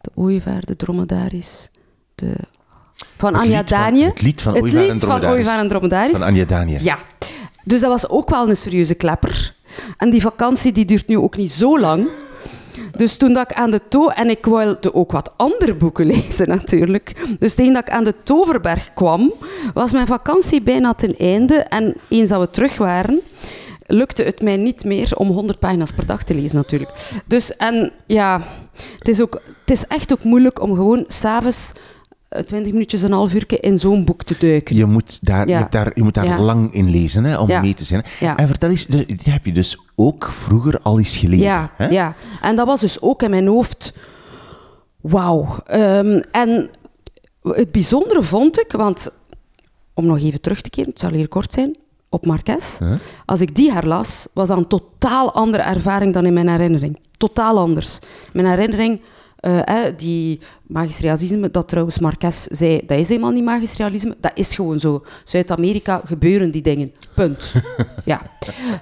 De 0.00 0.10
ooievaar, 0.14 0.60
de 0.64 0.76
dromedaris. 0.76 1.70
De... 2.14 2.34
Van 3.16 3.32
Het 3.34 3.42
Anja 3.42 3.64
van- 3.64 3.78
Danje. 3.78 4.04
het 4.06 4.22
lied 4.22 4.40
van 4.42 4.54
Ooievaar 4.60 4.80
en 4.82 4.88
van 4.88 4.98
Dromedaris. 4.98 5.34
Ooievaar 5.34 5.58
en 5.58 5.68
Dromedaris. 5.68 6.18
Van 6.18 6.26
Anja 6.26 6.44
Danië. 6.44 6.78
Ja. 6.80 6.98
Dus 7.64 7.80
dat 7.80 7.90
was 7.90 8.08
ook 8.08 8.30
wel 8.30 8.48
een 8.48 8.56
serieuze 8.56 8.94
klepper. 8.94 9.54
En 9.96 10.10
die 10.10 10.20
vakantie 10.20 10.72
die 10.72 10.84
duurt 10.84 11.06
nu 11.06 11.18
ook 11.18 11.36
niet 11.36 11.50
zo 11.50 11.78
lang. 11.80 12.08
Dus 12.96 13.16
toen 13.16 13.32
dat 13.32 13.50
ik 13.50 13.56
aan 13.56 13.70
de 13.70 13.80
to... 13.88 14.08
En 14.08 14.30
ik 14.30 14.44
wilde 14.46 14.94
ook 14.94 15.12
wat 15.12 15.32
andere 15.36 15.74
boeken 15.74 16.06
lezen, 16.16 16.48
natuurlijk. 16.48 17.26
Dus 17.38 17.54
tegen 17.54 17.72
dat 17.72 17.82
ik 17.88 17.90
aan 17.94 18.04
de 18.04 18.14
Toverberg 18.22 18.90
kwam, 18.94 19.32
was 19.74 19.92
mijn 19.92 20.06
vakantie 20.06 20.62
bijna 20.62 20.94
ten 20.94 21.16
einde. 21.16 21.54
En 21.54 21.94
eens 22.08 22.28
dat 22.28 22.40
we 22.40 22.50
terug 22.50 22.76
waren, 22.78 23.20
lukte 23.90 24.22
het 24.22 24.42
mij 24.42 24.56
niet 24.56 24.84
meer 24.84 25.16
om 25.16 25.28
100 25.30 25.58
pagina's 25.58 25.92
per 25.92 26.06
dag 26.06 26.22
te 26.22 26.34
lezen, 26.34 26.56
natuurlijk. 26.56 27.20
Dus, 27.26 27.56
en 27.56 27.92
ja, 28.06 28.42
het 28.98 29.08
is, 29.08 29.20
ook, 29.20 29.40
het 29.60 29.70
is 29.70 29.86
echt 29.86 30.12
ook 30.12 30.24
moeilijk 30.24 30.62
om 30.62 30.74
gewoon 30.74 31.04
s'avonds... 31.06 31.72
eh, 32.28 32.42
20 32.42 32.72
minuutjes, 32.72 33.02
een 33.02 33.12
half 33.12 33.34
uur 33.34 33.62
in 33.62 33.78
zo'n 33.78 34.04
boek 34.04 34.22
te 34.22 34.34
duiken. 34.38 34.76
Je 34.76 34.84
moet 34.84 35.18
daar, 35.26 35.48
je 35.48 35.58
moet 35.58 35.72
daar, 35.72 35.90
je 35.94 36.02
moet 36.02 36.14
daar 36.14 36.24
Ja. 36.24 36.38
lang 36.40 36.72
in 36.74 36.90
lezen 36.90 37.24
hè, 37.24 37.38
om 37.38 37.48
Ja. 37.48 37.60
mee 37.60 37.74
te 37.74 37.84
zijn. 37.84 38.02
En 38.20 38.46
vertel 38.46 38.70
eens, 38.70 38.86
die 38.86 39.06
heb 39.30 39.44
je 39.46 39.52
dus 39.52 39.78
ook 39.96 40.24
vroeger 40.30 40.80
al 40.82 40.98
eens 40.98 41.16
gelezen. 41.16 41.46
Ja, 41.46 41.70
hè? 41.76 41.86
ja, 41.88 42.14
en 42.42 42.56
dat 42.56 42.66
was 42.66 42.80
dus 42.80 43.00
ook 43.00 43.22
in 43.22 43.30
mijn 43.30 43.46
hoofd. 43.46 43.96
Wauw. 45.00 45.56
Ehm, 45.66 46.20
en 46.30 46.70
het 47.42 47.72
bijzondere 47.72 48.22
vond 48.22 48.60
ik, 48.60 48.72
want 48.72 49.12
om 49.94 50.06
nog 50.06 50.18
even 50.20 50.40
terug 50.40 50.60
te 50.60 50.70
keren, 50.70 50.90
het 50.90 50.98
zal 51.00 51.10
hier 51.10 51.28
kort 51.28 51.52
zijn, 51.52 51.76
op 52.10 52.26
Marques. 52.26 52.78
Huh? 52.78 52.92
Als 53.24 53.40
ik 53.40 53.54
die 53.54 53.72
herlas, 53.72 54.28
was 54.34 54.48
dat 54.48 54.56
een 54.56 54.66
totaal 54.66 55.32
andere 55.32 55.62
ervaring 55.62 56.14
dan 56.14 56.26
in 56.26 56.32
mijn 56.32 56.48
herinnering. 56.48 56.98
Totaal 57.16 57.58
anders. 57.58 57.98
Mijn 58.32 58.46
herinnering, 58.46 59.00
eh, 59.36 59.86
eh, 59.86 59.96
die 59.96 60.40
magisch 60.66 60.98
realisme, 60.98 61.50
dat 61.50 61.68
trouwens 61.68 61.98
Marques 61.98 62.42
zei, 62.42 62.82
dat 62.86 62.98
is 62.98 63.08
helemaal 63.08 63.30
niet 63.30 63.44
magisch 63.44 63.76
realisme, 63.76 64.16
dat 64.20 64.32
is 64.34 64.54
gewoon 64.54 64.80
zo. 64.80 65.04
Zuid-Amerika 65.24 66.00
gebeuren 66.04 66.50
die 66.50 66.62
dingen. 66.62 66.92
Punt. 67.14 67.52
ja. 68.04 68.22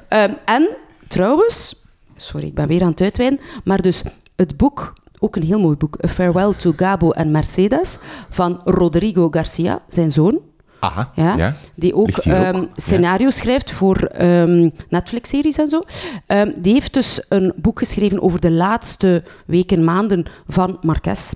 Ehm, 0.09 0.33
en 0.45 0.69
trouwens, 1.09 1.85
sorry, 2.15 2.47
ik 2.47 2.55
ben 2.55 2.69
weer 2.69 2.83
aan 2.83 2.91
het 2.91 3.01
uitweiden, 3.01 3.41
maar 3.65 3.83
dus 3.83 4.03
het 4.37 4.57
boek, 4.57 4.93
ook 5.19 5.37
een 5.37 5.43
heel 5.43 5.61
mooi 5.61 5.77
boek, 5.77 6.05
A 6.05 6.09
Farewell 6.09 6.53
to 6.55 6.73
Gabo 6.77 7.11
en 7.11 7.31
Mercedes, 7.31 7.99
van 8.31 8.61
Rodrigo 8.65 9.29
Garcia, 9.31 9.83
zijn 9.89 10.11
zoon. 10.11 10.41
Aha, 10.87 11.13
Ja, 11.15 11.37
ja. 11.37 11.55
Die 11.75 11.95
ook, 11.95 12.09
ehm, 12.09 12.57
ja. 12.57 12.67
scenario's 12.77 13.37
schrijft 13.37 13.71
voor 13.71 13.97
ehm, 13.97 14.71
Netflix-series 14.89 15.57
en 15.59 15.69
zo. 15.69 15.83
Ehm, 16.27 16.53
die 16.61 16.73
heeft 16.73 16.95
dus 16.95 17.21
een 17.29 17.53
boek 17.57 17.79
geschreven 17.79 18.23
over 18.23 18.41
de 18.41 18.51
laatste 18.51 19.23
weken, 19.47 19.85
maanden 19.85 20.25
van 20.49 20.79
Marques. 20.83 21.35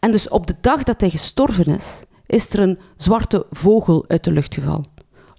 En 0.00 0.12
dus 0.12 0.28
op 0.28 0.46
de 0.46 0.54
dag 0.60 0.82
dat 0.82 1.00
hij 1.00 1.10
gestorven 1.10 1.66
is, 1.66 2.04
is 2.26 2.52
er 2.52 2.60
een 2.60 2.78
zwarte 2.96 3.46
vogel 3.50 4.04
uit 4.08 4.24
de 4.24 4.32
lucht 4.32 4.54
gevallen. 4.54 4.84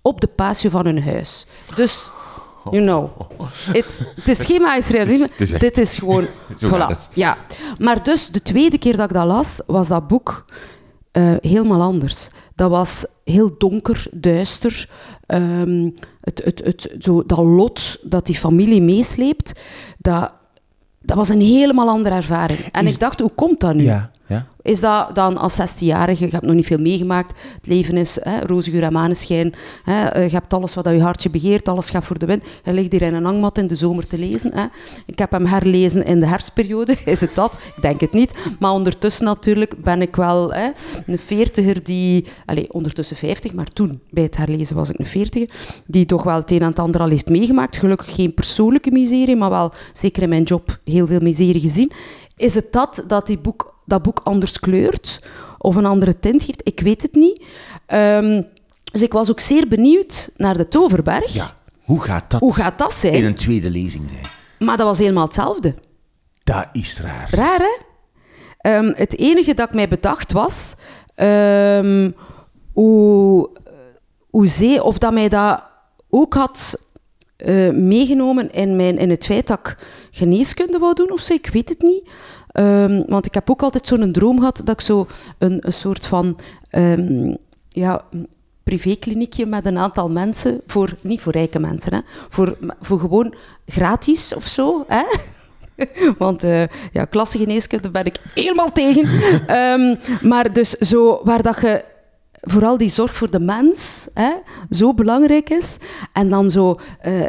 Op 0.02 0.22
de 0.22 0.28
patio 0.28 0.70
van 0.70 0.86
hun 0.86 1.04
huis. 1.04 1.46
Dus, 1.76 2.10
you 2.72 2.84
know. 2.84 3.10
It's, 3.72 4.04
het 4.16 4.28
is 4.28 4.46
geen 4.46 4.62
Dit 5.60 5.78
is 5.78 5.98
gewoon... 5.98 6.26
Voilà. 6.66 7.14
Ja. 7.14 7.38
Maar 7.78 8.04
dus, 8.04 8.30
de 8.30 8.42
tweede 8.42 8.78
keer 8.78 8.98
dat 8.98 9.10
ik 9.10 9.16
dat 9.16 9.26
las, 9.26 9.62
was 9.66 9.88
dat 9.88 10.08
boek 10.08 10.46
eh, 11.18 11.34
helemaal 11.42 11.82
anders. 11.82 12.30
Dat 12.56 12.70
was 12.70 13.06
heel 13.24 13.56
donker, 13.58 14.08
duister. 14.12 14.90
Ehm, 15.26 15.90
het, 16.22 16.42
het, 16.44 16.62
het, 16.64 16.96
zo, 17.00 17.24
dat 17.26 17.38
lot 17.38 17.98
dat 18.04 18.26
die 18.26 18.36
familie 18.36 18.82
meesleept, 18.82 19.60
dat, 19.98 20.32
dat 21.02 21.18
was 21.18 21.30
een 21.30 21.42
helemaal 21.42 21.88
andere 21.90 22.16
ervaring. 22.16 22.60
En 22.72 22.86
Is- 22.86 22.94
ik 22.94 23.00
dacht, 23.00 23.20
hoe 23.20 23.32
komt 23.36 23.60
dat 23.60 23.76
nu? 23.76 23.84
Ja, 23.84 24.12
ja. 24.28 24.46
Is 24.62 24.80
dat 24.80 25.16
dan 25.16 25.38
als 25.38 25.62
16-jarige, 25.62 26.26
je 26.26 26.32
hebt 26.32 26.46
nog 26.46 26.56
niet 26.56 26.66
veel 26.66 26.80
meegemaakt, 26.80 27.40
het 27.56 27.68
leven 27.68 27.98
is 27.98 28.18
hè, 28.22 28.40
roze 28.40 28.72
geur 28.72 28.84
en 28.84 28.94
maneschijn, 28.94 29.54
hè, 29.84 30.06
eh, 30.06 30.30
je 30.30 30.36
hebt 30.36 30.54
alles 30.54 30.76
wat 30.76 30.86
je 30.86 31.02
hartje 31.02 31.30
begeert, 31.30 31.68
alles 31.68 31.90
gaat 31.90 32.04
voor 32.04 32.20
de 32.20 32.26
wind. 32.26 32.44
Je 32.64 32.74
ligt 32.74 32.92
hier 32.92 33.02
in 33.02 33.14
een 33.14 33.24
hangmat 33.24 33.58
in 33.58 33.68
de 33.68 33.76
zomer 33.76 34.08
te 34.08 34.18
lezen. 34.18 34.56
Hè. 34.56 34.66
Ik 35.06 35.20
heb 35.20 35.32
hem 35.32 35.46
herlezen 35.46 36.06
in 36.06 36.20
de 36.20 36.28
herfstperiode, 36.28 36.96
is 37.06 37.22
het 37.22 37.36
dat? 37.36 37.60
Ik 37.76 37.82
denk 37.82 38.02
het 38.02 38.14
niet. 38.14 38.34
Maar 38.60 38.72
ondertussen 38.72 39.26
natuurlijk 39.26 39.84
ben 39.84 40.02
ik 40.02 40.16
wel 40.16 40.54
hè, 40.54 40.70
een 41.06 41.20
veertiger 41.20 41.84
die, 41.84 42.26
allez, 42.46 42.68
ondertussen 42.68 43.18
50, 43.18 43.54
maar 43.54 43.68
toen 43.74 44.02
bij 44.10 44.24
het 44.24 44.38
herlezen 44.38 44.76
was 44.76 44.90
ik 44.90 45.00
een 45.00 45.06
veertiger, 45.06 45.50
die 45.86 46.06
toch 46.06 46.24
wel 46.24 46.36
het 46.36 46.52
een 46.52 46.62
en 46.62 46.70
het 46.70 46.80
ander 46.80 47.02
al 47.02 47.10
heeft 47.10 47.30
meegemaakt. 47.30 47.76
Gelukkig 47.76 48.16
geen 48.16 48.34
persoonlijke 48.34 48.92
miserie, 48.92 49.36
maar 49.36 49.50
wel 49.50 49.74
zeker 49.94 50.24
in 50.24 50.30
mijn 50.30 50.44
job 50.44 50.80
heel 50.84 51.08
veel 51.08 51.20
miserie 51.20 51.62
gezien. 51.62 51.92
Is 52.36 52.56
het 52.56 52.72
dat 52.72 53.04
dat 53.08 53.28
die 53.28 53.38
boek, 53.38 53.77
dat 53.88 54.02
boek 54.02 54.20
anders 54.24 54.60
kleurt 54.60 55.20
of 55.58 55.76
een 55.76 55.86
andere 55.86 56.20
tint 56.20 56.44
geeft? 56.44 56.62
Ik 56.64 56.80
weet 56.80 57.02
het 57.02 57.14
niet. 57.16 57.44
Ehm, 57.86 58.42
dus 58.92 59.02
ik 59.02 59.12
was 59.14 59.30
ook 59.30 59.40
zeer 59.40 59.68
benieuwd 59.68 60.30
naar 60.38 60.58
de 60.58 60.68
Toverberg. 60.68 61.34
ja. 61.34 61.56
Hoe 61.84 62.02
gaat 62.04 62.32
dat 62.32 62.40
Hoe 62.40 62.54
gaat 62.56 62.78
dat 62.78 62.94
zijn? 62.94 63.14
in 63.14 63.26
een 63.26 63.36
tweede 63.36 63.70
lezing 63.70 64.10
zijn? 64.10 64.26
Maar 64.60 64.78
dat 64.78 64.86
was 64.86 64.98
helemaal 65.00 65.24
hetzelfde. 65.26 65.76
Dat 66.44 66.68
is 66.72 67.02
raar. 67.02 67.28
Raar, 67.32 67.60
hè? 67.60 67.78
Ehm, 68.58 68.92
het 68.96 69.18
enige 69.18 69.54
dat 69.54 69.68
ik 69.68 69.74
mij 69.76 69.88
bedacht 69.88 70.32
was... 70.32 70.76
ehm, 71.16 72.12
hoe, 72.74 73.50
zee, 74.32 74.84
of 74.84 74.98
dat 74.98 75.14
mij 75.14 75.30
dat 75.30 75.64
ook 76.10 76.34
had 76.34 76.82
eh, 77.38 77.70
meegenomen 77.72 78.52
in, 78.52 78.76
mijn, 78.76 78.98
in 78.98 79.10
het 79.10 79.26
feit 79.26 79.48
dat 79.48 79.60
ik 79.60 79.78
geneeskunde 80.12 80.78
wou 80.80 80.94
doen 80.94 81.12
of 81.12 81.20
zo. 81.20 81.34
Ik 81.34 81.50
weet 81.54 81.70
het 81.70 81.82
niet. 81.82 82.10
Ehm, 82.58 83.04
want 83.08 83.26
ik 83.26 83.34
heb 83.34 83.50
ook 83.50 83.62
altijd 83.62 83.88
zo'n 83.88 84.12
droom 84.12 84.38
gehad 84.38 84.62
dat 84.64 84.76
ik 84.76 84.82
zo 84.82 85.08
een, 85.38 85.64
soort 85.68 86.06
van... 86.06 86.38
ehm, 86.70 87.34
ja, 87.70 88.02
privékliniekje 88.64 89.46
met 89.46 89.66
een 89.66 89.78
aantal 89.78 90.10
mensen, 90.10 90.62
voor, 90.68 90.96
niet 91.02 91.22
voor 91.22 91.34
rijke 91.34 91.60
mensen, 91.60 91.94
hè, 91.94 92.00
voor, 92.30 92.58
voor 92.82 93.00
gewoon 93.00 93.34
gratis 93.66 94.36
of 94.36 94.46
zo. 94.46 94.86
Hè? 94.88 95.04
Want 96.18 96.44
eh 96.44 96.64
ja, 96.92 97.08
ben 97.92 98.06
ik 98.06 98.20
helemaal 98.34 98.72
tegen. 98.72 99.06
Ehm, 99.48 99.96
maar 100.22 100.54
dus 100.54 100.70
zo, 100.70 101.22
waar 101.24 101.42
dat 101.42 101.62
je 101.62 101.84
vooral 102.40 102.78
die 102.78 102.90
zorg 102.90 103.16
voor 103.16 103.32
de 103.32 103.40
mens 103.40 104.08
hè, 104.14 104.32
zo 104.70 104.94
belangrijk 104.94 105.50
is. 105.50 105.78
En 106.14 106.30
dan 106.30 106.50
zo, 106.50 106.76
eh, 107.00 107.26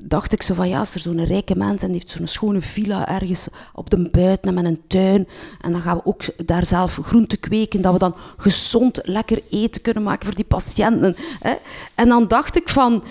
dacht 0.00 0.32
ik 0.32 0.42
zo 0.42 0.54
van 0.54 0.68
ja, 0.68 0.78
als 0.78 0.94
er 0.94 1.00
zo'n 1.00 1.24
rijke 1.24 1.56
mens 1.56 1.82
en 1.82 1.86
die 1.86 1.96
heeft 1.96 2.10
zo'n 2.10 2.26
schone 2.26 2.60
villa 2.60 3.08
ergens 3.08 3.48
op 3.72 3.90
de 3.90 4.10
buiten 4.10 4.48
en 4.48 4.54
met 4.54 4.64
een 4.64 4.82
tuin. 4.86 5.28
En 5.60 5.72
dan 5.72 5.80
gaan 5.80 5.96
we 5.96 6.04
ook 6.04 6.46
daar 6.46 6.66
zelf 6.66 6.98
groenten 7.02 7.40
kweken, 7.40 7.82
dat 7.82 7.92
we 7.92 7.98
dan 7.98 8.14
gezond 8.36 9.00
lekker 9.02 9.42
eten 9.50 9.82
kunnen 9.82 10.02
maken 10.02 10.26
voor 10.26 10.34
die 10.34 10.44
patiënten. 10.44 11.16
Hè. 11.38 11.54
En 11.94 12.08
dan 12.08 12.28
dacht 12.28 12.56
ik 12.56 12.68
van 12.68 13.02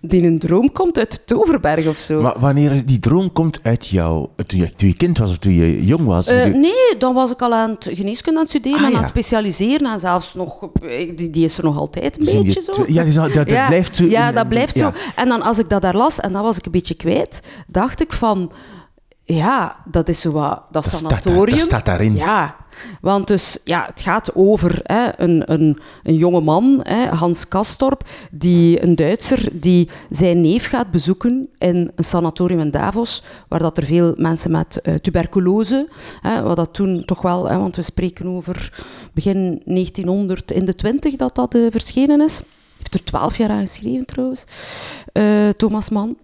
die 0.00 0.22
een 0.22 0.38
droom 0.38 0.72
komt 0.72 0.98
uit 0.98 1.10
de 1.10 1.18
Toverberg 1.24 1.86
of 1.86 1.98
zo. 1.98 2.20
Maar 2.22 2.34
wanneer 2.38 2.86
die 2.86 2.98
droom 2.98 3.32
komt 3.32 3.60
uit 3.62 3.86
jou, 3.86 4.26
toen 4.46 4.60
je, 4.60 4.70
toen 4.74 4.88
je 4.88 4.96
kind 4.96 5.18
was 5.18 5.30
of 5.30 5.38
toen 5.38 5.52
je 5.52 5.84
jong 5.84 6.06
was? 6.06 6.26
Eh, 6.26 6.46
je- 6.46 6.52
nee, 6.52 6.98
dan 6.98 7.14
was 7.14 7.30
ik 7.30 7.42
al 7.42 7.54
aan 7.54 7.70
het 7.70 7.88
geneeskunde 7.92 8.38
aan 8.38 8.44
het 8.44 8.54
studeren 8.54 8.78
Ah, 8.78 8.84
en 8.84 8.90
ja. 8.90 8.96
aan 8.96 9.02
het 9.02 9.10
specialiseren. 9.10 9.92
En 9.92 10.00
zelfs 10.00 10.34
nog, 10.34 10.68
eh, 10.82 11.16
die, 11.16 11.30
die 11.30 11.44
is 11.44 11.58
er 11.58 11.64
nog 11.64 11.76
altijd 11.78 12.18
een 12.18 12.24
beetje 12.24 12.60
zo. 12.60 12.84
Ja, 12.86 13.04
die 13.04 13.12
dat, 13.12 13.32
dat 13.32 13.44
blijft 13.44 13.96
zo. 13.96 14.04
Ja, 14.04 14.32
dat 14.32 14.48
blijft 14.48 14.78
ja. 14.78 14.92
zo. 14.94 14.98
En 15.16 15.28
dan 15.28 15.42
als 15.42 15.58
ik 15.58 15.68
dat 15.68 15.82
daar 15.82 15.96
las, 15.96 16.20
en 16.20 16.32
dat 16.32 16.42
was 16.42 16.58
ik 16.58 16.66
een 16.66 16.72
beetje 16.72 16.94
kwijt, 16.94 17.42
dacht 17.66 18.00
ik 18.00 18.12
van... 18.12 18.50
Ja, 19.34 19.76
dat 19.84 20.08
is 20.08 20.20
zo 20.20 20.32
wat... 20.32 20.62
Dat, 20.70 20.84
staat 20.84 21.00
sanatorium... 21.00 21.56
dat 21.56 21.66
staat 21.66 21.84
daarin. 21.84 22.16
Ja. 22.16 22.56
Want 23.00 23.26
dus, 23.26 23.58
ja, 23.64 23.86
het 23.86 24.00
gaat 24.00 24.34
over 24.34 24.80
hè, 24.82 25.20
een, 25.20 25.52
een, 25.52 25.78
een 26.02 26.14
jonge 26.14 26.40
man, 26.40 26.80
hè, 26.82 27.06
Hans 27.06 27.48
Kastorp, 27.48 28.08
die, 28.30 28.82
een 28.82 28.94
Duitser, 28.94 29.48
die 29.52 29.88
zijn 30.10 30.40
neef 30.40 30.66
gaat 30.66 30.90
bezoeken 30.90 31.48
in 31.58 31.90
een 31.94 32.04
sanatorium 32.04 32.60
in 32.60 32.70
Davos, 32.70 33.22
waar 33.48 33.58
dat 33.58 33.76
er 33.76 33.84
veel 33.84 34.14
mensen 34.16 34.50
met 34.50 34.80
eh, 34.80 34.94
tuberculose, 34.94 35.88
hè, 36.20 36.42
wat 36.42 36.56
dat 36.56 36.74
toen 36.74 37.04
toch 37.04 37.22
wel, 37.22 37.48
hè, 37.48 37.58
want 37.58 37.76
we 37.76 37.82
spreken 37.82 38.26
over 38.26 38.84
begin 39.12 39.62
1900 39.64 40.50
in 40.50 40.64
de 40.64 40.74
20 40.74 41.16
dat 41.16 41.34
dat 41.34 41.54
eh, 41.54 41.62
verschenen 41.70 42.20
is. 42.20 42.40
Heeft 42.76 42.94
er 42.94 43.04
twaalf 43.04 43.36
jaar 43.36 43.50
aan 43.50 43.66
geschreven 43.66 44.06
trouwens, 44.06 44.44
eh, 45.12 45.48
Thomas 45.48 45.88
Mann. 45.88 46.16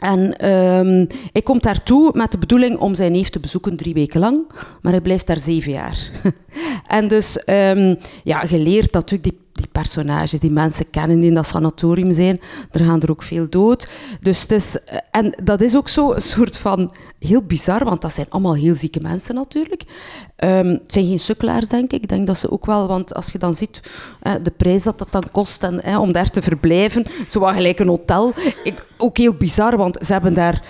En 0.00 0.36
ehm 0.36 1.06
hij 1.32 1.42
komt 1.42 1.62
daartoe 1.62 2.10
met 2.14 2.32
de 2.32 2.38
bedoeling 2.38 2.78
om 2.78 2.94
zijn 2.94 3.12
neef 3.12 3.28
te 3.28 3.40
bezoeken 3.40 3.76
drie 3.76 3.94
weken 3.94 4.20
lang, 4.20 4.46
maar 4.82 4.92
hij 4.92 5.00
blijft 5.00 5.26
daar 5.26 5.38
zeven 5.38 5.72
jaar. 5.72 6.10
en 6.86 7.08
dus, 7.08 7.44
ehm, 7.44 7.94
ja, 8.24 8.44
je 8.48 8.58
leert 8.58 8.92
natuurlijk 8.92 9.22
die, 9.22 9.45
die 9.56 9.68
personages, 9.72 10.40
die 10.40 10.50
mensen 10.50 10.90
kennen 10.90 11.16
die 11.16 11.28
in 11.28 11.34
dat 11.34 11.46
sanatorium 11.46 12.12
zijn. 12.12 12.40
Er 12.70 12.84
gaan 12.84 13.02
er 13.02 13.10
ook 13.10 13.22
veel 13.22 13.46
dood. 13.48 13.88
Dus 14.20 14.42
het 14.42 14.50
is, 14.50 14.78
en 15.10 15.34
dat 15.42 15.60
is 15.60 15.76
ook 15.76 15.88
zo 15.88 16.12
een 16.12 16.22
soort 16.22 16.58
van 16.58 16.92
heel 17.18 17.42
bizar, 17.42 17.84
want 17.84 18.00
dat 18.00 18.12
zijn 18.12 18.26
allemaal 18.28 18.54
heel 18.54 18.74
zieke 18.74 19.00
mensen 19.00 19.34
natuurlijk. 19.34 19.82
Ehm, 20.36 20.66
het 20.66 20.92
zijn 20.92 21.06
geen 21.06 21.18
sukkelaars, 21.18 21.68
denk 21.68 21.92
ik. 21.92 22.02
Ik 22.02 22.08
denk 22.08 22.26
dat 22.26 22.38
ze 22.38 22.50
ook 22.50 22.66
wel, 22.66 22.88
want 22.88 23.14
als 23.14 23.32
je 23.32 23.38
dan 23.38 23.54
ziet 23.54 23.80
eh, 24.22 24.34
de 24.42 24.50
prijs 24.50 24.82
dat 24.82 24.98
dat 24.98 25.12
dan 25.12 25.24
kost 25.32 25.62
en, 25.62 25.82
eh, 25.82 26.00
om 26.00 26.12
daar 26.12 26.30
te 26.30 26.42
verblijven, 26.42 27.04
zo 27.28 27.40
wat 27.40 27.54
gelijk 27.54 27.78
een 27.78 27.88
hotel. 27.88 28.32
Ik, 28.64 28.84
ook 28.96 29.16
heel 29.16 29.34
bizar, 29.34 29.76
want 29.76 29.98
ze 30.06 30.12
hebben 30.12 30.34
daar... 30.34 30.62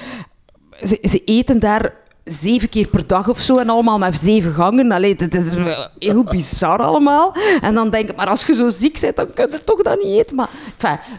Ze 0.80 1.22
eten 1.24 1.60
daar 1.60 1.94
zeven 2.26 2.68
keer 2.68 2.88
per 2.88 3.06
dag 3.06 3.28
of 3.28 3.40
zo 3.40 3.56
en 3.56 3.68
allemaal 3.68 3.98
met 3.98 4.18
zeven 4.18 4.52
gangen. 4.52 4.92
Allee, 4.92 5.14
het 5.16 5.34
is 5.34 5.54
wel 5.54 5.88
heel 5.98 6.24
bizar 6.24 6.78
allemaal. 6.78 7.34
En 7.60 7.74
dan 7.74 7.90
denk 7.90 8.08
ik, 8.08 8.16
maar 8.16 8.28
als 8.28 8.46
je 8.46 8.54
zo 8.54 8.68
ziek 8.68 9.00
bent, 9.00 9.16
dan 9.16 9.32
kun 9.34 9.50
je 9.50 9.64
toch 9.64 9.82
dat 9.82 10.02
niet 10.02 10.18
eten. 10.18 10.36
Maar, 10.36 10.50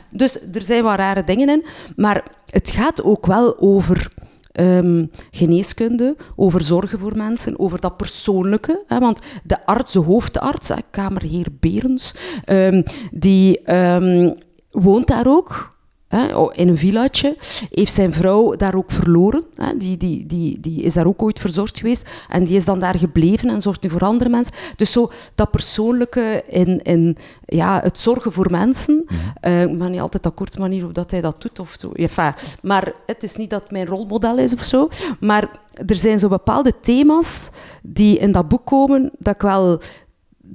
dus 0.10 0.42
er 0.54 0.62
zijn 0.62 0.84
wat 0.84 0.96
rare 0.96 1.24
dingen 1.24 1.50
in. 1.50 1.66
Maar 1.96 2.24
het 2.46 2.70
gaat 2.70 3.04
ook 3.04 3.26
wel 3.26 3.60
over 3.60 4.08
ehm, 4.52 5.06
geneeskunde, 5.32 6.16
over 6.36 6.62
zorgen 6.62 7.00
voor 7.00 7.18
mensen, 7.18 7.60
over 7.60 7.82
dat 7.82 7.98
persoonlijke. 7.98 8.84
Hè, 8.88 9.00
want 9.00 9.20
de 9.44 9.66
arts, 9.66 9.92
de 9.92 10.00
hoofdarts, 10.00 10.72
kamerheer 10.92 11.48
Berens, 11.60 12.14
ehm, 12.46 12.82
die 13.12 13.62
ehm, 13.62 14.34
woont 14.72 15.08
daar 15.08 15.28
ook. 15.28 15.77
Hè, 16.08 16.36
oh, 16.36 16.52
in 16.56 16.68
een 16.68 16.78
villaatje, 16.78 17.36
heeft 17.72 17.94
zijn 17.94 18.14
vrouw 18.14 18.56
daar 18.56 18.76
ook 18.76 18.92
verloren. 18.92 19.44
Hè, 19.56 19.78
die, 19.78 19.98
die, 19.98 20.26
die, 20.26 20.60
die 20.60 20.82
is 20.82 20.94
daar 20.94 21.08
ook 21.08 21.22
ooit 21.22 21.40
verzorgd 21.40 21.78
geweest. 21.78 22.10
En 22.30 22.44
die 22.44 22.56
is 22.56 22.66
dan 22.66 22.80
daar 22.80 22.98
gebleven 22.98 23.50
en 23.50 23.62
zorgt 23.62 23.82
nu 23.82 23.90
voor 23.90 24.02
andere 24.02 24.30
mensen. 24.30 24.56
Dus 24.76 24.92
zo 24.92 25.12
dat 25.36 25.52
persoonlijke 25.52 26.44
in, 26.48 26.82
in 26.82 27.18
ja, 27.46 27.80
het 27.84 28.00
zorgen 28.00 28.32
voor 28.32 28.52
mensen. 28.52 29.06
eh, 29.40 29.62
ik 29.62 29.78
ben 29.78 29.92
niet 29.92 30.00
altijd 30.02 30.26
akkoord 30.26 30.54
de 30.54 30.60
manier 30.60 30.84
hoe 30.84 30.92
dat 30.92 31.12
hij 31.12 31.22
dat 31.22 31.42
doet. 31.42 31.60
Of 31.60 31.76
zo. 31.80 31.92
Enfin, 31.92 32.34
maar 32.62 32.94
het 33.06 33.24
is 33.24 33.36
niet 33.36 33.50
dat 33.50 33.72
mijn 33.72 33.86
rolmodel 33.86 34.38
is 34.38 34.54
of 34.54 34.62
zo. 34.64 34.90
Maar 35.20 35.50
er 35.86 35.96
zijn 35.96 36.20
zo 36.20 36.28
bepaalde 36.28 36.80
thema's 36.80 37.50
die 37.84 38.18
in 38.18 38.32
dat 38.32 38.48
boek 38.48 38.66
komen, 38.66 39.12
dat 39.20 39.36
ik 39.36 39.42
wel 39.42 39.82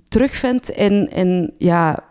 terugvind 0.09 0.71
in, 0.71 1.11
in 1.11 1.55
ja, 1.59 2.05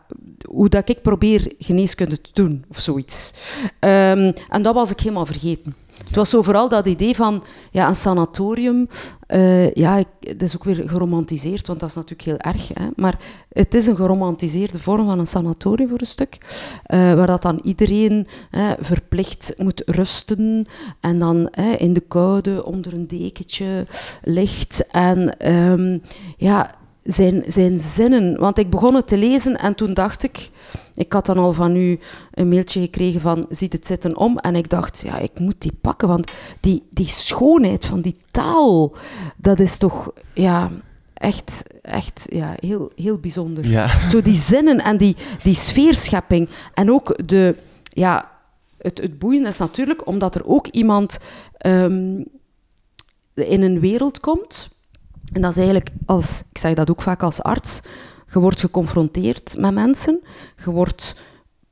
hoe 0.49 0.69
dat 0.69 0.89
ik 0.89 1.01
probeer 1.01 1.53
geneeskunde 1.57 2.21
te 2.21 2.29
doen, 2.33 2.65
of 2.69 2.79
zoiets. 2.79 3.33
Ehm, 3.79 4.31
en 4.49 4.61
dat 4.61 4.73
was 4.73 4.91
ik 4.91 4.99
helemaal 4.99 5.25
vergeten. 5.25 5.73
Het 6.07 6.15
was 6.15 6.29
zo 6.29 6.41
vooral 6.41 6.69
dat 6.69 6.87
idee 6.87 7.15
van 7.15 7.43
ja, 7.71 7.87
een 7.87 7.95
sanatorium. 7.95 8.87
eh, 9.27 9.73
ja, 9.73 9.97
ik, 9.97 10.07
het 10.19 10.41
is 10.41 10.55
ook 10.55 10.63
weer 10.63 10.89
geromantiseerd, 10.89 11.67
want 11.67 11.79
dat 11.79 11.89
is 11.89 11.95
natuurlijk 11.95 12.21
heel 12.21 12.37
erg. 12.37 12.67
Hè? 12.73 12.87
Maar 12.95 13.19
het 13.49 13.73
is 13.73 13.87
een 13.87 13.95
geromantiseerde 13.95 14.79
vorm 14.79 15.05
van 15.05 15.19
een 15.19 15.27
sanatorium 15.27 15.89
voor 15.89 15.99
een 15.99 16.05
stuk. 16.05 16.37
eh, 16.83 17.13
waar 17.13 17.27
dat 17.27 17.41
dan 17.41 17.59
iedereen 17.63 18.27
verplicht 18.79 19.53
moet 19.57 19.83
rusten. 19.85 20.65
En 20.99 21.19
dan 21.19 21.47
in 21.77 21.93
de 21.93 21.99
koude 22.07 22.65
onder 22.65 22.93
een 22.93 23.07
dekentje 23.07 23.85
ligt. 24.23 24.87
En 24.91 25.37
ehm, 25.37 25.97
ja, 26.37 26.75
zijn, 27.03 27.43
zijn 27.47 27.79
zinnen. 27.79 28.39
Want 28.39 28.57
ik 28.57 28.69
begon 28.69 28.95
het 28.95 29.07
te 29.07 29.17
lezen 29.17 29.57
en 29.57 29.75
toen 29.75 29.93
dacht 29.93 30.23
ik... 30.23 30.49
Ik 30.95 31.13
had 31.13 31.25
dan 31.25 31.37
al 31.37 31.53
van 31.53 31.75
u 31.75 31.99
een 32.31 32.49
mailtje 32.49 32.81
gekregen 32.81 33.21
van 33.21 33.45
ziet 33.49 33.73
het 33.73 33.85
zitten 33.85 34.17
om. 34.17 34.37
En 34.37 34.55
ik 34.55 34.69
dacht, 34.69 35.01
ja, 35.05 35.17
ik 35.17 35.39
moet 35.39 35.61
die 35.61 35.77
pakken. 35.81 36.07
Want 36.07 36.31
die, 36.59 36.83
die 36.89 37.07
schoonheid 37.07 37.85
van 37.85 38.01
die 38.01 38.17
taal, 38.31 38.95
dat 39.37 39.59
is 39.59 39.77
toch 39.77 40.11
ja, 40.33 40.69
echt, 41.13 41.63
echt 41.81 42.25
ja, 42.29 42.55
heel, 42.59 42.91
heel 42.95 43.17
bijzonder. 43.17 43.67
Ja. 43.67 44.09
Zo 44.09 44.21
die 44.21 44.35
zinnen 44.35 44.77
en 44.77 44.97
die, 44.97 45.15
die 45.43 45.55
sfeerschepping. 45.55 46.49
En 46.73 46.91
ook 46.91 47.27
de... 47.27 47.55
Ja, 47.83 48.31
het, 48.77 49.01
het 49.01 49.19
boeiende 49.19 49.49
is 49.49 49.57
natuurlijk 49.57 50.07
omdat 50.07 50.35
er 50.35 50.45
ook 50.45 50.67
iemand 50.67 51.19
ehm, 51.57 52.23
in 53.33 53.61
een 53.61 53.79
wereld 53.79 54.19
komt... 54.19 54.69
En 55.31 55.41
dat 55.41 55.51
is 55.51 55.57
eigenlijk, 55.57 55.89
als, 56.05 56.43
ik 56.51 56.57
zeg 56.57 56.73
dat 56.73 56.89
ook 56.89 57.01
vaak 57.01 57.23
als 57.23 57.43
arts, 57.43 57.81
je 58.33 58.39
wordt 58.39 58.59
geconfronteerd 58.59 59.55
met 59.57 59.73
mensen, 59.73 60.23
je 60.63 60.71
wordt 60.71 61.15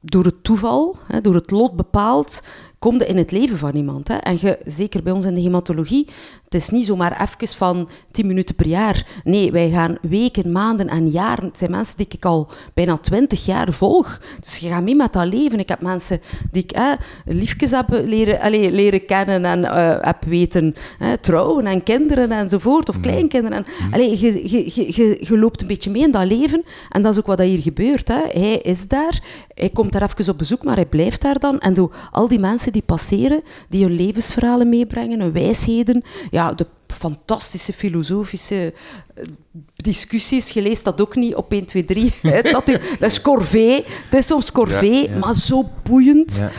door 0.01 0.23
het 0.23 0.43
toeval, 0.43 0.95
hè, 1.07 1.21
door 1.21 1.35
het 1.35 1.51
lot 1.51 1.75
bepaald, 1.75 2.43
kom 2.79 2.97
je 2.97 3.05
in 3.05 3.17
het 3.17 3.31
leven 3.31 3.57
van 3.57 3.75
iemand. 3.75 4.07
Hè. 4.07 4.15
En 4.15 4.37
je, 4.39 4.59
zeker 4.65 5.03
bij 5.03 5.13
ons 5.13 5.25
in 5.25 5.33
de 5.33 5.41
hematologie, 5.41 6.07
het 6.49 6.61
is 6.61 6.69
niet 6.69 6.85
zomaar 6.85 7.21
even 7.21 7.57
van 7.57 7.89
10 8.11 8.27
minuten 8.27 8.55
per 8.55 8.67
jaar. 8.67 9.05
Nee, 9.23 9.51
wij 9.51 9.69
gaan 9.69 9.97
weken, 10.01 10.51
maanden 10.51 10.87
en 10.87 11.07
jaren. 11.07 11.45
Het 11.45 11.57
zijn 11.57 11.71
mensen 11.71 11.97
die 11.97 12.07
ik 12.09 12.25
al 12.25 12.47
bijna 12.73 12.97
20 12.97 13.45
jaar 13.45 13.73
volg. 13.73 14.21
Dus 14.39 14.57
je 14.57 14.69
gaat 14.69 14.83
mee 14.83 14.95
met 14.95 15.13
dat 15.13 15.25
leven. 15.25 15.59
Ik 15.59 15.69
heb 15.69 15.81
mensen 15.81 16.21
die 16.51 16.63
ik 16.63 16.71
eh, 16.71 16.91
liefjes 17.25 17.71
heb 17.71 17.89
leren, 17.89 18.39
allee, 18.39 18.71
leren 18.71 19.05
kennen 19.05 19.45
en 19.45 19.65
eh, 19.65 20.05
heb 20.05 20.23
weten 20.25 20.75
eh, 20.99 21.11
trouwen 21.11 21.65
en 21.65 21.83
kinderen 21.83 22.31
enzovoort, 22.31 22.89
of 22.89 22.99
kleinkinderen. 22.99 23.57
En, 23.57 23.91
allee, 23.91 24.19
je, 24.19 24.49
je, 24.49 24.75
je, 24.75 24.93
je, 24.95 25.17
je 25.19 25.37
loopt 25.37 25.61
een 25.61 25.67
beetje 25.67 25.91
mee 25.91 26.03
in 26.03 26.11
dat 26.11 26.25
leven 26.25 26.63
en 26.89 27.01
dat 27.01 27.13
is 27.13 27.19
ook 27.19 27.25
wat 27.27 27.39
hier 27.39 27.61
gebeurt. 27.61 28.07
Hè. 28.07 28.21
Hij 28.41 28.57
is 28.57 28.87
daar, 28.87 29.21
hij 29.53 29.69
komt 29.69 29.91
daar 29.91 30.01
even 30.01 30.31
op 30.31 30.37
bezoek, 30.37 30.63
maar 30.63 30.75
hij 30.75 30.85
blijft 30.85 31.21
daar 31.21 31.39
dan. 31.39 31.59
En 31.59 31.73
door 31.73 31.95
al 32.11 32.27
die 32.27 32.39
mensen 32.39 32.71
die 32.71 32.83
passeren, 32.85 33.41
die 33.69 33.83
hun 33.83 33.95
levensverhalen 33.95 34.69
meebrengen, 34.69 35.19
hun 35.19 35.31
wijsheden, 35.31 36.03
ja, 36.29 36.38
de 36.47 36.65
fantastische 36.87 37.73
filosofische 37.73 38.73
eh, 39.15 39.23
discussies. 39.75 40.49
Je 40.49 40.61
leest 40.61 40.83
dat 40.83 41.01
ook 41.01 41.15
niet 41.15 41.35
op 41.35 41.51
1, 41.51 41.65
2, 41.65 41.85
3. 41.85 42.13
hè. 42.21 42.41
Dat, 42.41 42.65
dat 42.99 43.01
is 43.11 43.21
corvée. 43.21 43.83
Het 44.09 44.19
is 44.19 44.27
soms 44.27 44.51
corvée, 44.51 45.03
Ja, 45.07 45.13
ja. 45.13 45.17
maar 45.17 45.33
zo 45.33 45.69
boeiend. 45.83 46.37
Ja. 46.39 46.49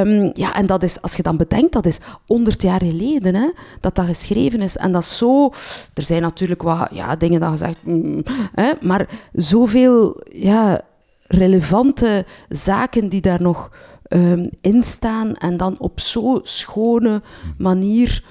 Ehm, 0.00 0.30
ja, 0.32 0.54
en 0.54 0.66
dat 0.66 0.82
is, 0.82 1.02
als 1.02 1.14
je 1.14 1.22
dan 1.22 1.36
bedenkt, 1.36 1.72
dat 1.72 1.86
is 1.86 1.98
100 2.26 2.62
jaar 2.62 2.82
geleden 2.82 3.34
hè, 3.34 3.50
dat 3.80 3.94
dat 3.94 4.04
geschreven 4.06 4.60
is. 4.60 4.76
En 4.76 4.92
dat 4.92 5.02
is 5.02 5.16
zo... 5.18 5.50
Er 5.94 6.02
zijn 6.02 6.22
natuurlijk 6.22 6.62
wat 6.62 6.88
ja, 6.92 7.16
dingen 7.16 7.40
dat 7.40 7.50
je 7.50 7.56
zegt... 7.56 7.76
mm, 7.82 8.22
hè, 8.54 8.72
maar 8.80 9.08
zoveel 9.32 10.20
ja, 10.32 10.80
relevante 11.26 12.24
zaken 12.48 13.08
die 13.08 13.20
daar 13.20 13.42
nog 13.42 13.70
ehm, 14.02 14.46
in 14.60 14.82
staan 14.82 15.34
en 15.34 15.56
dan 15.56 15.78
op 15.78 16.00
zo'n 16.00 16.40
schone 16.42 17.22
manier 17.58 18.08
ges- 18.08 18.22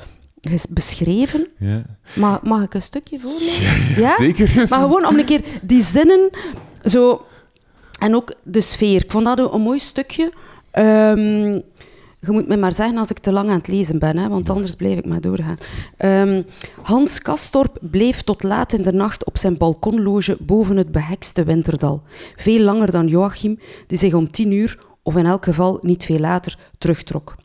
beschreven. 0.69 1.47
Ja. 1.57 1.83
Mag, 2.13 2.41
mag 2.41 2.63
ik 2.63 2.73
een 2.73 2.81
stukje 2.81 3.19
voorlezen? 3.19 4.01
Ja? 4.03 4.15
Zeker. 4.15 4.53
Maar 4.55 4.79
gewoon 4.79 5.05
om 5.05 5.19
een 5.19 5.25
keer 5.25 5.43
die 5.61 5.81
zinnen 5.81 6.29
zo... 6.81 7.25
En 7.99 8.15
ook 8.15 8.33
de 8.43 8.61
sfeer. 8.61 9.03
Ik 9.03 9.11
vond 9.11 9.25
dat 9.25 9.53
een 9.53 9.61
mooi 9.61 9.79
stukje. 9.79 10.33
Ehm, 10.71 11.59
je 12.19 12.31
moet 12.31 12.47
me 12.47 12.57
maar 12.57 12.73
zeggen 12.73 12.97
als 12.97 13.09
ik 13.09 13.19
te 13.19 13.31
lang 13.31 13.49
aan 13.49 13.57
het 13.57 13.67
lezen 13.67 13.99
ben, 13.99 14.17
hè, 14.17 14.29
want 14.29 14.49
anders 14.49 14.75
blijf 14.75 14.97
ik 14.97 15.05
maar 15.05 15.21
doorgaan. 15.21 15.57
Ehm, 15.97 16.43
Hans 16.81 17.21
Kastorp 17.21 17.77
bleef 17.81 18.21
tot 18.21 18.43
laat 18.43 18.73
in 18.73 18.81
de 18.81 18.93
nacht 18.93 19.25
op 19.25 19.37
zijn 19.37 19.57
balkonloge 19.57 20.37
boven 20.39 20.77
het 20.77 20.91
behekste 20.91 21.43
Winterdal. 21.43 22.01
Veel 22.35 22.59
langer 22.59 22.91
dan 22.91 23.07
Joachim, 23.07 23.59
die 23.87 23.97
zich 23.97 24.13
om 24.13 24.31
tien 24.31 24.51
uur, 24.51 24.79
of 25.03 25.15
in 25.15 25.25
elk 25.25 25.43
geval 25.43 25.79
niet 25.81 26.03
veel 26.03 26.19
later, 26.19 26.57
terugtrok. 26.77 27.35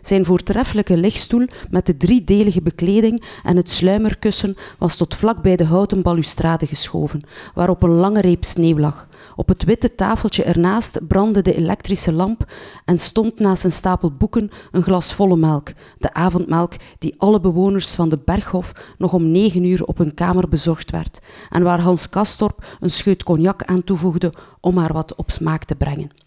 Zijn 0.00 0.24
voortreffelijke 0.24 0.96
lichtstoel 0.96 1.46
met 1.70 1.86
de 1.86 1.96
driedelige 1.96 2.62
bekleding 2.62 3.22
en 3.44 3.56
het 3.56 3.70
sluimerkussen 3.70 4.56
was 4.78 4.96
tot 4.96 5.14
vlak 5.14 5.42
bij 5.42 5.56
de 5.56 5.64
houten 5.64 6.02
balustrade 6.02 6.66
geschoven, 6.66 7.20
waarop 7.54 7.82
een 7.82 7.90
lange 7.90 8.20
reep 8.20 8.44
sneeuw 8.44 8.78
lag. 8.78 9.08
Op 9.36 9.48
het 9.48 9.64
witte 9.64 9.94
tafeltje 9.94 10.42
ernaast 10.42 11.06
brandde 11.08 11.42
de 11.42 11.54
elektrische 11.54 12.12
lamp 12.12 12.52
en 12.84 12.98
stond 12.98 13.38
naast 13.38 13.64
een 13.64 13.72
stapel 13.72 14.10
boeken 14.12 14.50
een 14.72 14.82
glas 14.82 15.14
volle 15.14 15.36
melk, 15.36 15.68
de 15.98 16.14
avondmelk 16.14 16.72
die 16.98 17.14
alle 17.18 17.40
bewoners 17.40 17.94
van 17.94 18.08
de 18.08 18.18
Berghof 18.24 18.72
nog 18.98 19.12
om 19.12 19.30
negen 19.30 19.64
uur 19.64 19.84
op 19.84 19.98
hun 19.98 20.14
kamer 20.14 20.48
bezorgd 20.48 20.90
werd 20.90 21.18
en 21.50 21.62
waar 21.62 21.80
Hans 21.80 22.08
Kastorp 22.08 22.64
een 22.80 22.90
scheut 22.90 23.22
cognac 23.22 23.62
aan 23.62 23.84
toevoegde 23.84 24.32
om 24.60 24.78
haar 24.78 24.92
wat 24.92 25.14
op 25.14 25.30
smaak 25.30 25.64
te 25.64 25.74
brengen. 25.74 26.25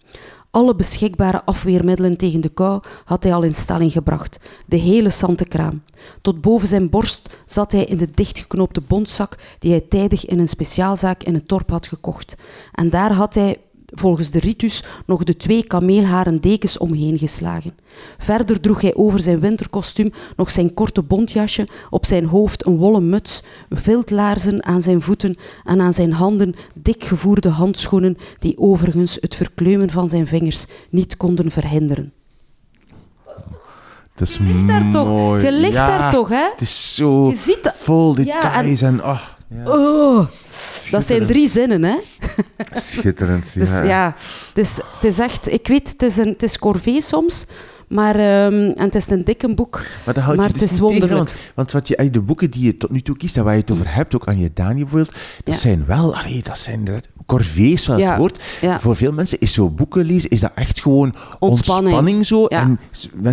Alle 0.51 0.75
beschikbare 0.75 1.45
afweermiddelen 1.45 2.17
tegen 2.17 2.41
de 2.41 2.49
kou 2.49 2.81
had 3.05 3.23
hij 3.23 3.33
al 3.33 3.43
in 3.43 3.53
stelling 3.53 3.91
gebracht, 3.91 4.39
de 4.65 4.77
hele 4.77 5.09
santekraam. 5.09 5.83
Tot 6.21 6.41
boven 6.41 6.67
zijn 6.67 6.89
borst 6.89 7.29
zat 7.45 7.71
hij 7.71 7.83
in 7.83 7.97
de 7.97 8.11
dichtgeknoopte 8.11 8.81
bondzak 8.81 9.35
die 9.59 9.71
hij 9.71 9.81
tijdig 9.81 10.25
in 10.25 10.39
een 10.39 10.47
speciaalzaak 10.47 11.23
in 11.23 11.33
het 11.33 11.49
dorp 11.49 11.69
had 11.69 11.87
gekocht. 11.87 12.37
En 12.71 12.89
daar 12.89 13.13
had 13.13 13.33
hij 13.33 13.57
volgens 13.93 14.31
de 14.31 14.39
ritus 14.39 14.83
nog 15.05 15.23
de 15.23 15.37
twee 15.37 15.63
kameelharen 15.63 16.41
dekens 16.41 16.77
omheen 16.77 17.17
geslagen. 17.17 17.73
Verder 18.17 18.59
droeg 18.59 18.81
hij 18.81 18.95
over 18.95 19.19
zijn 19.21 19.39
winterkostuum 19.39 20.11
nog 20.35 20.51
zijn 20.51 20.73
korte 20.73 21.01
bontjasje, 21.03 21.67
op 21.89 22.05
zijn 22.05 22.25
hoofd 22.25 22.65
een 22.65 22.77
wollen 22.77 23.09
muts, 23.09 23.43
viltlaarzen 23.69 24.65
aan 24.65 24.81
zijn 24.81 25.01
voeten 25.01 25.35
en 25.63 25.81
aan 25.81 25.93
zijn 25.93 26.13
handen 26.13 26.55
dikgevoerde 26.81 27.49
handschoenen 27.49 28.17
die 28.39 28.57
overigens 28.57 29.17
het 29.21 29.35
verkleumen 29.35 29.89
van 29.89 30.09
zijn 30.09 30.27
vingers 30.27 30.65
niet 30.89 31.17
konden 31.17 31.51
verhinderen. 31.51 32.13
Dat 34.15 34.27
is 34.27 34.37
Je 34.37 34.43
ligt 34.43 34.67
daar 34.67 34.91
toch? 34.91 35.07
mooi. 35.07 35.43
Je 35.45 35.51
ligt 35.51 35.73
Ja, 35.73 35.97
daar 35.97 36.11
toch, 36.11 36.29
hè? 36.29 36.49
Het 36.51 36.61
is 36.61 36.95
zo 36.95 37.27
Je 37.29 37.35
ziet 37.35 37.71
vol 37.73 38.19
Ja, 38.19 38.41
details 38.41 38.81
en... 38.81 39.03
oh, 39.03 39.21
ja. 39.49 39.63
Oh, 39.71 40.27
dat 40.91 41.03
zijn 41.05 41.25
drie 41.25 41.47
zinnen, 41.49 41.83
hè? 41.83 41.95
Schitterend. 42.73 43.53
Dus 43.59 43.69
ja. 43.69 43.83
ja, 43.83 44.15
het 44.47 44.57
is, 44.57 44.75
het 44.75 45.03
is 45.03 45.19
echt... 45.19 45.51
Ik 45.51 45.67
weet, 45.67 45.89
het 45.89 46.01
is, 46.01 46.17
een, 46.17 46.27
het 46.27 46.43
is 46.43 46.59
corvée 46.59 47.01
soms, 47.01 47.45
maar... 47.87 48.15
ehm, 48.15 48.53
en 48.53 48.85
het 48.85 48.95
is 48.95 49.09
een 49.09 49.23
dikke 49.23 49.53
boek, 49.53 49.81
Maar, 50.05 50.13
dat 50.13 50.23
houdt 50.23 50.39
maar 50.39 50.47
je 50.47 50.51
het 50.53 50.61
dus 50.61 50.71
is 50.71 50.79
niet 50.79 50.89
tegen, 50.89 50.99
wonderlijk. 51.07 51.29
want, 51.29 51.53
want 51.55 51.71
wat 51.71 51.87
je, 51.87 52.09
de 52.09 52.21
boeken 52.21 52.51
die 52.51 52.65
je 52.65 52.77
tot 52.77 52.91
nu 52.91 53.01
toe 53.01 53.17
kiest 53.17 53.37
en 53.37 53.43
waar 53.43 53.53
je 53.53 53.59
het 53.61 53.71
over 53.71 53.93
hebt, 53.93 54.15
ook 54.15 54.27
aan 54.27 54.39
je 54.39 54.51
Dani 54.53 54.79
bijvoorbeeld, 54.81 55.13
dat 55.43 55.53
Ja. 55.53 55.59
zijn 55.59 55.85
wel, 55.85 56.15
allee, 56.15 56.43
dat 56.43 56.59
zijn 56.59 56.85
de, 57.29 57.35
corvée 57.35 57.71
is 57.71 57.87
wel 57.87 57.97
het 57.97 58.17
woord. 58.17 58.41
Voor 58.79 58.95
veel 58.95 59.11
mensen 59.11 59.39
is 59.39 59.53
zo 59.53 59.69
boeken 59.69 60.05
lezen, 60.05 60.29
is 60.29 60.39
dat 60.39 60.51
echt 60.55 60.81
gewoon 60.81 61.13
Ontspanning. 61.39 61.95
ontspanning, 61.95 62.25
zo. 62.25 62.45
En 62.45 62.79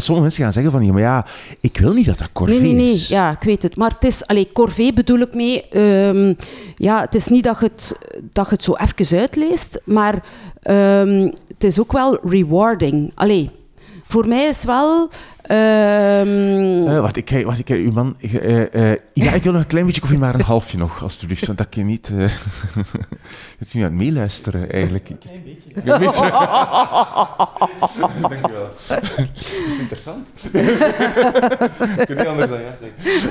sommige 0.01 0.21
mensen 0.21 0.43
gaan 0.43 0.53
zeggen 0.53 0.73
van, 0.73 0.85
ja, 0.87 0.93
maar 0.93 1.01
ja, 1.03 1.27
ik 1.61 1.79
wil 1.79 1.93
niet 1.93 2.07
dat 2.07 2.19
dat 2.19 2.29
corvée 2.33 2.61
Nee, 2.61 2.73
nee, 2.73 2.85
nee. 2.85 2.93
is. 2.93 3.09
Ja, 3.09 3.31
ik 3.31 3.43
weet 3.43 3.63
het. 3.63 3.77
Maar 3.77 3.91
het 3.91 4.05
is... 4.05 4.27
Allee, 4.27 4.53
corvée 4.53 4.93
bedoel 4.93 5.19
ik 5.19 5.35
mee... 5.35 5.69
ehm, 5.69 6.35
ja, 6.75 7.01
het 7.01 7.15
is 7.15 7.29
niet 7.29 7.45
dat 7.45 7.59
je 7.59 7.65
het, 7.65 7.99
dat 8.33 8.45
je 8.49 8.53
het 8.55 8.63
zo 8.63 8.75
even 8.77 9.19
uitleest, 9.19 9.81
maar 9.85 10.25
ehm, 10.63 11.31
het 11.49 11.65
is 11.65 11.81
ook 11.81 11.93
wel 11.93 12.19
rewarding. 12.29 13.13
Allee, 13.15 13.51
voor 14.07 14.29
mij 14.29 14.45
is 14.45 14.65
wel... 14.65 15.09
ehm, 15.47 16.87
Eh, 16.87 17.01
wacht, 17.01 17.17
ik 17.17 17.25
kijk, 17.25 17.45
wacht, 17.45 17.59
ik 17.59 17.65
kijk, 17.65 17.81
uw 17.81 17.93
man. 17.93 18.17
eh, 18.21 18.91
eh, 18.93 18.99
ja, 19.13 19.33
ik 19.33 19.43
wil 19.43 19.53
nog 19.53 19.61
een 19.61 19.67
klein 19.67 19.87
beetje 19.87 20.01
koffie, 20.01 20.19
maar 20.19 20.35
een 20.35 20.41
halfje 20.41 20.79
nog, 20.79 21.03
alstublieft. 21.03 21.47
Want 21.47 21.59
dat 21.59 21.67
je 21.75 21.83
niet. 21.85 22.11
eh 22.19 22.19
het 23.59 23.69
is 23.69 23.73
nu 23.73 23.83
aan 23.83 23.89
het 23.89 23.97
meeluisteren, 23.99 24.71
eigenlijk. 24.73 25.09
Ik, 25.09 25.17
een 25.25 25.43
beetje. 25.45 25.93
Een 25.93 25.99
beetje. 25.99 26.31
Dankjewel. 28.21 28.69
Dat 28.89 29.03
is 29.37 29.79
interessant. 29.79 30.27
ik 31.97 32.07
kan 32.07 32.17
niet 32.17 32.27
anders 32.27 32.49
dan 32.49 32.61
ja 32.61 32.75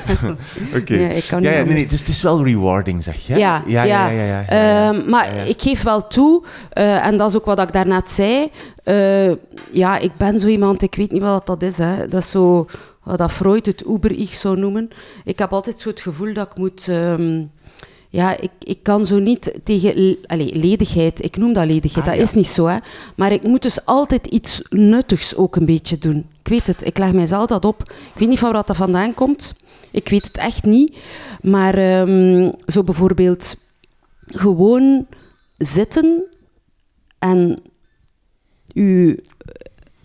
zeggen. 0.06 0.38
Oké. 0.76 0.92
Nee, 0.94 1.14
ik 1.14 1.24
kan 1.28 1.42
ja, 1.42 1.48
niet 1.48 1.58
ja, 1.58 1.64
nee, 1.64 1.74
nee, 1.74 1.88
dus 1.88 1.98
het 1.98 2.08
is 2.08 2.22
wel 2.22 2.44
rewarding, 2.44 3.02
zeg 3.02 3.26
je? 3.26 3.34
Ja, 3.38 3.62
ja, 3.66 3.82
ja. 3.82 3.82
ja, 3.82 4.08
ja, 4.08 4.22
ja, 4.22 4.44
ja. 4.48 4.88
Ehm, 4.88 5.10
maar 5.10 5.26
Ja, 5.34 5.40
ja. 5.40 5.42
ik 5.48 5.62
geef 5.62 5.82
wel 5.82 6.06
toe, 6.06 6.44
eh, 6.70 7.06
en 7.06 7.16
dat 7.16 7.30
is 7.30 7.36
ook 7.36 7.44
wat 7.44 7.60
ik 7.60 7.72
daarnet 7.72 8.08
zei. 8.08 8.50
Eh, 8.86 9.32
ja, 9.72 9.98
ik 9.98 10.16
ben 10.16 10.38
zo 10.38 10.46
iemand, 10.46 10.82
ik 10.82 10.94
weet 10.94 11.10
niet 11.12 11.22
wat 11.22 11.46
dat 11.46 11.62
is. 11.62 11.78
Hè. 11.78 12.08
Dat 12.08 12.22
is 12.22 12.30
zo 12.30 12.66
wat 13.02 13.18
dat 13.18 13.32
Freud 13.32 13.66
het 13.66 13.84
Uber-Ich 13.86 14.34
zou 14.34 14.56
noemen. 14.58 14.88
Ik 15.24 15.38
heb 15.38 15.52
altijd 15.52 15.78
zo 15.80 15.88
het 15.88 16.00
gevoel 16.00 16.32
dat 16.34 16.46
ik 16.50 16.56
moet. 16.58 16.88
ehm, 16.88 17.44
ja, 18.10 18.40
ik, 18.40 18.50
ik 18.62 18.82
kan 18.82 19.06
zo 19.06 19.18
niet 19.18 19.58
tegen 19.64 20.16
allee, 20.26 20.54
ledigheid. 20.56 21.24
Ik 21.24 21.36
noem 21.36 21.52
dat 21.52 21.66
ledigheid, 21.66 22.04
Ah, 22.04 22.10
dat 22.10 22.14
ja. 22.20 22.22
is 22.28 22.32
niet 22.34 22.46
zo. 22.48 22.66
Hè. 22.66 22.76
Maar 23.16 23.32
ik 23.32 23.42
moet 23.42 23.62
dus 23.62 23.84
altijd 23.86 24.26
iets 24.26 24.62
nuttigs 24.70 25.36
ook 25.36 25.56
een 25.56 25.64
beetje 25.66 25.98
doen. 25.98 26.16
Ik 26.42 26.48
weet 26.48 26.66
het, 26.66 26.84
ik 26.86 26.98
leg 26.98 27.12
mijzelf 27.12 27.46
dat 27.46 27.64
op. 27.64 27.82
Ik 27.82 28.18
weet 28.18 28.28
niet 28.28 28.38
van 28.38 28.52
waar 28.52 28.64
dat 28.66 28.76
vandaan 28.76 29.14
komt. 29.14 29.56
Ik 29.90 30.08
weet 30.08 30.24
het 30.26 30.36
echt 30.36 30.64
niet. 30.64 30.96
Maar 31.42 31.74
ehm, 31.74 32.50
zo 32.66 32.82
bijvoorbeeld 32.82 33.56
gewoon 34.26 35.06
zitten 35.56 36.24
en 37.18 37.62
uw 38.76 39.16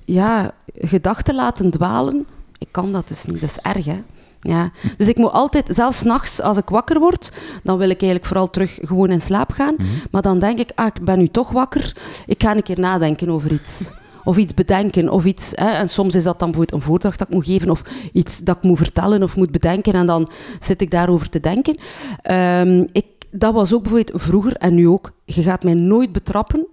ja, 0.05 0.51
gedachten 0.73 1.35
laten 1.35 1.71
dwalen. 1.71 2.25
Ik 2.57 2.67
kan 2.71 2.91
dat 2.91 3.07
dus 3.07 3.25
niet, 3.25 3.41
dat 3.41 3.49
is 3.49 3.57
erg, 3.57 3.85
hè. 3.85 3.99
Ja. 4.41 4.71
Dus 4.97 5.07
ik 5.07 5.17
moet 5.17 5.31
altijd, 5.31 5.69
zelfs 5.75 6.03
nachts 6.03 6.41
als 6.41 6.57
ik 6.57 6.69
wakker 6.69 6.99
word, 6.99 7.31
dan 7.63 7.77
wil 7.77 7.89
ik 7.89 8.01
eigenlijk 8.01 8.25
vooral 8.25 8.49
terug 8.49 8.77
gewoon 8.81 9.09
in 9.09 9.21
slaap 9.21 9.51
gaan. 9.51 9.75
Maar 10.11 10.21
dan 10.21 10.39
denk 10.39 10.59
ik, 10.59 10.71
ah, 10.75 10.85
ik 10.85 11.05
ben 11.05 11.17
nu 11.17 11.27
toch 11.27 11.51
wakker, 11.51 11.95
ik 12.25 12.41
ga 12.41 12.55
een 12.55 12.63
keer 12.63 12.79
nadenken 12.79 13.29
over 13.29 13.51
iets. 13.51 13.91
Of 14.23 14.37
iets 14.37 14.53
bedenken, 14.53 15.09
of 15.09 15.25
iets... 15.25 15.51
Hè. 15.55 15.69
En 15.69 15.89
soms 15.89 16.15
is 16.15 16.23
dat 16.23 16.39
dan 16.39 16.51
bijvoorbeeld 16.51 16.81
een 16.81 16.87
voordracht 16.87 17.19
dat 17.19 17.27
ik 17.27 17.33
moet 17.33 17.45
geven, 17.45 17.69
of 17.69 17.83
iets 18.13 18.39
dat 18.39 18.57
ik 18.57 18.63
moet 18.63 18.77
vertellen 18.77 19.23
of 19.23 19.35
moet 19.35 19.51
bedenken, 19.51 19.93
en 19.93 20.05
dan 20.05 20.29
zit 20.59 20.81
ik 20.81 20.91
daarover 20.91 21.29
te 21.29 21.39
denken. 21.39 21.77
Ehm, 22.21 22.85
ik, 22.91 23.05
dat 23.31 23.53
was 23.53 23.73
ook 23.73 23.83
bijvoorbeeld 23.83 24.21
vroeger, 24.21 24.55
en 24.55 24.73
nu 24.73 24.87
ook, 24.87 25.11
je 25.25 25.41
gaat 25.41 25.63
mij 25.63 25.73
nooit 25.73 26.11
betrappen 26.11 26.67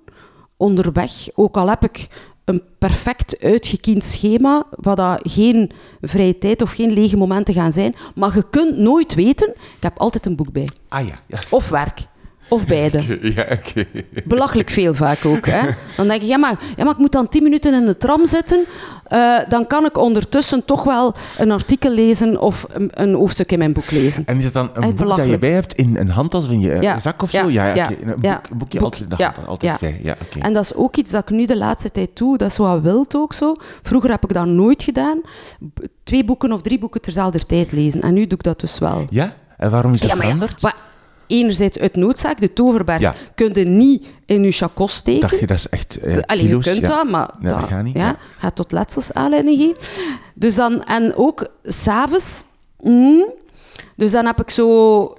onderweg, 0.58 1.12
ook 1.34 1.56
al 1.56 1.68
heb 1.68 1.84
ik 1.84 2.08
een 2.44 2.62
perfect 2.78 3.40
uitgekiend 3.40 4.04
schema, 4.04 4.66
waar 4.70 4.96
dat 4.96 5.20
geen 5.22 5.70
vrije 6.00 6.38
tijd 6.38 6.62
of 6.62 6.70
geen 6.70 6.92
lege 6.92 7.16
momenten 7.16 7.54
gaan 7.54 7.72
zijn, 7.72 7.94
maar 8.14 8.34
je 8.34 8.50
kunt 8.50 8.76
nooit 8.76 9.14
weten, 9.14 9.48
ik 9.48 9.82
heb 9.82 9.98
altijd 9.98 10.26
een 10.26 10.36
boek 10.36 10.52
bij. 10.52 10.68
Ah 10.88 11.06
ja. 11.06 11.14
ja. 11.26 11.38
Of 11.50 11.68
werk. 11.68 12.06
Of 12.48 12.66
beide. 12.66 13.18
Ja, 13.34 13.46
oké. 13.50 13.84
Belachelijk 14.24 14.70
veel 14.70 14.94
vaak 14.94 15.24
ook. 15.24 15.46
Hè? 15.46 15.68
Dan 15.96 16.08
denk 16.08 16.22
ik, 16.22 16.28
ja 16.28 16.36
maar, 16.38 16.54
ja, 16.76 16.84
maar 16.84 16.92
ik 16.92 16.98
moet 16.98 17.12
dan 17.12 17.28
tien 17.28 17.42
minuten 17.42 17.74
in 17.74 17.86
de 17.86 17.96
tram 17.96 18.26
zitten. 18.26 18.64
eh, 19.04 19.38
dan 19.48 19.66
kan 19.66 19.84
ik 19.84 19.98
ondertussen 19.98 20.64
toch 20.64 20.84
wel 20.84 21.14
een 21.38 21.50
artikel 21.50 21.90
lezen 21.90 22.40
of 22.40 22.66
een, 22.72 22.90
een 22.92 23.14
hoofdstuk 23.14 23.52
in 23.52 23.58
mijn 23.58 23.72
boek 23.72 23.90
lezen. 23.90 24.22
En 24.26 24.36
is 24.36 24.42
dat 24.44 24.52
dan 24.52 24.70
een 24.74 24.82
Echt 24.82 24.94
boek 24.96 25.16
dat 25.16 25.28
je 25.28 25.38
bij 25.38 25.50
hebt 25.52 25.74
in 25.74 25.96
een 25.96 26.08
handtas 26.10 26.44
of 26.44 26.50
in 26.50 26.60
je 26.60 26.76
Ja. 26.80 27.00
zak 27.00 27.22
of 27.22 27.30
zo? 27.30 27.50
Ja, 27.50 27.74
ja. 27.74 27.90
Een 27.90 27.96
boek, 28.06 28.24
ja. 28.24 28.40
een 28.50 28.58
boekje 28.58 28.78
Boek, 28.78 28.84
altijd 28.92 29.02
in 29.02 29.08
de 29.08 29.14
ja, 29.18 29.24
handtas. 29.24 29.46
Altijd 29.46 29.72
ja. 29.72 29.78
bij. 29.88 30.00
Ja, 30.02 30.16
oké. 30.22 30.38
En 30.38 30.52
dat 30.52 30.64
is 30.64 30.74
ook 30.74 30.96
iets 30.96 31.10
dat 31.10 31.22
ik 31.22 31.36
nu 31.36 31.46
de 31.46 31.56
laatste 31.56 31.90
tijd 31.90 32.10
doe. 32.16 32.36
Dat 32.38 32.50
is 32.50 32.56
wat 32.56 32.80
wild 32.80 33.16
ook 33.16 33.32
zo. 33.32 33.54
Vroeger 33.82 34.10
heb 34.10 34.24
ik 34.24 34.32
dat 34.34 34.46
nooit 34.46 34.82
gedaan. 34.82 35.20
Twee 36.04 36.24
boeken 36.24 36.52
of 36.52 36.60
drie 36.62 36.78
boeken 36.78 37.00
terzelfde 37.00 37.38
tijd 37.38 37.72
lezen. 37.72 38.00
En 38.02 38.14
nu 38.14 38.26
doe 38.26 38.38
ik 38.38 38.44
dat 38.44 38.60
dus 38.60 38.78
wel. 38.78 39.06
Ja? 39.10 39.34
En 39.56 39.70
waarom 39.70 39.92
is 39.94 40.00
dat 40.00 40.10
Ja, 40.10 40.16
maar 40.16 40.26
ja, 40.26 40.32
veranderd? 40.32 40.62
maar 40.62 40.74
enerzijds 41.28 41.78
uit 41.78 41.96
noodzaak, 41.96 42.40
de 42.40 42.52
toverberg 42.52 43.00
Ja. 43.00 43.14
kun 43.34 43.50
je 43.54 43.64
niet 43.64 44.06
in 44.26 44.42
je 44.44 44.50
chakos 44.52 44.94
steken. 44.94 45.20
Dacht 45.20 45.38
je, 45.40 45.46
dat 45.46 45.56
is 45.56 45.68
echt 45.68 46.00
eh, 46.00 46.14
De- 46.14 46.26
Allee, 46.26 46.46
kilo's, 46.46 46.64
je 46.64 46.70
kunt 46.70 46.86
ja. 46.86 46.94
dat, 46.96 47.08
maar 47.10 47.30
Nee, 47.40 47.52
dat 47.52 47.62
gaat 47.68 47.82
niet, 47.82 47.96
ja. 47.96 48.16
gaat 48.38 48.54
tot 48.56 48.72
letsels 48.72 49.12
aanleiding 49.12 49.58
geven. 49.60 49.76
Dus 50.34 50.54
dan, 50.54 50.84
en 50.84 51.14
ook 51.14 51.46
s'avonds. 51.62 52.44
Mm, 52.80 53.24
dus 53.96 54.10
dan 54.10 54.26
heb 54.26 54.40
ik 54.40 54.50
zo... 54.50 55.14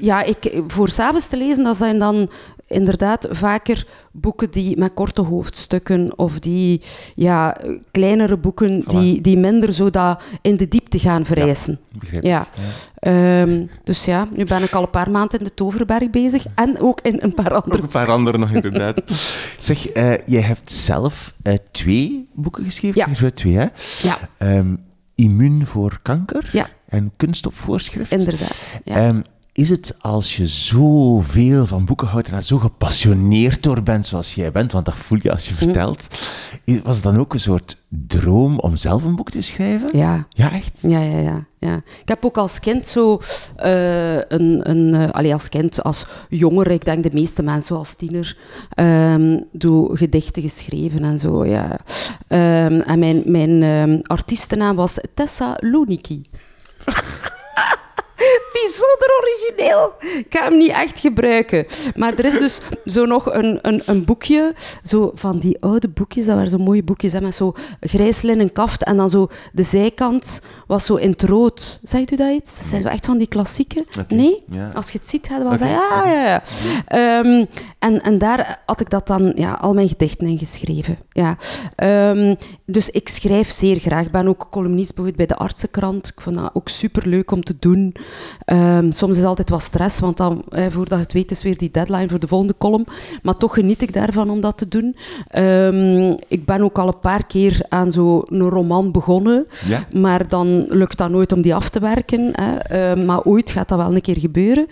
Ja, 0.00 0.22
ik, 0.22 0.62
voor 0.66 0.88
s'avonds 0.88 1.26
te 1.26 1.36
lezen, 1.36 1.64
dat 1.64 1.76
zijn 1.76 1.98
dan 1.98 2.30
inderdaad 2.66 3.28
vaker 3.30 3.86
boeken 4.12 4.50
die 4.50 4.76
met 4.78 4.94
korte 4.94 5.22
hoofdstukken 5.22 6.18
of 6.18 6.38
die 6.38 6.80
ja, 7.14 7.56
kleinere 7.90 8.36
boeken 8.38 8.84
die, 8.88 9.20
die 9.20 9.36
minder 9.38 9.72
zo 9.72 9.90
dat 9.90 10.22
in 10.42 10.56
de 10.56 10.68
diepte 10.68 10.98
gaan 10.98 11.24
vereisen. 11.24 11.78
Ik. 12.10 12.22
Ja. 12.24 12.46
Ehm, 12.94 13.66
dus 13.84 14.04
ja, 14.04 14.26
nu 14.34 14.44
ben 14.44 14.62
ik 14.62 14.72
al 14.72 14.82
een 14.82 14.90
paar 14.90 15.10
maanden 15.10 15.38
in 15.38 15.44
de 15.44 15.54
Toverberg 15.54 16.10
bezig 16.10 16.44
en 16.54 16.78
ook 16.80 17.00
in 17.00 17.16
een 17.20 17.34
paar 17.34 17.54
andere 17.54 17.82
een 17.82 17.88
paar 17.88 18.10
andere 18.10 18.38
nog, 18.38 18.50
inderdaad. 18.50 19.02
zeg, 19.58 19.86
eh, 19.88 20.12
jij 20.24 20.40
hebt 20.42 20.70
zelf 20.70 21.34
eh, 21.42 21.54
twee 21.70 22.28
boeken 22.34 22.64
geschreven. 22.64 23.14
Ja. 23.20 23.30
Twee, 23.30 23.54
hè? 23.56 23.66
Ja, 24.02 24.18
Ehm, 24.38 24.76
Immuun 25.14 25.66
voor 25.66 25.98
kanker 26.02 26.48
Ja. 26.52 26.68
en 26.88 27.12
Kunst 27.16 27.46
op 27.46 27.54
voorschrift. 27.56 28.10
inderdaad. 28.12 28.80
Ja. 28.84 28.94
Ehm, 28.96 29.20
is 29.52 29.70
het 29.70 29.94
als 30.00 30.36
je 30.36 30.46
zoveel 30.46 31.66
van 31.66 31.84
boeken 31.84 32.06
houdt 32.06 32.26
en 32.26 32.32
daar 32.32 32.42
zo 32.42 32.58
gepassioneerd 32.58 33.62
door 33.62 33.82
bent 33.82 34.06
zoals 34.06 34.34
jij 34.34 34.52
bent, 34.52 34.72
want 34.72 34.84
dat 34.84 34.96
voel 34.96 35.18
je 35.22 35.32
als 35.32 35.48
je 35.48 35.54
Hm. 35.54 35.64
vertelt, 35.64 36.06
was 36.82 36.94
het 36.94 37.04
dan 37.04 37.18
ook 37.18 37.32
een 37.32 37.40
soort 37.40 37.76
droom 37.88 38.58
om 38.58 38.76
zelf 38.76 39.04
een 39.04 39.16
boek 39.16 39.30
te 39.30 39.40
schrijven? 39.42 39.98
Ja. 39.98 40.26
Ja, 40.28 40.52
echt? 40.52 40.78
Ja, 40.80 41.00
ja, 41.00 41.18
ja, 41.18 41.44
ja. 41.58 41.74
Ik 41.74 42.08
heb 42.08 42.24
ook 42.24 42.36
als 42.38 42.60
kind 42.60 42.86
zo 42.86 43.20
eh, 43.56 44.16
een, 44.16 44.70
een 44.70 45.12
allee, 45.12 45.32
als 45.32 45.48
kind, 45.48 45.82
als 45.82 46.06
jonger, 46.28 46.70
ik 46.70 46.84
denk 46.84 47.02
de 47.02 47.10
meeste 47.12 47.42
mensen 47.42 47.76
als 47.76 47.94
tiener, 47.94 48.36
ehm, 48.74 49.40
doe 49.52 49.96
gedichten 49.96 50.42
geschreven 50.42 51.04
en 51.04 51.18
zo, 51.18 51.46
ja. 51.46 51.78
Ehm, 52.28 52.80
en 52.80 52.98
mijn, 52.98 53.22
mijn 53.26 53.62
ehm, 53.62 53.98
artiestennaam 54.02 54.76
was 54.76 54.98
Tessa. 55.14 55.58
Bijzonder 58.52 58.91
origineel. 59.22 59.92
Ik 60.18 60.26
ga 60.28 60.44
hem 60.44 60.56
niet 60.56 60.70
echt 60.70 61.00
gebruiken. 61.00 61.66
Maar 61.96 62.14
er 62.14 62.24
is 62.24 62.38
dus 62.38 62.60
zo 62.84 63.06
nog 63.06 63.32
een, 63.32 63.58
een, 63.62 63.82
een 63.86 64.04
boekje, 64.04 64.54
zo 64.82 65.12
van 65.14 65.38
die 65.38 65.62
oude 65.62 65.88
boekjes, 65.88 66.24
dat 66.24 66.34
waren 66.34 66.50
zo 66.50 66.58
mooie 66.58 66.82
boekjes, 66.82 67.12
hè, 67.12 67.20
met 67.20 67.34
zo 67.34 67.54
grijs 67.80 68.22
linnen 68.22 68.52
kaft 68.52 68.84
en 68.84 68.96
dan 68.96 69.10
zo 69.10 69.28
de 69.52 69.62
zijkant 69.62 70.42
was 70.66 70.86
zo 70.86 70.94
in 70.94 71.10
het 71.10 71.22
rood. 71.22 71.80
Zegt 71.82 72.12
u 72.12 72.16
dat 72.16 72.32
iets? 72.32 72.58
Dat 72.58 72.66
zijn 72.66 72.82
zo 72.82 72.88
echt 72.88 73.06
van 73.06 73.18
die 73.18 73.28
klassieke. 73.28 73.84
Nee? 74.08 74.42
ja. 74.50 74.70
Als 74.74 74.90
je 74.90 74.98
het 74.98 75.08
ziet, 75.08 75.26
ga 75.26 75.36
je 75.36 75.58
zeggen, 75.58 75.68
ja, 75.68 76.22
ja. 76.22 76.42
Ehm, 76.86 77.44
en, 77.78 78.02
en 78.02 78.18
daar 78.18 78.62
had 78.66 78.80
ik 78.80 78.90
dat 78.90 79.06
dan, 79.06 79.32
ja, 79.34 79.52
al 79.52 79.74
mijn 79.74 79.88
gedichten 79.88 80.26
in 80.26 80.38
geschreven. 80.38 80.98
Ja. 81.08 81.36
Ehm, 81.76 82.34
dus 82.66 82.90
ik 82.90 83.08
schrijf 83.08 83.50
zeer 83.50 83.78
graag. 83.78 84.06
Ik 84.06 84.12
ben 84.12 84.28
ook 84.28 84.46
columnist 84.50 84.94
bijvoorbeeld 84.94 85.28
bij 85.28 85.36
de 85.36 85.42
Artsenkrant. 85.42 86.08
Ik 86.08 86.20
vond 86.20 86.36
dat 86.36 86.50
ook 86.52 86.68
super 86.68 87.08
leuk 87.08 87.30
om 87.30 87.42
te 87.42 87.56
doen. 87.58 87.94
Ehm, 88.44 88.90
soms 88.90 89.11
is 89.16 89.24
altijd 89.24 89.50
wat 89.50 89.62
stress, 89.62 90.00
want 90.00 90.16
dan, 90.16 90.42
eh, 90.48 90.66
voordat 90.70 90.98
je 90.98 91.04
het 91.04 91.12
weet, 91.12 91.30
is 91.30 91.42
weer 91.42 91.56
die 91.56 91.70
deadline 91.70 92.08
voor 92.08 92.18
de 92.18 92.28
volgende 92.28 92.54
column. 92.58 92.86
Maar 93.22 93.36
toch 93.36 93.54
geniet 93.54 93.82
ik 93.82 93.92
daarvan 93.92 94.30
om 94.30 94.40
dat 94.40 94.58
te 94.58 94.68
doen. 94.68 94.96
Ehm, 95.28 96.10
ik 96.28 96.44
ben 96.46 96.62
ook 96.62 96.78
al 96.78 96.86
een 96.86 97.00
paar 97.00 97.26
keer 97.26 97.64
aan 97.68 97.92
zo'n 97.92 98.48
roman 98.48 98.92
begonnen. 98.92 99.46
Ja? 99.64 99.86
Maar 99.94 100.28
dan 100.28 100.64
lukt 100.68 100.98
dat 100.98 101.10
nooit 101.10 101.32
om 101.32 101.42
die 101.42 101.54
af 101.54 101.68
te 101.68 101.80
werken. 101.80 102.30
Hè. 102.32 102.56
Ehm, 102.56 103.04
maar 103.04 103.22
ooit 103.22 103.50
gaat 103.50 103.68
dat 103.68 103.78
wel 103.78 103.94
een 103.94 104.00
keer 104.00 104.18
gebeuren. 104.18 104.66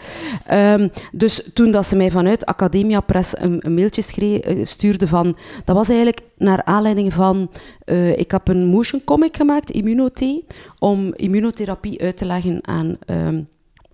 Ehm, 0.47 0.89
dus 1.13 1.51
toen 1.55 1.71
dat 1.71 1.87
ze 1.87 1.97
mij 1.97 2.11
vanuit 2.11 2.47
Academia 2.47 3.01
Press 3.01 3.39
een, 3.39 3.57
een 3.61 3.75
mailtje 3.75 4.03
schreef, 4.03 4.39
eh, 4.39 4.65
stuurde 4.65 5.09
van... 5.09 5.37
Dat 5.65 5.77
was 5.77 5.89
eigenlijk 5.89 6.21
naar 6.37 6.65
aanleiding 6.65 7.13
van... 7.13 7.51
eh, 7.85 8.19
ik 8.19 8.31
heb 8.31 8.49
een 8.49 8.67
motion 8.67 9.05
comic 9.05 9.37
gemaakt, 9.37 9.71
Immunothee, 9.71 10.45
om 10.79 11.15
immunotherapie 11.15 12.01
uit 12.03 12.17
te 12.17 12.25
leggen 12.25 12.59
aan... 12.63 12.99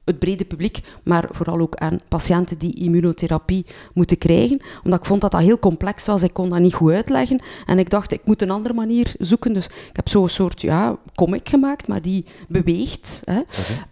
het 0.06 0.18
brede 0.18 0.44
publiek, 0.44 0.80
maar 1.02 1.28
vooral 1.30 1.60
ook 1.60 1.74
aan 1.74 2.00
patiënten 2.08 2.58
die 2.58 2.74
immunotherapie 2.74 3.66
moeten 3.94 4.18
krijgen. 4.18 4.60
Omdat 4.84 4.98
ik 4.98 5.04
vond 5.04 5.20
dat 5.20 5.30
dat 5.30 5.40
heel 5.40 5.58
complex 5.58 6.06
was. 6.06 6.22
Ik 6.22 6.32
kon 6.32 6.48
dat 6.48 6.58
niet 6.58 6.74
goed 6.74 6.92
uitleggen. 6.92 7.42
En 7.66 7.78
ik 7.78 7.90
dacht, 7.90 8.12
ik 8.12 8.20
moet 8.24 8.42
een 8.42 8.50
andere 8.50 8.74
manier 8.74 9.14
zoeken. 9.18 9.52
Dus 9.52 9.66
ik 9.66 9.96
heb 9.96 10.08
zo'n 10.08 10.28
soort 10.28 10.60
ja, 10.60 10.96
comic 11.14 11.48
gemaakt, 11.48 11.88
maar 11.88 12.02
die 12.02 12.24
beweegt. 12.48 13.22
Hè, 13.24 13.40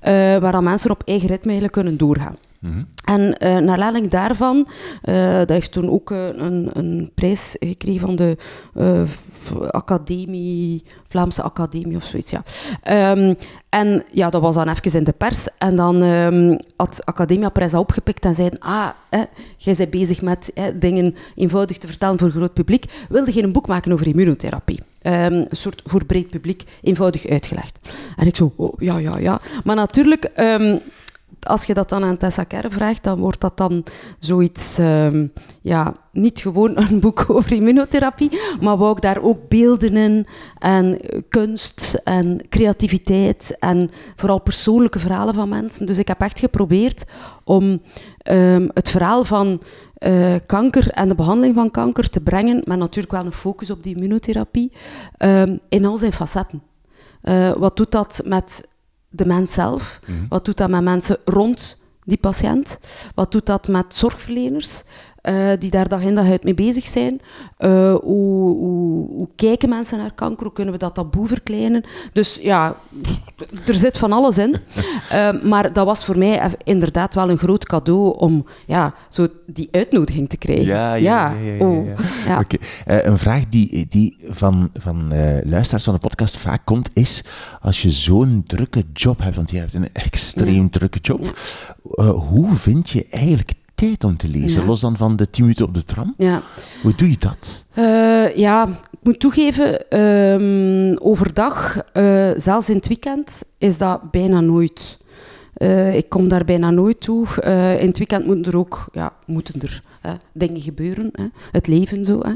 eh, 0.01 0.41
waar 0.41 0.53
dan 0.53 0.65
mensen 0.65 0.91
op 0.91 1.03
eigen 1.05 1.29
ritme 1.29 1.51
eigenlijk 1.51 1.73
kunnen 1.73 1.97
doorgaan. 1.97 2.37
En 3.05 3.39
eh 3.39 3.59
naar 3.59 3.83
aanleiding 3.83 4.09
daarvan, 4.09 4.69
eh, 5.03 5.37
dat 5.37 5.49
heeft 5.49 5.73
toen 5.73 5.91
ook 5.91 6.11
eh, 6.11 6.27
een, 6.27 6.71
een 6.73 7.11
prijs 7.15 7.57
gekregen 7.59 8.01
van 8.01 8.17
de 8.17 8.37
Academie, 9.71 10.83
Vlaamse 11.09 11.43
Academie 11.43 11.97
of 11.97 12.05
zoiets, 12.05 12.31
ja. 12.31 12.43
Ehm, 12.83 13.35
en 13.69 14.05
ja, 14.11 14.31
dat 14.31 14.41
was 14.41 14.55
dan 14.55 14.69
even 14.69 14.99
in 14.99 15.05
de 15.05 15.12
pers. 15.12 15.49
En 15.59 15.77
dan 15.77 16.03
ehm, 16.03 16.59
had 16.77 17.03
Academia 17.05 17.49
Prijs 17.49 17.71
dat 17.71 17.81
opgepikt 17.81 18.25
en 18.25 18.35
zeiden, 18.35 18.59
ah, 18.59 18.89
jij 19.57 19.75
bent 19.77 19.91
bezig 19.91 20.23
met 20.23 20.53
dingen 20.75 21.15
eenvoudig 21.35 21.79
te 21.79 21.87
vertellen 21.87 22.19
voor 22.19 22.31
groot 22.31 22.55
publiek. 22.55 22.85
Wilde 23.09 23.35
je 23.35 23.43
een 23.43 23.53
boek 23.53 23.67
maken 23.67 23.93
over 23.93 24.07
immunotherapie? 24.07 24.81
Ehm, 25.01 25.33
een 25.33 25.47
soort 25.51 25.83
voor 25.85 26.05
breed 26.05 26.31
publiek, 26.31 26.65
eenvoudig 26.83 27.27
uitgelegd. 27.27 27.79
En 28.17 28.27
ik 28.27 28.37
zo, 28.37 28.53
oh, 28.57 28.73
ja, 28.79 28.99
ja, 28.99 29.19
ja. 29.19 29.41
Maar 29.65 29.77
natuurlijk... 29.77 30.31
als 31.45 31.64
je 31.64 31.74
dat 31.74 31.88
dan 31.88 32.05
aan 32.05 32.16
Tessa 32.16 32.45
Kerr 32.45 32.70
vraagt, 32.72 33.03
dan 33.03 33.18
wordt 33.18 33.40
dat 33.40 33.57
dan 33.57 33.84
zoiets, 34.18 34.78
ehm, 34.78 35.26
ja, 35.62 35.95
niet 36.12 36.38
gewoon 36.38 36.78
een 36.80 37.01
boek 37.01 37.24
over 37.28 37.53
immunotherapie, 37.53 38.40
maar 38.61 38.76
wou 38.76 38.92
ik 38.92 39.01
daar 39.01 39.22
ook 39.22 39.49
beelden 39.49 39.97
in 39.97 40.26
en 40.59 41.01
eh, 41.01 41.20
kunst 41.28 42.01
en 42.05 42.40
creativiteit 42.49 43.57
en 43.59 43.90
vooral 44.16 44.40
persoonlijke 44.40 44.99
verhalen 44.99 45.34
van 45.34 45.49
mensen. 45.49 45.86
Dus 45.86 45.99
ik 45.99 46.09
heb 46.09 46.20
echt 46.20 46.38
geprobeerd 46.38 47.05
om 47.45 47.82
ehm, 48.18 48.68
het 48.72 48.90
verhaal 48.90 49.24
van 49.24 49.62
eh, 49.95 50.34
kanker 50.47 50.90
en 50.90 51.09
de 51.09 51.14
behandeling 51.14 51.55
van 51.55 51.70
kanker 51.70 52.11
te 52.11 52.20
brengen, 52.20 52.62
maar 52.64 52.76
natuurlijk 52.76 53.14
wel 53.14 53.24
een 53.24 53.32
focus 53.32 53.70
op 53.70 53.82
die 53.82 53.95
immunotherapie, 53.95 54.72
ehm, 55.16 55.57
in 55.68 55.84
al 55.84 55.97
zijn 55.97 56.12
facetten. 56.12 56.62
Eh, 57.22 57.53
wat 57.53 57.76
doet 57.76 57.90
dat 57.90 58.20
met 58.24 58.68
de 59.17 59.27
mens 59.27 59.53
zelf? 59.53 60.01
Wat 60.29 60.45
doet 60.45 60.57
dat 60.57 60.71
met 60.71 60.83
mensen 60.83 61.17
rond 61.25 61.83
die 62.05 62.17
patiënt? 62.19 62.79
Wat 63.15 63.33
doet 63.33 63.47
dat 63.47 63.69
met 63.69 63.95
zorgverleners 63.95 64.83
eh, 65.25 65.51
die 65.59 65.70
daar 65.70 65.89
dag 65.89 66.03
in 66.03 66.14
dag 66.14 66.31
uit 66.31 66.45
mee 66.45 66.55
bezig 66.55 66.85
zijn? 66.85 67.20
Eh, 67.57 67.95
hoe, 67.95 68.57
hoe, 68.57 69.09
hoe 69.09 69.29
kijken 69.37 69.68
mensen 69.68 69.99
naar 69.99 70.14
kanker? 70.14 70.45
Hoe 70.45 70.53
kunnen 70.53 70.72
we 70.72 70.79
dat 70.79 70.95
taboe 70.95 71.29
verkleinen? 71.29 71.85
Dus 72.12 72.39
ja, 72.43 72.77
er 73.66 73.75
zit 73.75 73.99
van 73.99 74.12
alles 74.12 74.39
in. 74.39 74.57
Eh, 75.11 75.43
maar 75.43 75.72
dat 75.72 75.87
was 75.87 76.05
voor 76.05 76.18
mij 76.18 76.51
inderdaad 76.64 77.14
wel 77.14 77.31
een 77.31 77.39
groot 77.39 77.66
cadeau 77.66 78.18
om 78.18 78.47
ja, 78.66 78.95
zo 79.09 79.27
die 79.47 79.68
uitnodiging 79.70 80.29
te 80.29 80.37
krijgen. 80.37 80.64
Ja, 80.64 80.95
ja, 80.95 81.31
ja, 81.31 81.41
ja, 81.41 81.53
ja, 81.53 81.66
oh, 81.66 81.87
ja. 81.87 81.95
ja. 82.27 82.39
Oké, 82.39 82.57
een 82.85 83.18
vraag 83.18 83.47
die, 83.49 83.87
die 83.89 84.16
van, 84.29 84.70
van 84.75 85.09
luisteraars 85.45 85.85
van 85.85 85.95
de 85.95 86.01
podcast 86.01 86.37
vaak 86.37 86.64
komt, 86.64 86.91
is 86.93 87.25
als 87.61 87.83
je 87.83 87.91
zo'n 87.91 88.43
drukke 88.47 88.85
job 88.93 89.22
hebt, 89.22 89.37
want 89.37 89.51
je 89.51 89.59
hebt 89.59 89.75
een 89.75 89.93
extreem 89.93 90.70
drukke 90.70 90.99
job, 90.99 91.39
hoe 92.31 92.55
vind 92.55 92.91
je 92.91 93.07
eigenlijk 93.11 93.53
tijd 93.87 94.05
om 94.05 94.16
te 94.16 94.28
lezen? 94.28 94.61
Ja. 94.61 94.66
Los 94.66 94.80
dan 94.80 94.97
van 94.97 95.16
de 95.16 95.30
10 95.30 95.43
minuten 95.43 95.64
op 95.64 95.74
de 95.74 95.85
tram. 95.85 96.14
ja. 96.18 96.43
Hoe 96.82 96.95
doe 96.97 97.11
je 97.11 97.16
dat? 97.18 97.64
Eh, 97.74 98.37
ja, 98.37 98.66
ik 98.66 98.99
moet 99.03 99.20
toegeven, 99.20 99.91
ehm, 99.91 100.97
overdag, 100.99 101.76
eh, 101.93 102.30
zelfs 102.37 102.68
in 102.68 102.76
het 102.76 102.87
weekend, 102.89 103.43
is 103.59 103.78
dat 103.78 104.11
bijna 104.11 104.41
nooit. 104.41 104.99
Eh, 105.55 105.96
ik 105.96 106.09
kom 106.09 106.28
daar 106.28 106.44
bijna 106.44 106.70
nooit 106.70 107.00
toe. 107.00 107.26
Eh, 107.40 107.80
in 107.80 107.86
het 107.86 107.98
weekend 107.98 108.26
moeten 108.26 108.52
er 108.52 108.59
ook 108.59 108.84
ja, 108.92 109.12
moeten 109.26 109.61
er, 109.61 109.82
hè, 110.00 110.12
dingen 110.32 110.61
gebeuren. 110.61 111.11
Hè. 111.12 111.24
Het 111.52 111.66
leven 111.66 112.05
zo. 112.05 112.20
Hè. 112.22 112.34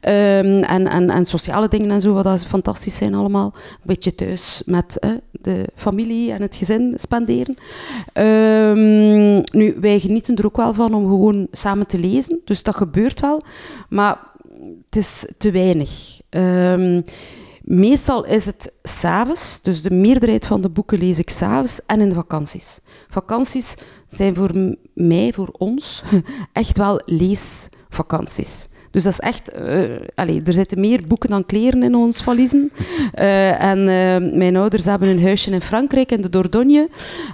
Ehm, 0.00 0.62
en, 0.62 0.86
en, 0.86 1.10
en 1.10 1.24
sociale 1.24 1.68
dingen 1.68 1.90
en 1.90 2.00
zo, 2.00 2.12
wat 2.12 2.24
dat 2.24 2.46
fantastisch 2.46 2.96
zijn 2.96 3.14
allemaal. 3.14 3.52
Een 3.54 3.78
beetje 3.82 4.14
thuis 4.14 4.62
met 4.66 4.96
hè, 5.00 5.14
de 5.30 5.68
familie 5.74 6.32
en 6.32 6.42
het 6.42 6.56
gezin 6.56 6.92
spenderen. 6.96 7.56
Ehm, 8.12 9.56
nu, 9.58 9.76
wij 9.80 10.00
genieten 10.00 10.36
er 10.36 10.46
ook 10.46 10.56
wel 10.56 10.74
van 10.74 10.94
om 10.94 11.06
gewoon 11.06 11.46
samen 11.50 11.86
te 11.86 11.98
lezen. 11.98 12.40
Dus 12.44 12.62
dat 12.62 12.76
gebeurt 12.76 13.20
wel. 13.20 13.42
Maar 13.88 14.18
het 14.84 14.96
is 14.96 15.26
te 15.38 15.50
weinig. 15.50 16.20
Ehm, 16.28 17.00
meestal 17.64 18.24
is 18.24 18.44
het 18.44 18.72
s'avonds, 18.82 19.62
dus 19.62 19.82
de 19.82 19.90
meerderheid 19.90 20.46
van 20.46 20.60
de 20.60 20.70
boeken 20.70 20.98
lees 20.98 21.18
ik 21.18 21.30
s'avonds 21.30 21.86
en 21.86 22.00
in 22.00 22.08
de 22.08 22.14
vakanties. 22.14 22.80
Vakanties 23.08 23.74
zijn 24.06 24.34
voor 24.34 24.76
mij, 24.94 25.32
voor 25.32 25.50
ons, 25.52 26.02
echt 26.52 26.78
wel 26.78 27.00
leesvakanties. 27.06 28.68
Dus 28.92 29.04
dat 29.04 29.12
is 29.12 29.20
echt... 29.20 29.52
allee, 30.14 30.42
er 30.44 30.52
zitten 30.52 30.80
meer 30.80 31.00
boeken 31.06 31.30
dan 31.30 31.46
kleren 31.46 31.82
in 31.82 31.94
ons 31.94 32.22
valiezen. 32.22 32.72
Eh, 33.12 33.62
en 33.62 33.78
eh, 33.78 34.38
mijn 34.38 34.56
ouders 34.56 34.84
hebben 34.84 35.08
een 35.08 35.22
huisje 35.22 35.50
in 35.50 35.60
Frankrijk, 35.60 36.12
in 36.12 36.20
de 36.20 36.28
Dordogne. 36.28 36.88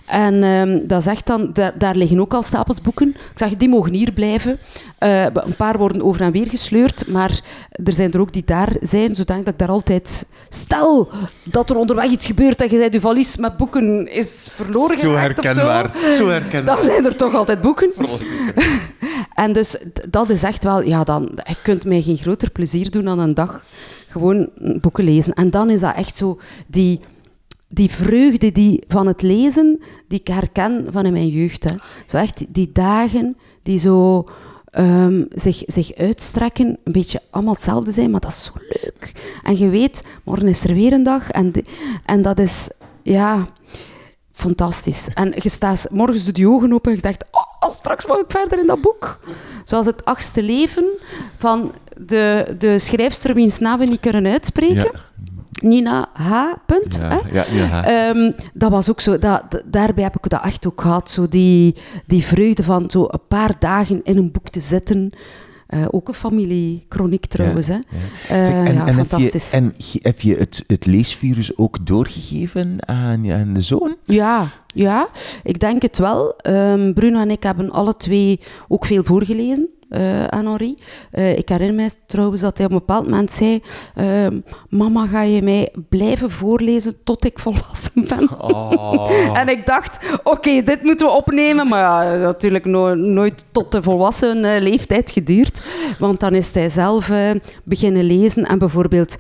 En 0.07 0.43
ehm, 0.43 0.79
dat 0.87 1.01
is 1.01 1.07
echt 1.07 1.27
dan... 1.27 1.51
Daar, 1.53 1.73
daar 1.79 1.95
liggen 1.95 2.21
ook 2.21 2.35
al 2.35 2.43
stapels 2.43 2.81
boeken. 2.81 3.09
Ik 3.09 3.33
zeg, 3.35 3.57
die 3.57 3.69
mogen 3.69 3.93
hier 3.93 4.13
blijven. 4.13 4.59
Een 4.99 5.57
paar 5.57 5.79
worden 5.79 6.03
over 6.03 6.21
en 6.21 6.33
weer 6.33 6.49
gesleurd, 6.49 7.07
maar 7.07 7.41
er 7.85 7.93
zijn 7.93 8.13
er 8.13 8.21
ook 8.21 8.33
die 8.33 8.43
daar 8.45 8.77
zijn, 8.81 9.15
zodat 9.15 9.37
ik 9.37 9.59
daar 9.59 9.69
altijd... 9.69 10.27
Stel 10.49 11.09
dat 11.43 11.71
er 11.71 11.77
onderweg 11.77 12.11
iets 12.11 12.27
gebeurt 12.27 12.61
en 12.61 12.71
je 12.71 12.77
zei, 12.77 12.89
je 12.91 13.01
valies 13.01 13.37
met 13.37 13.57
boeken 13.57 14.13
is 14.13 14.49
verloren 14.53 14.99
Zo 14.99 15.11
geraakt 15.11 15.39
of 15.39 15.45
herkenbaar. 15.45 15.97
Zo. 16.01 16.09
Zo 16.09 16.29
herkenbaar. 16.29 16.75
Dan 16.75 16.85
zijn 16.85 17.05
er 17.05 17.17
toch 17.17 17.35
altijd 17.35 17.61
boeken. 17.61 17.93
En 19.39 19.53
dus 19.53 19.85
dat 20.11 20.31
is 20.31 20.43
echt 20.43 20.65
wel, 20.65 20.83
ja, 20.83 21.05
dan, 21.05 21.31
je 21.35 21.57
kunt 21.63 21.85
mij 21.85 22.03
geen 22.03 22.17
groter 22.17 22.51
plezier 22.51 22.91
doen 22.91 23.05
dan 23.05 23.19
een 23.19 23.35
dag 23.35 23.65
gewoon 24.09 24.49
boeken 24.81 25.05
lezen. 25.05 25.33
En 25.33 25.51
dan 25.51 25.71
is 25.71 25.81
dat 25.81 25.95
echt 25.95 26.17
zo 26.17 26.39
die, 26.67 27.01
die 27.69 27.91
vreugde 27.91 28.53
die, 28.53 28.83
van 28.89 29.07
het 29.07 29.23
lezen 29.23 29.81
die 30.09 30.21
ik 30.21 30.27
herken 30.27 30.87
van 30.91 31.07
in 31.07 31.13
mijn 31.13 31.29
jeugd. 31.29 31.71
Hè. 31.71 31.77
Zo 32.07 32.17
echt 32.17 32.45
die 32.49 32.71
dagen 32.73 33.37
die 33.63 33.79
zo 33.79 34.29
ehm, 34.65 35.25
zich, 35.31 35.63
zich 35.67 35.95
uitstrekken, 35.95 36.79
een 36.85 36.93
beetje 36.93 37.23
allemaal 37.31 37.55
hetzelfde 37.55 37.93
zijn, 37.93 38.11
maar 38.11 38.21
dat 38.21 38.31
is 38.31 38.45
zo 38.45 38.53
leuk. 38.69 39.13
En 39.43 39.59
je 39.59 39.69
weet, 39.69 40.05
morgen 40.25 40.49
is 40.49 40.65
er 40.65 40.75
weer 40.75 40.93
een 40.93 41.03
dag 41.03 41.31
en, 41.31 41.53
en 42.05 42.23
dat 42.23 42.39
is, 42.39 42.71
ja 43.03 43.47
fantastisch. 44.39 45.09
En 45.15 45.33
je 45.37 45.49
staat 45.49 45.87
morgens 45.91 46.25
doe 46.25 46.37
je 46.37 46.49
ogen 46.49 46.73
open 46.73 46.91
en 46.91 46.97
je 46.97 47.03
dacht, 47.03 47.25
oh, 47.31 47.71
straks 47.71 48.07
mag 48.07 48.19
ik 48.19 48.25
verder 48.29 48.59
in 48.59 48.67
dat 48.67 48.81
boek. 48.81 49.21
Zoals 49.65 49.87
het 49.87 50.05
achtste 50.05 50.43
leven 50.43 50.85
van 51.37 51.73
de, 51.97 52.55
de 52.59 52.79
schrijfster 52.79 53.35
wiens 53.35 53.59
naam 53.59 53.79
we 53.79 53.85
niet 53.85 54.01
kunnen 54.01 54.27
uitspreken. 54.27 54.75
Ja. 54.93 55.07
Nina 55.61 56.09
H. 56.13 56.33
Punt, 56.67 56.99
Ja, 57.01 57.09
hè? 57.09 57.43
ja. 57.57 57.85
Ehm, 57.85 58.33
dat 58.55 58.71
was 58.71 58.91
ook 58.91 59.01
zo, 59.01 59.19
dat, 59.19 59.43
daarbij 59.65 60.05
heb 60.05 60.17
ik 60.17 60.29
dat 60.29 60.45
echt 60.45 60.67
ook 60.67 60.81
gehad. 60.81 61.11
Zo 61.11 61.29
die, 61.29 61.77
die 62.07 62.25
vreugde 62.25 62.63
van 62.63 62.91
zo 62.91 63.07
een 63.11 63.27
paar 63.29 63.55
dagen 63.59 64.01
in 64.05 64.17
een 64.17 64.31
boek 64.33 64.49
te 64.49 64.61
zitten. 64.61 65.13
Eh, 65.69 65.85
ook 65.91 66.09
een 66.09 66.15
familiechroniek 66.15 67.27
trouwens. 67.27 67.69
Hè. 67.69 67.75
Eh, 67.75 67.81
Zeg, 68.29 68.49
en, 68.49 68.75
ja, 68.75 68.87
en 68.87 68.97
heb 68.97 69.05
je, 69.05 69.05
fantastisch. 69.05 69.53
en 69.53 69.75
heb 70.03 70.21
je 70.21 70.35
het, 70.35 70.65
het 70.67 70.87
leesvirus 70.87 71.57
ook 71.57 71.87
doorgegeven 71.87 72.77
aan, 72.89 73.33
aan 73.33 73.55
de 73.55 73.61
zoon? 73.61 73.97
Ja, 74.05 74.49
ja, 74.75 75.09
ik 75.43 75.59
denk 75.59 75.83
het 75.83 75.99
wel. 75.99 76.37
Ehm, 76.37 76.93
Bruno 76.93 77.21
en 77.21 77.31
ik 77.31 77.43
hebben 77.43 77.71
alle 77.71 77.97
twee 77.97 78.41
ook 78.69 78.87
veel 78.87 79.05
voorgelezen. 79.05 79.69
Eh, 79.89 80.25
aan 80.25 80.47
Henri. 80.47 80.77
Eh, 81.11 81.37
ik 81.37 81.49
herinner 81.49 81.75
mij 81.77 81.91
trouwens 82.07 82.41
dat 82.41 82.57
hij 82.59 82.67
op 82.67 82.73
een 82.73 82.79
bepaald 82.79 83.05
moment 83.05 83.31
zei: 83.31 83.63
ehm, 83.95 84.41
Mama, 84.69 85.07
ga 85.07 85.23
je 85.23 85.43
mij 85.43 85.73
blijven 85.89 86.31
voorlezen 86.31 86.97
tot 87.05 87.25
ik 87.25 87.39
volwassen 87.39 88.09
ben? 88.09 88.41
Oh. 88.41 89.11
En 89.41 89.49
ik 89.49 89.67
dacht, 89.67 89.99
oké, 90.23 90.63
dit 90.63 90.83
moeten 90.83 91.07
we 91.07 91.13
opnemen. 91.13 91.69
Maar 91.69 91.81
ja, 91.81 92.17
natuurlijk 92.17 92.65
no- 92.65 92.95
nooit 92.95 93.45
tot 93.53 93.73
de 93.73 93.83
volwassen 93.83 94.45
eh, 94.45 94.61
leeftijd 94.61 95.11
geduurd. 95.11 95.63
Want 95.99 96.21
dan 96.21 96.35
is 96.35 96.53
hij 96.53 96.69
zelf 96.69 97.11
beginnen 97.65 98.05
lezen. 98.05 98.45
En 98.45 98.59
bijvoorbeeld, 98.59 99.17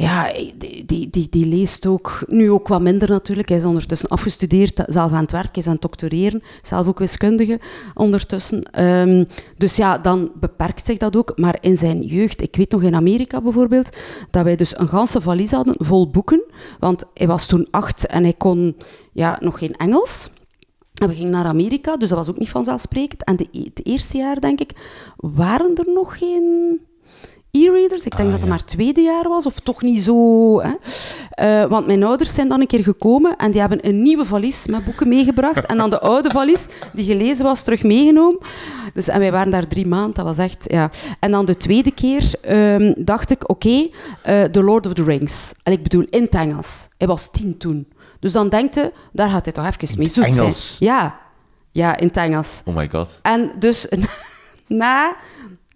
ja, 0.00 0.32
die, 0.56 1.10
die, 1.10 1.26
die, 1.30 1.46
leest 1.46 1.86
ook, 1.86 2.24
nu 2.26 2.50
ook 2.50 2.68
wat 2.68 2.80
minder 2.80 3.08
natuurlijk. 3.08 3.48
Hij 3.48 3.56
is 3.56 3.64
ondertussen 3.64 4.08
afgestudeerd, 4.08 4.82
zelf 4.86 5.12
aan 5.12 5.22
het 5.22 5.32
werk, 5.32 5.54
hij 5.54 5.62
is 5.62 5.66
aan 5.66 5.72
het 5.72 5.82
doctoreren. 5.82 6.42
Zelf 6.62 6.86
ook 6.86 6.98
wiskundige 6.98 7.60
ondertussen. 7.94 8.62
Ehm, 8.62 9.24
dus 9.56 9.76
ja, 9.76 9.98
dan 9.98 10.30
beperkt 10.34 10.84
zich 10.84 10.98
dat 10.98 11.16
ook. 11.16 11.32
Maar 11.38 11.58
in 11.60 11.76
zijn 11.76 12.02
jeugd, 12.02 12.42
ik 12.42 12.56
weet 12.56 12.70
nog 12.70 12.82
in 12.82 12.94
Amerika 12.94 13.40
bijvoorbeeld, 13.40 13.96
dat 14.30 14.44
wij 14.44 14.56
dus 14.56 14.78
een 14.78 14.88
ganse 14.88 15.20
valies 15.20 15.50
hadden 15.50 15.74
vol 15.78 16.10
boeken. 16.10 16.42
Want 16.78 17.04
hij 17.14 17.26
was 17.26 17.46
toen 17.46 17.66
acht 17.70 18.06
en 18.06 18.22
hij 18.22 18.34
kon 18.38 18.76
ja, 19.12 19.38
nog 19.40 19.58
geen 19.58 19.76
Engels. 19.76 20.30
En 20.94 21.08
we 21.08 21.14
gingen 21.14 21.30
naar 21.30 21.44
Amerika, 21.44 21.96
dus 21.96 22.08
dat 22.08 22.18
was 22.18 22.28
ook 22.28 22.38
niet 22.38 22.50
vanzelfsprekend. 22.50 23.24
En 23.24 23.36
de, 23.36 23.48
e- 23.50 23.64
het 23.64 23.86
eerste 23.86 24.16
jaar, 24.16 24.40
denk 24.40 24.60
ik, 24.60 24.72
waren 25.16 25.76
er 25.76 25.92
nog 25.92 26.18
geen 26.18 26.80
Ik 28.04 28.16
denk 28.16 28.28
Ah, 28.28 28.30
dat 28.30 28.40
het 28.40 28.48
ja. 28.50 28.54
maar 28.56 28.64
tweede 28.64 29.00
jaar 29.00 29.28
was, 29.28 29.46
of 29.46 29.60
toch 29.60 29.82
niet 29.82 30.02
zo. 30.02 30.60
Hè? 30.62 30.72
Eh, 31.30 31.68
want 31.70 31.86
mijn 31.86 32.04
ouders 32.04 32.34
zijn 32.34 32.48
dan 32.48 32.60
een 32.60 32.66
keer 32.66 32.82
gekomen 32.82 33.36
en 33.36 33.50
die 33.50 33.60
hebben 33.60 33.86
een 33.88 34.02
nieuwe 34.02 34.24
valies 34.26 34.66
met 34.66 34.84
boeken 34.84 35.08
meegebracht. 35.08 35.66
En 35.66 35.76
dan 35.76 35.90
de 35.90 36.00
oude 36.00 36.30
valies, 36.30 36.66
die 36.92 37.04
gelezen 37.04 37.44
was, 37.44 37.62
terug 37.64 37.82
meegenomen. 37.82 38.38
Dus, 38.92 39.08
en 39.08 39.18
wij 39.18 39.32
waren 39.32 39.50
daar 39.50 39.66
drie 39.66 39.86
maanden, 39.86 40.14
dat 40.14 40.24
was 40.24 40.38
echt... 40.38 40.64
Ja. 40.66 40.90
En 41.20 41.30
dan 41.30 41.44
de 41.44 41.56
tweede 41.56 41.90
keer 41.90 42.32
ehm, 42.42 42.92
dacht 42.96 43.30
ik, 43.30 43.48
oké, 43.50 43.88
eh, 44.22 44.42
The 44.42 44.62
Lord 44.62 44.86
of 44.86 44.92
the 44.92 45.04
Rings. 45.04 45.52
En 45.62 45.72
ik 45.72 45.82
bedoel, 45.82 46.06
in 46.10 46.22
het 46.22 46.34
Engels. 46.34 46.88
Hij 46.98 47.06
was 47.06 47.30
tien 47.30 47.56
toen. 47.58 47.88
Dus 48.20 48.32
dan 48.32 48.48
denkt 48.48 48.74
je, 48.74 48.92
daar 49.12 49.30
gaat 49.30 49.44
hij 49.44 49.52
toch 49.52 49.66
even 49.66 49.98
mee 49.98 50.08
zoet 50.08 50.34
zijn. 50.34 50.52
Ja. 50.78 51.18
Ja, 51.72 51.96
in 51.96 52.06
het 52.06 52.16
Engels. 52.16 52.62
Oh 52.64 52.76
my 52.76 52.88
god. 52.92 53.18
En 53.22 53.50
dus 53.58 53.88
na 54.66 55.16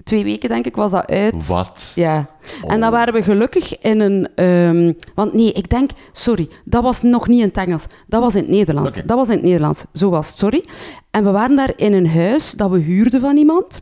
twee 0.04 0.24
weken, 0.24 0.48
denk 0.48 0.66
ik, 0.66 0.76
was 0.76 0.90
dat 0.90 1.06
uit. 1.06 1.46
Wat? 1.46 1.92
Ja. 1.94 2.16
En 2.62 2.74
Oh. 2.74 2.80
dan 2.80 2.90
waren 2.90 3.14
we 3.14 3.22
gelukkig 3.22 3.78
in 3.78 4.00
een... 4.00 4.28
ehm, 4.34 4.92
want 5.14 5.32
nee, 5.34 5.52
ik 5.52 5.70
denk... 5.70 5.90
Sorry, 6.12 6.48
dat 6.64 6.82
was 6.82 7.02
nog 7.02 7.28
niet 7.28 7.40
in 7.40 7.46
het 7.46 7.56
Engels. 7.56 7.86
Dat 8.06 8.20
was 8.20 8.34
in 8.34 8.42
het 8.42 8.50
Nederlands. 8.50 9.00
Dat 9.04 9.16
was 9.16 9.28
in 9.28 9.34
het 9.34 9.42
Nederlands. 9.42 9.84
Zo 9.92 10.10
was 10.10 10.28
het, 10.28 10.36
sorry. 10.38 10.64
En 11.10 11.24
we 11.24 11.30
waren 11.30 11.56
daar 11.56 11.72
in 11.76 11.92
een 11.92 12.08
huis 12.08 12.52
dat 12.52 12.70
we 12.70 12.78
huurden 12.78 13.20
van 13.20 13.36
iemand. 13.36 13.80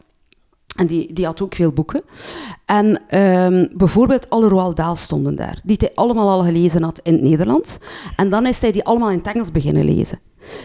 En 0.77 0.87
die, 0.87 1.13
die 1.13 1.25
had 1.25 1.43
ook 1.43 1.55
veel 1.55 1.73
boeken. 1.73 2.03
En 2.67 3.01
ehm, 3.09 3.67
bijvoorbeeld 3.73 4.31
alle 4.31 4.49
Roald 4.49 4.77
Dahl 4.77 4.95
stonden 4.95 5.37
daar. 5.37 5.61
Die 5.65 5.77
hij 5.79 5.91
allemaal 5.95 6.29
al 6.29 6.43
gelezen 6.45 6.83
had 6.83 7.01
in 7.03 7.13
het 7.13 7.23
Nederlands. 7.23 7.79
En 8.17 8.31
dan 8.31 8.47
is 8.47 8.61
hij 8.61 8.73
die 8.73 8.85
allemaal 8.85 9.11
in 9.11 9.19
het 9.19 9.27
Engels 9.27 9.51
beginnen 9.51 9.85
lezen. 9.85 10.19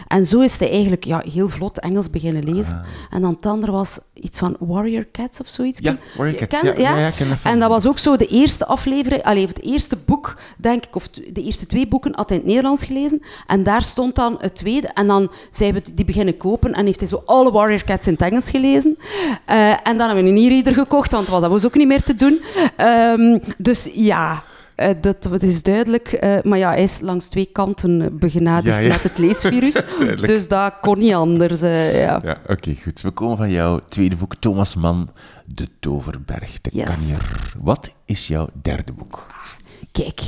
En 0.06 0.24
zo 0.26 0.40
is 0.40 0.58
hij 0.58 0.70
eigenlijk 0.70 1.04
ja, 1.04 1.22
heel 1.32 1.48
vlot 1.48 1.80
Engels 1.80 2.10
beginnen 2.10 2.54
lezen. 2.54 2.82
En 3.10 3.20
dan 3.20 3.32
het 3.32 3.46
andere 3.46 3.72
was 3.72 3.98
iets 4.14 4.38
van 4.38 4.56
Warrior 4.58 5.06
Cats 5.12 5.40
of 5.40 5.48
zoiets. 5.48 5.80
Ja, 5.80 5.96
Warrior 6.16 6.46
Cats, 6.46 6.60
Ken- 6.60 6.80
ja. 6.80 6.90
Ja, 6.90 6.98
ja, 6.98 7.06
ik 7.06 7.14
ken 7.14 7.38
En 7.42 7.58
dat 7.58 7.68
was 7.68 7.86
ook 7.86 7.98
zo 7.98 8.16
de 8.16 8.26
eerste 8.26 8.66
aflevering, 8.66 9.22
allee, 9.22 9.46
het 9.46 9.62
eerste 9.62 9.96
boek, 10.04 10.36
denk 10.56 10.86
ik, 10.86 10.96
of 10.96 11.08
de 11.08 11.42
eerste 11.42 11.66
twee 11.66 11.88
boeken 11.88 12.16
had 12.16 12.28
hij 12.28 12.38
in 12.38 12.44
het 12.44 12.52
Nederlands 12.52 12.84
gelezen. 12.84 13.22
En 13.46 13.62
daar 13.62 13.82
stond 13.82 14.14
dan 14.14 14.36
het 14.40 14.54
tweede. 14.54 14.88
En 14.94 15.06
dan 15.06 15.30
zijn 15.50 15.74
we 15.74 15.82
die 15.92 16.04
beginnen 16.04 16.36
kopen 16.36 16.72
en 16.72 16.86
heeft 16.86 17.00
hij 17.00 17.08
zo 17.08 17.22
alle 17.26 17.52
Warrior 17.52 17.84
Cats 17.84 18.06
in 18.06 18.12
het 18.12 18.22
Engels 18.22 18.50
gelezen. 18.50 18.98
Eh, 19.44 19.70
en 19.70 19.98
dan 19.98 20.06
hebben 20.06 20.24
we 20.24 20.30
een 20.30 20.36
e-reader 20.36 20.74
gekocht, 20.74 21.12
want 21.12 21.26
dat 21.26 21.46
was 21.46 21.66
ook 21.66 21.74
niet 21.74 21.86
meer 21.86 22.02
te 22.02 22.16
doen. 22.16 22.40
Ehm, 22.76 23.38
dus 23.58 23.88
ja... 23.92 24.42
eh, 24.78 24.94
dat, 25.00 25.22
dat 25.22 25.42
is 25.42 25.62
duidelijk. 25.62 26.12
eh, 26.12 26.42
maar 26.42 26.58
ja, 26.58 26.68
hij 26.70 26.82
is 26.82 27.00
langs 27.00 27.28
twee 27.28 27.46
kanten 27.52 28.18
begenadigd 28.18 28.76
Ja, 28.76 28.82
ja. 28.82 28.88
met 28.88 29.02
het 29.02 29.18
leesvirus. 29.18 29.80
Dus 30.30 30.48
dat 30.48 30.74
kon 30.80 30.98
niet 30.98 31.14
anders. 31.14 31.62
eh, 31.62 32.00
ja. 32.00 32.20
Ja, 32.24 32.40
oké, 32.46 32.74
goed. 32.82 33.00
We 33.00 33.10
komen 33.10 33.36
van 33.36 33.50
jouw 33.50 33.78
tweede 33.88 34.16
boek, 34.16 34.34
Thomas 34.36 34.74
Mann, 34.74 35.10
De 35.46 35.68
Toverberg, 35.80 36.60
de 36.60 36.70
Yes. 36.72 36.94
Kanjer. 36.94 37.52
Wat 37.60 37.92
is 38.04 38.26
jouw 38.26 38.48
derde 38.62 38.92
boek? 38.92 39.26
Kijk, 39.92 40.20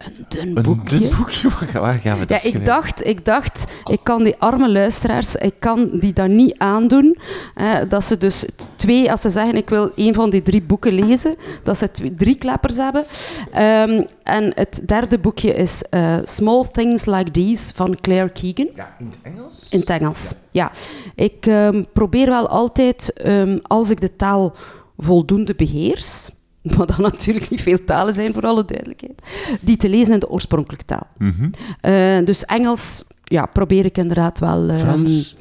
een 0.00 0.24
dun 0.28 0.56
Een 0.56 0.62
boekje. 0.62 0.98
dun 0.98 1.10
boekje? 1.16 1.48
Waar 1.80 1.94
gaan 1.94 2.18
we 2.18 2.26
dat 2.26 2.42
Ja, 2.42 2.48
ik 2.48 2.64
dacht, 2.64 3.06
ik 3.06 3.24
dacht, 3.24 3.64
ik 3.84 4.00
kan 4.02 4.22
die 4.22 4.36
arme 4.38 4.70
luisteraars, 4.70 5.34
ik 5.36 5.54
kan 5.58 5.90
die 5.98 6.12
dat 6.12 6.28
niet 6.28 6.54
aandoen. 6.58 7.16
hè, 7.54 7.86
dat 7.86 8.04
ze 8.04 8.16
dus 8.18 8.44
twee, 8.76 9.10
als 9.10 9.20
ze 9.20 9.30
zeggen 9.30 9.54
ik 9.56 9.68
wil 9.68 9.90
een 9.96 10.14
van 10.14 10.30
die 10.30 10.42
drie 10.42 10.62
boeken 10.62 10.92
lezen, 10.92 11.34
dat 11.62 11.78
ze 11.78 11.90
twee- 11.90 12.14
drie 12.14 12.34
klappers 12.36 12.76
hebben. 12.76 13.04
Ehm, 13.52 14.04
en 14.22 14.52
het 14.54 14.80
derde 14.86 15.18
boekje 15.18 15.54
is 15.54 15.82
eh, 15.90 16.18
Small 16.24 16.64
Things 16.72 17.04
Like 17.04 17.30
These 17.30 17.74
van 17.74 17.96
Claire 18.00 18.30
Keegan. 18.32 18.68
Ja, 18.74 18.94
in 18.98 19.06
het 19.06 19.18
Engels? 19.22 19.66
In 19.70 19.80
het 19.80 19.90
Engels, 19.90 20.32
ja. 20.50 20.70
Ik 21.14 21.46
ehm, 21.46 21.84
probeer 21.92 22.26
wel 22.28 22.48
altijd, 22.48 23.12
ehm, 23.12 23.58
als 23.62 23.90
ik 23.90 24.00
de 24.00 24.16
taal 24.16 24.54
voldoende 24.98 25.54
beheers, 25.54 26.30
wat 26.76 26.88
dan 26.88 27.00
natuurlijk 27.02 27.50
niet 27.50 27.60
veel 27.60 27.84
talen 27.84 28.14
zijn 28.14 28.32
voor 28.34 28.42
alle 28.46 28.64
duidelijkheid, 28.64 29.22
die 29.60 29.76
te 29.76 29.88
lezen 29.88 30.12
in 30.12 30.18
de 30.18 30.28
oorspronkelijke 30.30 30.84
taal. 30.84 31.06
Mhm. 31.18 31.48
Eh, 31.80 32.24
dus 32.24 32.44
Engels 32.44 33.04
ja, 33.24 33.46
probeer 33.46 33.84
ik 33.84 33.98
inderdaad 33.98 34.38
wel, 34.38 34.68
ehm, 34.68 34.78
Frans? 34.78 35.36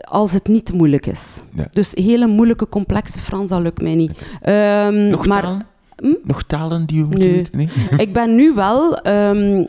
als 0.00 0.32
het 0.32 0.48
niet 0.48 0.72
moeilijk 0.72 1.06
is. 1.06 1.40
Ja. 1.54 1.66
Dus 1.70 1.92
hele 1.94 2.26
moeilijke, 2.26 2.68
complexe 2.68 3.18
Frans, 3.18 3.48
dat 3.50 3.60
lukt 3.60 3.82
mij 3.82 3.94
niet. 3.94 4.10
Ehm, 4.40 5.08
Nog 5.08 5.26
maar 5.26 5.42
talen? 5.42 5.66
Hm? 5.96 6.14
Nog 6.24 6.42
talen 6.42 6.86
die 6.86 7.00
we 7.02 7.06
moeten 7.08 7.28
Nee. 7.28 7.36
weten? 7.36 7.56
Nee? 7.56 7.68
ik 8.06 8.12
ben 8.12 8.34
nu 8.34 8.54
wel, 8.54 8.96
ehm 8.98 9.64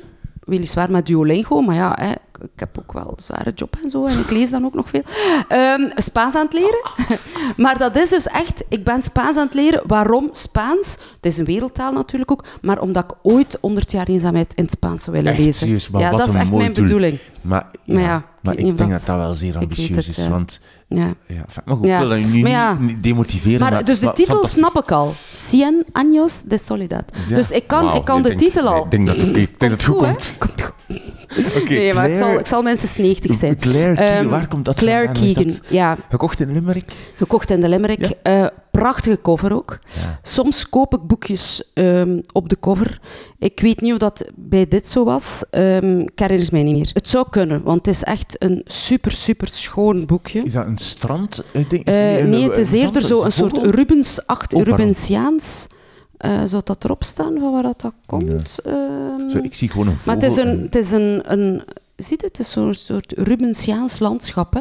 weliswaar 0.49 0.91
met 0.91 1.05
Duolingo, 1.05 1.61
maar 1.61 1.75
ja, 1.75 1.95
hè, 1.99 2.11
ik, 2.41 2.49
heb 2.55 2.77
ook 2.79 2.93
wel 2.93 3.07
een 3.17 3.23
zware 3.23 3.51
job 3.55 3.75
en 3.83 3.89
zo, 3.89 4.05
en 4.05 4.19
ik 4.19 4.29
lees 4.29 4.49
dan 4.49 4.65
ook 4.65 4.73
nog 4.73 4.89
veel. 4.89 5.01
Ehm, 5.47 5.81
Spaans 5.95 6.35
aan 6.35 6.45
het 6.45 6.53
leren. 6.53 6.81
maar 7.63 7.77
dat 7.77 7.95
is 7.95 8.09
dus 8.09 8.27
echt, 8.27 8.63
ik 8.69 8.83
ben 8.83 9.01
Spaans 9.01 9.37
aan 9.37 9.45
het 9.45 9.53
leren. 9.53 9.81
Waarom 9.87 10.29
Spaans? 10.31 10.91
Het 11.15 11.25
is 11.25 11.37
een 11.37 11.45
wereldtaal 11.45 11.91
natuurlijk 11.91 12.31
ook, 12.31 12.45
maar 12.61 12.81
omdat 12.81 13.03
ik 13.03 13.17
ooit 13.21 13.57
100 13.61 13.91
jaar 13.91 14.07
eenzaamheid 14.07 14.53
in 14.53 14.63
het 14.63 14.71
Spaans 14.71 15.03
zou 15.03 15.15
willen 15.15 15.31
Echt 15.31 15.39
lezen. 15.41 15.53
serieus, 15.53 15.89
maar 15.89 16.01
ja, 16.01 16.09
wat 16.09 16.19
dat 16.19 16.27
is 16.29 16.33
echt 16.35 16.51
mijn 16.51 16.73
doel. 16.73 16.83
bedoeling. 16.83 17.17
Maar, 17.41 17.67
ja, 17.83 17.93
Maar 17.93 18.03
ja, 18.03 18.15
ik 18.15 18.23
maar 18.41 18.55
denk 18.55 18.77
dat- 18.77 19.05
dat 19.05 19.15
wel 19.17 19.33
zeer 19.35 19.57
ambitieus 19.57 20.05
het, 20.05 20.17
is. 20.17 20.27
Want, 20.27 20.59
Ja. 20.89 21.13
ja, 21.27 21.45
maar 21.65 21.75
goed, 21.75 21.87
Ja. 21.87 21.93
ik 21.93 22.07
wil 22.07 22.09
dat 22.21 22.29
nu 22.29 22.41
Maar 22.41 22.51
ja. 22.51 22.77
niet, 22.79 23.03
demotiveren. 23.03 23.59
Maar, 23.59 23.71
Maar, 23.71 23.85
dus 23.85 23.99
de 23.99 24.05
maar 24.05 24.15
titel 24.15 24.47
snap 24.47 24.75
ik 24.83 24.91
al. 24.91 25.13
Cien 25.35 25.85
años 25.91 26.43
de 26.47 26.57
soledad. 26.57 27.03
Ja. 27.27 27.35
Dus 27.35 27.51
ik 27.51 27.67
kan, 27.67 27.95
ik 27.95 28.05
kan 28.05 28.21
de 28.21 28.27
denk- 28.27 28.39
titel 28.39 28.67
al. 28.67 28.83
Ik 28.83 28.91
denk 28.91 29.07
dat, 29.07 29.17
ik 29.17 29.33
denk 29.33 29.59
dat 29.59 29.69
het 29.71 29.83
goed 29.83 29.97
komt. 29.97 30.35
Komt 30.37 30.61
goed. 30.61 30.71
Nee, 31.69 31.93
maar 31.93 32.09
ik 32.09 32.15
zal, 32.15 32.39
ik 32.39 32.45
zal 32.45 32.61
minstens 32.61 32.95
90 32.97 33.35
zijn. 33.35 33.57
Claire 33.57 33.95
Keegan, 33.95 34.15
Ehm, 34.15 34.27
waar 34.27 34.47
komt 34.47 34.65
dat 34.65 34.75
Claire 34.75 35.05
vandaan? 35.05 35.23
Keegan, 35.23 35.45
dat 35.47 35.59
ja. 35.67 35.97
Gekocht 36.09 36.39
in 36.39 36.51
Limerick? 36.51 36.91
Gekocht 37.15 37.49
in 37.49 37.61
de 37.61 37.69
Limerick. 37.69 38.05
Ja. 38.05 38.13
Eh, 38.43 38.47
prachtige 38.71 39.19
cover 39.21 39.53
ook. 39.55 39.79
Ja. 40.01 40.19
Soms 40.21 40.69
koop 40.69 40.93
ik 40.93 41.01
boekjes 41.07 41.71
ehm, 41.73 42.19
op 42.31 42.49
de 42.49 42.57
cover. 42.59 42.99
Ik 43.39 43.59
weet 43.59 43.81
niet 43.81 43.91
of 43.91 43.97
dat 43.97 44.25
bij 44.35 44.67
dit 44.67 44.85
zo 44.87 45.03
was. 45.03 45.43
Ehm 45.49 45.99
ik 45.99 46.19
herinner 46.19 46.43
het 46.45 46.51
mij 46.51 46.63
niet 46.63 46.75
meer. 46.75 46.89
Het 46.93 47.07
zou 47.09 47.25
kunnen, 47.29 47.63
want 47.63 47.85
het 47.85 47.95
is 47.95 48.03
echt 48.03 48.35
een 48.43 48.61
super, 48.65 49.11
super 49.11 49.47
schoon 49.47 50.05
boekje. 50.05 50.41
Is 50.43 50.51
dat 50.53 50.65
een 50.65 50.77
strand? 50.77 51.43
eh, 51.53 51.69
ding? 51.69 51.85
Eh, 51.85 51.93
nee, 52.25 52.43
het 52.49 52.57
is 52.57 52.71
eerder 52.71 53.01
zo 53.01 53.23
een 53.23 53.31
soort? 53.31 53.57
Rubens, 53.57 54.27
acht, 54.27 54.53
Oh. 54.53 54.63
Rubensiaans. 54.63 55.67
Eh, 56.19 56.41
zou 56.45 56.61
dat 56.65 56.83
erop 56.83 57.03
staan 57.03 57.39
van 57.39 57.51
waar 57.51 57.63
dat, 57.63 57.81
dat 57.81 57.93
komt? 58.05 58.59
Ehm, 58.59 59.29
Zo, 59.29 59.37
ik 59.37 59.55
zie 59.55 59.69
gewoon 59.69 59.87
een 59.87 59.97
vogel. 59.97 60.13
maar 60.13 60.23
het 60.23 60.31
is 60.31 60.37
een, 60.37 60.47
en- 60.49 60.61
het 60.61 60.75
is 60.75 60.91
een, 60.91 61.21
een 61.31 61.63
ziet 61.95 62.21
het, 62.21 62.37
het 62.37 62.39
is 62.39 62.51
zo'n 62.51 62.73
soort 62.73 63.11
Rubensiaans 63.17 63.99
landschap. 63.99 64.53
Hè? 64.53 64.59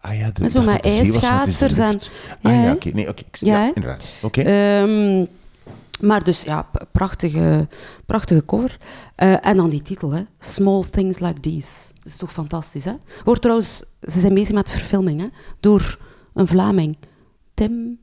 Ah 0.00 0.18
ja, 0.18 0.30
de, 0.30 0.48
zo 0.50 0.62
met 0.62 0.80
ijsschaatsers 0.84 1.78
en- 1.78 1.92
lucht. 1.92 2.10
Ja, 2.40 2.50
Ah 2.50 2.62
ja, 2.64 2.72
oké. 2.72 2.88
Nee, 2.88 3.08
oké. 3.08 3.22
Ja, 3.32 3.66
inderdaad. 3.74 4.04
Oké. 4.22 4.40
Ehm, 4.42 5.26
Maar 6.00 6.24
dus 6.24 6.42
ja, 6.42 6.68
prachtige, 6.92 7.68
prachtige 8.06 8.44
cover. 8.44 8.78
Eh, 9.14 9.46
en 9.46 9.56
dan 9.56 9.68
die 9.70 9.82
titel, 9.82 10.10
hè. 10.10 10.22
Small 10.38 10.82
Things 10.90 11.18
Like 11.18 11.40
These. 11.40 11.92
Dat 11.94 12.06
is 12.12 12.16
toch 12.16 12.32
fantastisch, 12.32 12.84
hè? 12.84 12.92
Wordt 13.24 13.40
trouwens, 13.42 13.84
ze 14.00 14.20
zijn 14.20 14.34
bezig 14.34 14.54
met 14.54 14.70
verfilming, 14.70 15.20
hè? 15.20 15.26
Door 15.60 15.98
een 16.34 16.46
Vlaming. 16.46 16.96
Tim 17.54 17.98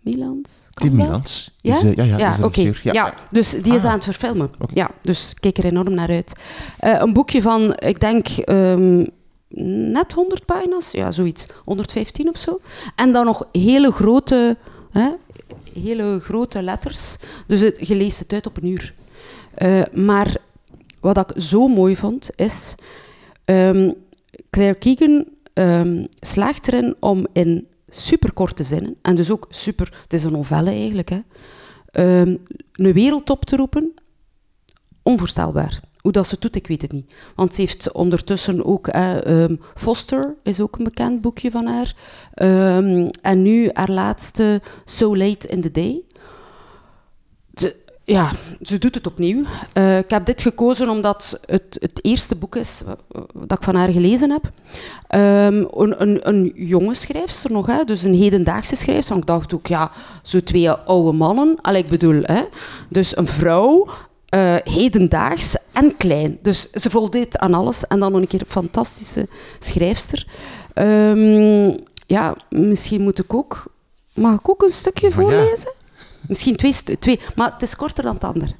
Milans? 0.00 0.68
Tim? 0.70 0.94
Milans. 0.96 1.50
Ja? 1.60 1.74
Is, 1.76 1.82
eh, 1.82 1.94
ja, 1.94 2.02
ja, 2.04 2.18
ja, 2.18 2.36
oké. 2.42 2.72
Ja. 2.82 3.14
dus 3.30 3.50
die 3.50 3.74
is 3.74 3.82
Ah. 3.82 3.88
aan 3.88 3.94
het 3.94 4.04
verfilmen. 4.04 4.50
Ja, 4.74 4.90
dus 5.02 5.34
kijk 5.40 5.58
er 5.58 5.64
enorm 5.64 5.94
naar 5.94 6.08
uit. 6.08 6.32
Eh, 6.78 6.98
een 7.00 7.12
boekje 7.12 7.42
van, 7.42 7.74
ik 7.78 8.00
denk, 8.00 8.28
ehm, 8.28 9.04
net 9.92 10.12
100 10.12 10.44
pagina's. 10.46 10.90
Ja, 10.90 11.12
zoiets. 11.12 11.46
115 11.64 12.28
of 12.28 12.36
zo. 12.38 12.60
En 12.96 13.12
dan 13.12 13.24
nog 13.24 13.46
hele 13.52 13.90
grote, 13.92 14.56
hè, 14.90 15.08
hele 15.82 16.20
grote 16.20 16.62
letters. 16.62 17.16
Dus 17.46 17.60
het, 17.60 17.86
je 17.88 17.94
leest 17.94 18.18
het 18.18 18.32
uit 18.32 18.46
op 18.46 18.56
een 18.56 18.66
uur. 18.68 18.94
Eh, 19.54 19.82
maar 19.92 20.36
wat 21.00 21.16
ik 21.16 21.42
zo 21.42 21.68
mooi 21.68 21.96
vond, 21.96 22.30
is... 22.36 22.74
ehm, 23.44 23.90
Claire 24.50 24.78
Keegan 24.78 25.24
ehm, 25.54 26.04
slaagt 26.20 26.68
erin 26.68 26.94
om 27.00 27.26
in 27.32 27.66
superkorte 27.90 28.64
zinnen, 28.64 28.96
en 29.02 29.14
dus 29.14 29.30
ook 29.30 29.46
super... 29.48 29.98
Het 30.02 30.12
is 30.12 30.24
een 30.24 30.32
novelle 30.32 30.70
eigenlijk, 30.70 31.08
hè. 31.08 31.20
ehm, 31.90 32.36
een 32.72 32.92
wereld 32.92 33.30
op 33.30 33.44
te 33.44 33.56
roepen. 33.56 33.94
Onvoorstelbaar. 35.02 35.80
Hoe 36.00 36.12
dat 36.12 36.26
ze 36.26 36.36
doet, 36.38 36.56
ik 36.56 36.66
weet 36.66 36.82
het 36.82 36.92
niet. 36.92 37.14
Want 37.34 37.54
ze 37.54 37.60
heeft 37.60 37.92
ondertussen 37.92 38.64
ook... 38.64 38.88
eh, 38.88 39.44
Foster 39.74 40.34
is 40.42 40.60
ook 40.60 40.78
een 40.78 40.84
bekend 40.84 41.20
boekje 41.20 41.50
van 41.50 41.66
haar. 41.66 41.94
Ehm, 42.34 43.08
en 43.22 43.42
nu 43.42 43.70
haar 43.72 43.90
laatste 43.90 44.60
So 44.84 45.16
Late 45.16 45.48
in 45.48 45.60
the 45.60 45.70
Day. 45.70 46.02
Ja, 48.10 48.30
ze 48.62 48.78
doet 48.78 48.94
het 48.94 49.06
opnieuw. 49.06 49.44
Eh, 49.72 49.98
ik 49.98 50.10
heb 50.10 50.24
dit 50.26 50.42
gekozen 50.42 50.88
omdat 50.88 51.40
het 51.46 51.76
het 51.80 52.04
eerste 52.04 52.36
boek 52.36 52.56
is 52.56 52.82
dat 53.32 53.58
ik 53.58 53.62
van 53.62 53.74
haar 53.74 53.88
gelezen 53.88 54.30
heb. 54.30 54.50
Ehm, 55.06 55.64
een, 55.70 56.02
een, 56.02 56.28
een 56.28 56.52
jonge 56.54 56.94
schrijfster 56.94 57.52
nog, 57.52 57.66
hè, 57.66 57.84
dus 57.84 58.02
een 58.02 58.14
hedendaagse 58.14 58.76
schrijfster. 58.76 59.14
Want 59.14 59.28
ik 59.28 59.34
dacht 59.34 59.54
ook, 59.54 59.66
ja, 59.66 59.90
zo 60.22 60.42
twee 60.42 60.70
oude 60.70 61.12
mannen. 61.12 61.58
Allee, 61.60 61.82
ik 61.82 61.90
bedoel, 61.90 62.20
hè, 62.22 62.42
dus 62.88 63.16
een 63.16 63.26
vrouw, 63.26 63.88
eh, 64.28 64.56
hedendaags 64.64 65.56
en 65.72 65.96
klein. 65.96 66.38
Dus 66.42 66.70
ze 66.70 66.90
voldeed 66.90 67.38
aan 67.38 67.54
alles. 67.54 67.86
En 67.86 68.00
dan 68.00 68.12
nog 68.12 68.20
een 68.20 68.26
keer 68.26 68.40
een 68.40 68.46
fantastische 68.46 69.28
schrijfster. 69.58 70.26
Ehm, 70.74 71.76
ja, 72.06 72.36
misschien 72.48 73.02
moet 73.02 73.18
ik 73.18 73.34
ook... 73.34 73.64
Mag 74.14 74.38
ik 74.38 74.48
ook 74.48 74.62
een 74.62 74.72
stukje 74.72 75.10
voorlezen? 75.10 75.72
Misschien 76.28 76.56
twee, 76.56 76.72
twee, 76.98 77.20
maar 77.34 77.52
het 77.52 77.62
is 77.62 77.76
korter 77.76 78.04
dan 78.04 78.14
het 78.14 78.24
ander. 78.24 78.52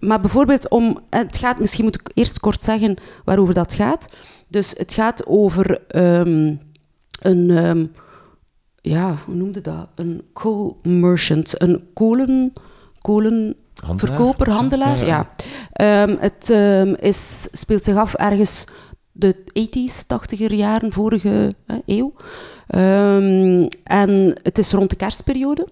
Maar 0.00 0.20
bijvoorbeeld 0.20 0.68
om, 0.68 0.98
eh, 1.08 1.20
het 1.20 1.38
gaat, 1.38 1.58
misschien 1.58 1.84
moet 1.84 1.94
ik 1.94 2.10
eerst 2.14 2.40
kort 2.40 2.62
zeggen 2.62 2.96
waarover 3.24 3.54
dat 3.54 3.74
gaat. 3.74 4.06
Dus 4.48 4.74
het 4.76 4.94
gaat 4.94 5.26
over 5.26 5.86
ehm, 5.88 6.54
een, 7.20 7.50
ehm, 7.50 7.86
ja, 8.80 9.16
hoe 9.24 9.34
noemde 9.34 9.60
dat? 9.60 9.88
Een 9.94 10.22
coal 10.32 10.78
merchant, 10.82 11.62
een 11.62 11.90
kolen, 11.92 12.52
kolenverkoper, 13.00 14.50
handelaar. 14.50 15.06
Ja. 15.06 15.30
Ehm, 15.72 16.16
het 16.18 16.50
is, 17.00 17.48
speelt 17.52 17.84
zich 17.84 17.96
af 17.96 18.14
ergens 18.14 18.64
de 19.12 19.36
80s, 19.52 20.06
80er 20.06 20.52
jaren, 20.54 20.92
vorige 20.92 21.52
eh, 21.66 21.76
eeuw. 21.86 22.12
En 23.84 24.40
het 24.42 24.58
is 24.58 24.72
rond 24.72 24.90
de 24.90 24.96
kerstperiode. 24.96 25.68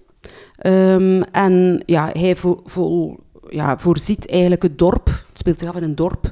Ehm, 0.56 1.22
en 1.32 1.82
ja, 1.86 2.10
hij 2.12 2.36
ja, 3.48 3.78
voorziet 3.78 4.28
eigenlijk 4.30 4.62
het 4.62 4.78
dorp. 4.78 5.06
Het 5.06 5.38
speelt 5.38 5.58
zich 5.58 5.68
af 5.68 5.76
in 5.76 5.82
een 5.82 5.94
dorp. 5.94 6.28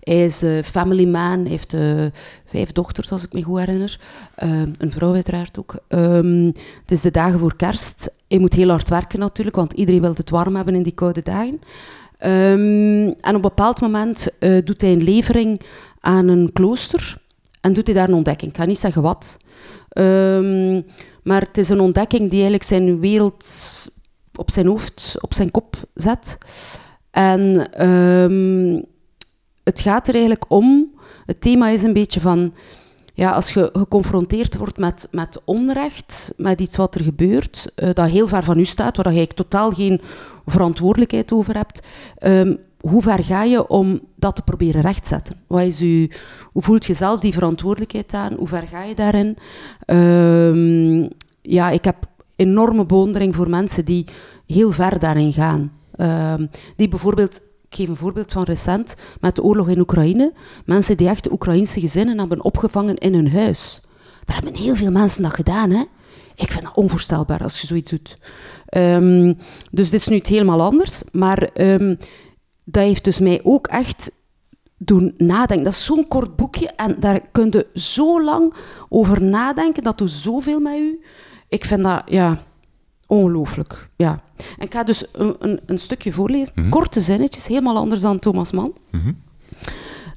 Hij 0.00 0.24
is 0.24 0.42
eh, 0.42 0.62
family 0.62 1.04
man, 1.08 1.46
heeft 1.46 1.74
eh, 1.74 2.06
vijf 2.46 2.72
dochters, 2.72 3.10
als 3.12 3.24
ik 3.24 3.32
me 3.32 3.42
goed 3.42 3.58
herinner. 3.58 4.00
Ehm, 4.34 4.70
een 4.78 4.90
vrouw 4.90 5.14
uiteraard 5.14 5.58
ook. 5.58 5.78
Ehm, 5.88 6.46
het 6.80 6.90
is 6.90 7.00
de 7.00 7.10
dagen 7.10 7.38
voor 7.38 7.56
kerst. 7.56 8.14
Hij 8.28 8.38
moet 8.38 8.54
heel 8.54 8.68
hard 8.68 8.88
werken 8.88 9.18
natuurlijk, 9.18 9.56
want 9.56 9.72
iedereen 9.72 10.00
wil 10.00 10.14
het 10.14 10.30
warm 10.30 10.56
hebben 10.56 10.74
in 10.74 10.82
die 10.82 10.92
koude 10.92 11.22
dagen. 11.22 11.60
En 12.18 13.16
op 13.16 13.34
een 13.34 13.40
bepaald 13.40 13.80
moment 13.80 14.38
eh, 14.38 14.64
doet 14.64 14.80
hij 14.80 14.92
een 14.92 15.02
levering 15.02 15.60
aan 16.00 16.28
een 16.28 16.50
klooster 16.52 17.18
en 17.60 17.72
doet 17.72 17.86
hij 17.86 17.96
daar 17.96 18.08
een 18.08 18.14
ontdekking. 18.14 18.50
Ik 18.50 18.56
ga 18.56 18.64
niet 18.64 18.78
zeggen 18.78 19.02
wat. 19.02 19.36
Ehm, 19.88 20.82
maar 21.22 21.40
het 21.40 21.58
is 21.58 21.68
een 21.68 21.80
ontdekking 21.80 22.20
die 22.20 22.30
eigenlijk 22.30 22.62
zijn 22.62 23.00
wereld 23.00 23.46
op 24.34 24.50
zijn 24.50 24.66
hoofd, 24.66 25.16
op 25.20 25.34
zijn 25.34 25.50
kop 25.50 25.76
zet. 25.94 26.38
En 27.10 27.72
ehm, 27.72 28.82
het 29.64 29.80
gaat 29.80 30.08
er 30.08 30.14
eigenlijk 30.14 30.44
om. 30.48 30.94
Het 31.26 31.40
thema 31.40 31.68
is 31.68 31.82
een 31.82 31.92
beetje 31.92 32.20
van. 32.20 32.54
Ja, 33.14 33.30
als 33.30 33.52
je 33.52 33.68
geconfronteerd 33.72 34.56
wordt 34.56 34.78
met, 34.78 35.08
met 35.10 35.40
onrecht, 35.44 36.32
met 36.36 36.60
iets 36.60 36.76
wat 36.76 36.94
er 36.94 37.02
gebeurt, 37.02 37.72
eh, 37.74 37.92
dat 37.92 38.08
heel 38.08 38.26
ver 38.26 38.44
van 38.44 38.58
u 38.58 38.64
staat, 38.64 38.96
waar 38.96 39.12
je 39.12 39.18
eigenlijk 39.18 39.48
totaal 39.48 39.70
geen 39.70 40.00
verantwoordelijkheid 40.46 41.32
over 41.32 41.56
hebt, 41.56 41.82
ehm, 42.16 42.54
hoe 42.80 43.02
ver 43.02 43.24
ga 43.24 43.42
je 43.42 43.68
om 43.68 44.00
dat 44.16 44.36
te 44.36 44.42
proberen 44.42 44.80
rechtzetten? 44.80 45.36
Wat 45.46 45.62
is 45.62 45.80
hoe 46.52 46.62
voelt 46.62 46.86
je 46.86 46.94
zelf 46.94 47.20
die 47.20 47.32
verantwoordelijkheid 47.32 48.14
aan? 48.14 48.32
Hoe 48.32 48.48
ver 48.48 48.66
ga 48.66 48.82
je 48.82 48.94
daarin? 48.94 49.36
Ehm, 49.84 51.08
ja, 51.42 51.70
ik 51.70 51.84
heb 51.84 51.96
enorme 52.36 52.86
bewondering 52.86 53.34
voor 53.34 53.50
mensen 53.50 53.84
die 53.84 54.06
heel 54.46 54.70
ver 54.70 54.98
daarin 54.98 55.32
gaan. 55.32 55.72
Ehm, 55.94 56.46
die 56.76 56.88
bijvoorbeeld, 56.88 57.36
ik 57.68 57.76
geef 57.76 57.88
een 57.88 57.96
voorbeeld 57.96 58.32
van 58.32 58.42
recent, 58.42 58.96
met 59.20 59.36
de 59.36 59.42
oorlog 59.42 59.68
in 59.68 59.80
Oekraïne, 59.80 60.32
mensen 60.64 60.96
die 60.96 61.08
echt 61.08 61.32
Oekraïnse 61.32 61.80
gezinnen 61.80 62.18
hebben 62.18 62.44
opgevangen 62.44 62.96
in 62.96 63.14
hun 63.14 63.30
huis. 63.30 63.82
Daar 64.24 64.36
hebben 64.36 64.60
heel 64.60 64.74
veel 64.74 64.90
mensen 64.90 65.22
dat 65.22 65.34
gedaan, 65.34 65.70
hè. 65.70 65.82
Ik 66.34 66.50
vind 66.50 66.64
dat 66.64 66.74
onvoorstelbaar 66.74 67.42
als 67.42 67.60
je 67.60 67.66
zoiets 67.66 67.90
doet. 67.90 68.16
Ehm, 68.66 69.34
dus 69.70 69.90
dit 69.90 70.00
is 70.00 70.08
nu 70.08 70.16
het 70.16 70.26
helemaal 70.26 70.62
anders, 70.62 71.02
maar 71.12 71.50
dat 72.70 72.82
heeft 72.82 73.04
dus 73.04 73.20
mij 73.20 73.40
ook 73.42 73.66
echt 73.66 74.12
doen 74.76 75.14
nadenken. 75.16 75.64
Dat 75.64 75.72
is 75.72 75.84
zo'n 75.84 76.08
kort 76.08 76.36
boekje 76.36 76.68
en 76.68 76.96
daar 77.00 77.20
kun 77.32 77.48
je 77.50 77.66
zo 77.74 78.22
lang 78.22 78.54
over 78.88 79.22
nadenken. 79.22 79.82
Dat 79.82 79.98
doet 79.98 80.10
zoveel 80.10 80.60
met 80.60 80.78
u. 80.78 81.00
Ik 81.48 81.64
vind 81.64 81.82
dat, 81.82 82.02
ja, 82.06 82.42
ongelooflijk. 83.06 83.88
Ja. 83.96 84.18
En 84.58 84.66
ik 84.66 84.72
ga 84.72 84.82
dus 84.82 85.04
een, 85.12 85.36
een, 85.38 85.60
een 85.66 85.78
stukje 85.78 86.12
voorlezen. 86.12 86.68
Korte 86.68 87.00
zinnetjes, 87.00 87.46
helemaal 87.46 87.76
anders 87.76 88.00
dan 88.00 88.18
Thomas 88.18 88.50
Mann. 88.52 88.72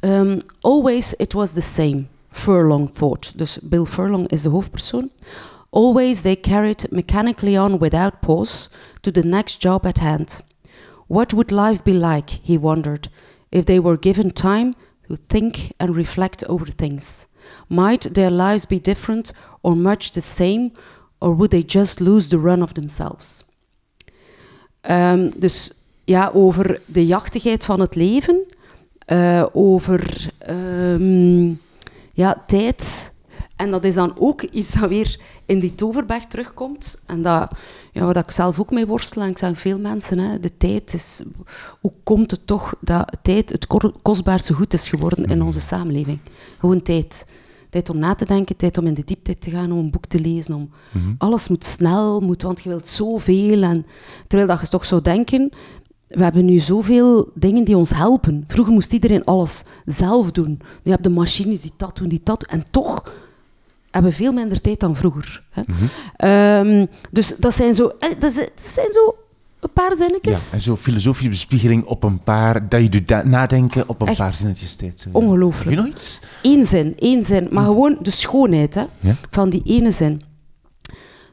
Um, 0.02 0.42
always 0.62 1.14
it 1.14 1.34
was 1.34 1.54
the 1.54 1.62
same, 1.62 2.04
Furlong 2.30 2.90
thought. 2.90 3.38
Dus 3.38 3.60
Bill 3.62 3.86
Furlong 3.86 4.28
is 4.28 4.42
de 4.42 4.50
hoofdpersoon. 4.50 5.12
Always 5.70 6.22
they 6.22 6.36
carried 6.36 6.88
mechanically 6.90 7.58
on 7.58 7.78
without 7.78 8.20
pause 8.20 8.70
to 9.02 9.12
the 9.12 9.24
next 9.24 9.62
job 9.62 9.86
at 9.86 10.00
hand. 10.00 10.42
What 11.14 11.32
would 11.32 11.52
life 11.52 11.84
be 11.84 11.94
like, 11.94 12.32
he 12.42 12.58
wondered, 12.58 13.08
if 13.52 13.66
they 13.66 13.80
were 13.80 13.98
given 13.98 14.32
time 14.32 14.74
to 15.08 15.16
think 15.16 15.72
and 15.78 15.96
reflect 15.96 16.44
over 16.48 16.66
things? 16.66 17.28
Might 17.68 18.16
their 18.16 18.32
lives 18.32 18.66
be 18.66 18.80
different 18.80 19.32
or 19.62 19.76
much 19.76 20.12
the 20.12 20.22
same, 20.22 20.72
or 21.20 21.36
would 21.36 21.52
they 21.52 21.62
just 21.62 22.02
lose 22.02 22.30
the 22.30 22.40
run 22.40 22.64
of 22.64 22.74
themselves? 22.74 23.44
Ehm, 24.82 25.30
dus 25.36 25.72
ja, 26.06 26.32
over 26.34 26.82
de 26.86 27.06
jachtigheid 27.06 27.66
van 27.66 27.80
het 27.80 27.96
leven, 27.96 28.46
eh, 29.06 29.46
over 29.52 30.30
ehm, 30.38 31.54
ja, 32.14 32.44
tijd. 32.48 33.13
En 33.64 33.72
dat 33.72 33.84
is 33.84 33.94
dan 33.94 34.14
ook 34.18 34.42
iets 34.42 34.72
dat 34.72 34.90
weer 34.90 35.20
in 35.46 35.60
die 35.60 35.76
toverberg 35.76 36.26
terugkomt. 36.26 37.02
En 37.06 37.22
dat, 37.22 37.52
ja, 37.92 38.06
waar 38.06 38.18
ik 38.18 38.32
zelf 38.32 38.60
ook 38.60 38.72
mee 38.72 38.86
worstel, 38.86 39.22
en 39.22 39.30
ik 39.30 39.38
zeg 39.38 39.60
veel 39.60 39.80
mensen, 39.80 40.20
hè, 40.20 40.40
de 40.40 40.58
tijd 40.58 40.94
is... 40.94 41.24
Hoe 41.82 41.94
komt 42.04 42.32
het 42.32 42.48
toch 42.48 42.76
dat 42.80 43.18
tijd 43.22 43.52
het 43.52 43.68
kostbaarste 44.02 44.54
goed 44.54 44.74
is 44.74 44.90
geworden 44.90 45.26
in 45.26 45.42
onze 45.42 45.60
samenleving? 45.60 46.20
Gewoon 46.60 46.82
tijd. 46.82 47.26
Tijd 47.70 47.90
om 47.90 47.98
na 47.98 48.16
te 48.16 48.26
denken, 48.26 48.56
tijd 48.56 48.78
om 48.78 48.88
in 48.88 48.94
de 48.94 49.04
diepte 49.04 49.38
te 49.38 49.50
gaan, 49.50 49.72
om 49.72 49.78
een 49.78 49.92
boek 49.92 50.06
te 50.06 50.20
lezen. 50.20 50.56
Om 50.56 50.70
Alles 51.18 51.48
moet 51.48 51.64
snel, 51.64 52.20
moet, 52.20 52.42
want 52.42 52.62
je 52.62 52.70
wilt 52.70 52.88
zoveel. 52.88 53.62
En, 53.62 53.86
terwijl 54.28 54.50
dat 54.50 54.62
je 54.62 54.68
toch 54.68 54.86
zou 54.86 55.02
denken, 55.02 55.52
we 56.08 56.24
hebben 56.24 56.46
nu 56.46 56.60
zoveel 56.60 57.32
dingen 57.36 57.64
die 57.64 57.78
ons 57.78 57.94
helpen. 57.94 58.44
Vroeger 58.48 58.74
moest 58.74 58.94
iedereen 58.94 59.26
alles 59.26 59.64
zelf 59.86 60.32
doen. 60.32 60.62
Nu 60.84 60.92
heb 60.92 61.04
je 61.04 61.10
de 61.10 61.16
machines 61.16 61.62
die 61.62 61.72
dat 61.78 61.98
doen, 61.98 62.08
die 62.08 62.22
dat 62.24 62.40
doen. 62.40 62.60
En 62.60 62.72
toch 62.72 63.04
hebben 63.94 64.14
veel 64.14 64.34
minder 64.34 64.62
tijd 64.62 64.80
dan 64.80 64.96
vroeger. 64.96 65.44
Hè? 65.50 65.62
Ehm, 66.16 66.86
dus 67.12 67.36
dat 67.38 67.54
zijn 67.54 67.74
zo, 67.74 67.88
eh, 68.00 68.10
dat 68.20 68.34
zijn, 68.56 68.94
zo 68.94 69.16
een 69.60 69.74
paar 69.74 69.90
Ja, 69.90 69.96
zinnetjes. 69.96 70.52
en 70.52 70.62
zo 70.62 70.76
filosofische 70.76 71.30
bespiegeling 71.30 71.84
op 71.86 72.04
een 72.04 72.24
paar, 72.24 72.70
dat 72.70 72.82
je 72.82 72.90
doet 72.90 73.24
nadenken 73.24 73.90
op 73.90 74.02
een 74.02 74.08
Echt 74.08 74.18
paar 74.18 74.32
zinnetjes 74.32 74.76
ja. 74.80 75.10
ongelooflijk. 75.12 75.70
Heb 75.70 75.80
je 75.80 75.86
nog 75.86 75.96
iets? 75.96 76.20
Eén 76.42 76.64
zin, 76.64 76.94
één 76.98 77.24
zin. 77.24 77.48
Maar 77.52 77.64
gewoon 77.66 77.98
de 78.02 78.12
schoonheid 78.12 78.76
hè, 78.76 78.84
Ja. 79.00 79.16
van 79.32 79.50
die 79.50 79.62
ene 79.66 79.92
zin. 79.92 80.22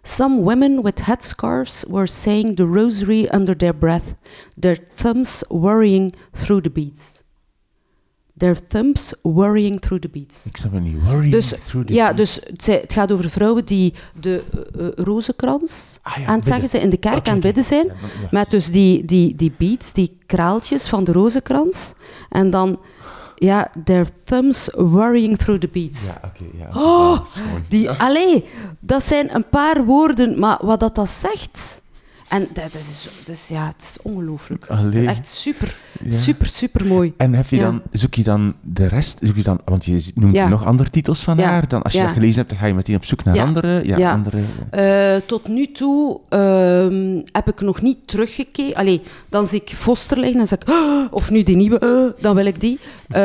Some 0.02 0.40
women 0.42 0.82
with 0.82 1.04
headscarves 1.06 1.84
were 1.88 2.06
saying 2.06 2.56
the 2.56 2.64
rosary 2.64 3.28
under 3.34 3.56
their 3.56 3.74
breath, 3.74 4.04
their 4.58 4.78
thumbs 4.94 5.44
worrying 5.48 6.14
through 6.32 6.62
the 6.62 6.70
beads. 6.70 7.22
Their 8.40 8.56
thumbs 8.68 9.14
worrying 9.22 9.80
through 9.80 10.02
the 10.02 10.08
beads. 10.08 10.46
Ik 10.46 10.56
snap 10.56 10.72
het 10.72 10.82
niet. 10.82 10.96
Worrying 11.04 11.32
Dus, 11.32 11.54
through 11.66 11.86
the 11.86 11.92
ja, 11.92 12.12
dus 12.12 12.40
het, 12.56 12.92
gaat 12.92 13.12
over 13.12 13.30
vrouwen 13.30 13.64
die 13.64 13.94
de 14.20 14.44
eh, 14.52 14.86
eh, 14.86 14.92
rozenkrans 14.94 15.98
Ah 16.02 16.16
ja, 16.16 16.26
aan 16.26 16.36
het 16.36 16.46
zeggen 16.46 16.68
zijn, 16.68 16.82
in 16.82 16.90
de 16.90 16.96
kerk 16.96 17.26
aan 17.26 17.32
het 17.32 17.42
bidden 17.42 17.64
zijn. 17.64 17.86
Ja. 17.86 17.92
Met 18.30 18.50
dus 18.50 18.70
die, 18.70 19.04
die, 19.04 19.34
die 19.34 19.52
beads, 19.58 19.92
die 19.92 20.18
kraaltjes 20.26 20.88
van 20.88 21.04
de 21.04 21.12
rozenkrans. 21.12 21.94
En 22.28 22.50
dan, 22.50 22.78
ja, 23.34 23.70
their 23.84 24.06
thumbs 24.24 24.70
worrying 24.74 25.38
through 25.38 25.60
the 25.60 25.68
beads. 25.68 26.06
Ja, 26.06 26.20
oké. 26.24 26.44
ja. 26.58 26.80
Oh, 26.80 27.18
Die, 27.68 27.90
allee, 27.90 28.44
dat 28.78 29.02
zijn 29.04 29.34
een 29.34 29.48
paar 29.48 29.84
woorden, 29.84 30.38
maar 30.38 30.58
wat 30.62 30.80
dat, 30.80 30.94
dat 30.94 31.08
zegt... 31.10 31.80
En 32.30 32.48
dat, 32.52 32.72
dat 32.72 32.82
is, 32.82 33.08
dus 33.24 33.48
ja, 33.48 33.66
het 33.66 33.82
is 33.82 33.96
ongelooflijk. 34.02 34.64
Echt 35.06 35.28
super, 35.28 35.80
Ja. 36.04 36.10
super, 36.12 36.46
super 36.46 36.86
mooi. 36.86 37.12
En 37.16 37.34
heb 37.34 37.46
je 37.48 37.56
Ja. 37.56 37.62
dan, 37.62 37.82
zoek 37.92 38.14
je 38.14 38.22
dan 38.22 38.54
de 38.60 38.86
rest, 38.86 39.18
zoek 39.22 39.36
je 39.36 39.42
dan, 39.42 39.60
want 39.64 39.84
je 39.84 40.10
noemt 40.14 40.34
Ja. 40.34 40.48
nog 40.48 40.64
andere 40.64 40.90
titels 40.90 41.20
van 41.22 41.38
haar, 41.38 41.68
dan 41.68 41.82
als 41.82 41.92
je 41.92 42.02
dat 42.02 42.10
gelezen 42.12 42.36
hebt, 42.36 42.48
dan 42.48 42.58
ga 42.58 42.66
je 42.66 42.74
meteen 42.74 42.96
op 42.96 43.04
zoek 43.04 43.24
naar 43.24 43.40
andere, 43.40 43.80
ja, 43.86 44.12
andere, 44.12 44.38
Eh, 44.70 45.16
tot 45.26 45.48
nu 45.48 45.72
toe 45.72 46.20
ehm, 46.28 47.20
heb 47.32 47.48
ik 47.48 47.60
nog 47.60 47.82
niet 47.82 47.98
teruggekeken. 48.04 48.74
Allee, 48.74 49.00
dan 49.28 49.46
zie 49.46 49.60
ik 49.60 49.68
Foster 49.76 50.18
liggen 50.18 50.40
en 50.40 50.46
zeg 50.46 50.58
ik, 50.58 50.68
"Ah," 50.68 51.06
of 51.12 51.30
nu 51.30 51.42
die 51.42 51.56
nieuwe, 51.56 51.80
"Ah," 51.80 52.22
dan 52.22 52.34
wil 52.34 52.46
ik 52.46 52.60
die. 52.60 52.78
Eh, 53.08 53.20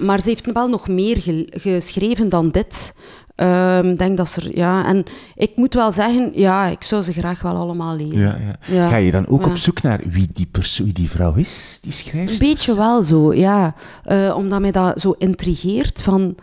maar 0.00 0.20
ze 0.22 0.28
heeft 0.28 0.52
wel 0.52 0.68
nog 0.68 0.88
meer 0.88 1.16
ge- 1.22 1.48
geschreven 1.50 2.28
dan 2.28 2.50
dit. 2.50 2.94
Ehm, 3.38 3.86
Ik 3.88 3.98
denk 3.98 4.16
dat 4.16 4.28
ze 4.28 4.40
er, 4.40 4.56
ja, 4.56 4.84
en 4.86 5.04
ik 5.34 5.56
moet 5.56 5.74
wel 5.74 5.92
zeggen, 5.92 6.30
ja, 6.34 6.66
ik 6.66 6.82
zou 6.82 7.02
ze 7.02 7.12
graag 7.12 7.42
wel 7.42 7.54
allemaal 7.56 7.96
lezen. 7.96 8.20
ja, 8.20 8.36
ja. 8.38 8.74
Ja. 8.74 8.88
Ga 8.88 8.96
je 8.96 9.10
dan 9.10 9.26
ook 9.26 9.46
op 9.46 9.56
zoek 9.56 9.82
naar 9.82 10.00
wie 10.06 10.28
die, 10.32 10.48
wie 10.76 10.92
die 10.92 11.10
vrouw 11.10 11.34
is, 11.34 11.78
die 11.82 11.92
schrijft? 11.92 12.32
Een 12.32 12.46
beetje 12.48 12.74
wel 12.74 13.02
zo, 13.02 13.34
ja. 13.34 13.74
Eh, 14.04 14.34
omdat 14.36 14.60
mij 14.60 14.70
dat 14.70 15.00
zo 15.00 15.14
intrigeert 15.18 16.02
van... 16.02 16.34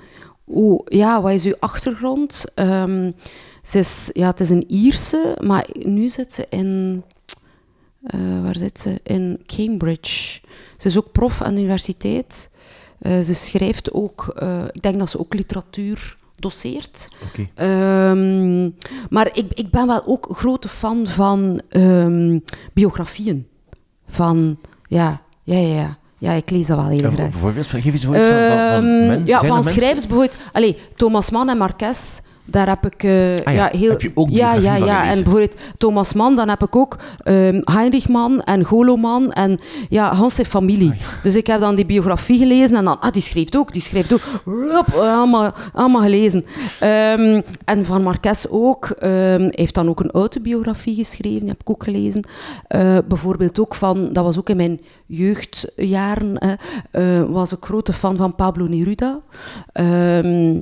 Hoe, 0.43 0.81
ja, 0.85 1.21
wat 1.21 1.31
is 1.31 1.45
uw 1.45 1.55
achtergrond? 1.59 2.45
Ehm, 2.55 3.11
ze 3.63 3.79
is, 3.79 4.09
ja, 4.13 4.27
het 4.27 4.39
is 4.39 4.49
een 4.49 4.63
Ierse, 4.67 5.37
maar 5.43 5.65
nu 5.73 6.09
zit 6.09 6.33
ze 6.33 6.45
in... 6.49 7.03
eh, 8.03 8.19
waar 8.43 8.55
zit 8.57 8.79
ze? 8.79 8.99
In 9.03 9.41
Cambridge. 9.45 10.39
Ze 10.77 10.87
is 10.87 10.97
ook 10.97 11.11
prof 11.11 11.41
aan 11.41 11.53
de 11.55 11.59
universiteit. 11.61 12.49
Eh, 12.99 13.21
ze 13.21 13.33
schrijft 13.33 13.93
ook... 13.93 14.33
ik 14.71 14.81
denk 14.81 14.99
dat 14.99 15.09
ze 15.09 15.19
ook 15.19 15.33
literatuur 15.33 16.17
doseert. 16.49 17.07
Oké. 17.29 17.47
Ehm, 17.55 18.63
maar 19.09 19.29
ik, 19.33 19.45
ik 19.53 19.71
ben 19.71 19.87
wel 19.87 20.05
ook 20.05 20.27
grote 20.31 20.67
fan 20.69 21.07
van 21.07 21.61
ehm, 21.69 22.39
biografieën. 22.73 23.47
Van, 24.07 24.57
ja, 24.87 25.21
ja, 25.43 25.57
ja, 25.57 25.75
ja. 25.75 25.97
Ja, 26.17 26.31
ik 26.31 26.49
lees 26.49 26.67
dat 26.67 26.77
wel 26.77 26.87
heel 26.87 26.99
Ja, 26.99 27.09
graag. 27.11 27.29
bijvoorbeeld, 27.29 27.65
geef 27.67 27.83
voorbeeld 28.03 28.27
van, 28.27 28.37
van, 28.37 28.57
van 28.57 28.85
Ehm, 28.85 29.07
men- 29.07 29.25
ja, 29.25 29.39
van 29.39 29.57
er 29.57 29.63
schrijvers 29.63 30.07
bijvoorbeeld. 30.07 30.37
Allee, 30.51 30.77
Thomas 30.95 31.29
Mann 31.31 31.49
en 31.49 31.57
Marques, 31.57 32.21
daar 32.45 32.67
heb 32.67 32.85
ik 32.85 33.03
eh, 33.03 33.35
Ah 33.43 33.53
ja, 33.53 33.69
heel... 33.71 33.89
heb 33.89 34.01
je 34.01 34.11
ook 34.13 34.29
ja, 34.29 34.53
ja, 34.53 34.75
ja. 34.75 35.05
En 35.05 35.13
bijvoorbeeld 35.13 35.55
Thomas 35.77 36.13
Mann, 36.13 36.35
dan 36.35 36.49
heb 36.49 36.63
ik 36.63 36.75
ook 36.75 36.97
ehm 37.23 37.61
Heinrich 37.63 38.07
Mann 38.07 38.41
en 38.41 38.63
Golo 38.63 38.95
Mann 38.95 39.31
en 39.31 39.59
ja, 39.89 40.13
Hans 40.13 40.35
zijn 40.35 40.47
familie. 40.47 40.89
Ah, 40.91 41.23
Dus 41.23 41.35
ik 41.35 41.47
heb 41.47 41.59
dan 41.59 41.75
die 41.75 41.85
biografie 41.85 42.37
gelezen 42.37 42.77
en 42.77 42.85
dan, 42.85 42.99
ah, 42.99 43.11
die 43.11 43.21
schreef 43.21 43.55
ook, 43.55 43.73
die 43.73 43.81
schreef 43.81 44.13
ook. 44.13 44.21
Rup, 44.45 44.93
allemaal, 44.93 45.53
allemaal 45.73 46.01
gelezen. 46.01 46.45
Ehm, 46.79 47.41
en 47.65 47.85
van 47.85 48.03
Marques 48.03 48.49
ook. 48.49 48.95
hij 48.99 49.47
heeft 49.51 49.73
dan 49.73 49.89
ook 49.89 49.99
een 49.99 50.11
autobiografie 50.11 50.95
geschreven, 50.95 51.39
die 51.39 51.49
heb 51.49 51.61
ik 51.61 51.69
ook 51.69 51.83
gelezen. 51.83 52.23
Eh, 52.67 52.97
bijvoorbeeld 53.07 53.59
ook 53.59 53.75
van, 53.75 54.13
dat 54.13 54.23
was 54.23 54.39
ook 54.39 54.49
in 54.49 54.57
mijn 54.57 54.81
jeugdjaren, 55.05 56.37
eh, 56.91 57.23
was 57.23 57.51
ik 57.51 57.63
grote 57.63 57.93
fan 57.93 58.15
van 58.15 58.35
Pablo 58.35 58.67
Neruda. 58.67 59.19
Ehm, 59.71 60.59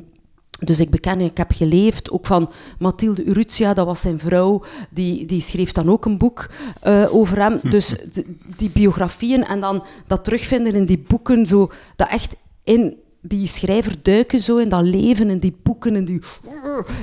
dus 0.66 0.80
ik 0.80 0.90
beken, 0.90 1.20
ik 1.22 1.38
heb 1.38 1.52
geleefd, 1.52 2.12
ook 2.12 2.26
van 2.26 2.52
Mathilde 2.80 3.24
Urrutia, 3.26 3.74
dat 3.74 3.86
was 3.86 4.02
zijn 4.02 4.20
vrouw, 4.20 4.64
die, 4.90 5.26
die 5.26 5.42
schreef 5.42 5.72
dan 5.72 5.90
ook 5.90 6.06
een 6.06 6.18
boek 6.18 6.50
eh, 6.82 7.16
over 7.16 7.40
hem. 7.42 7.60
Dus 7.64 7.88
d- 7.90 8.24
die 8.58 8.70
biografieën 8.70 9.44
en 9.46 9.60
dan 9.60 9.84
dat 10.08 10.24
terugvinden 10.24 10.76
in 10.76 10.86
die 10.86 11.04
boeken, 11.08 11.46
zo, 11.46 11.72
dat 11.96 12.10
echt 12.10 12.36
in 12.64 12.96
die 13.26 13.48
schrijver 13.48 13.96
duiken, 14.02 14.40
zo 14.40 14.58
in 14.58 14.70
dat 14.70 14.84
leven, 14.84 15.30
in 15.30 15.40
die 15.40 15.56
boeken, 15.64 15.96
in 15.96 16.06
die... 16.06 16.22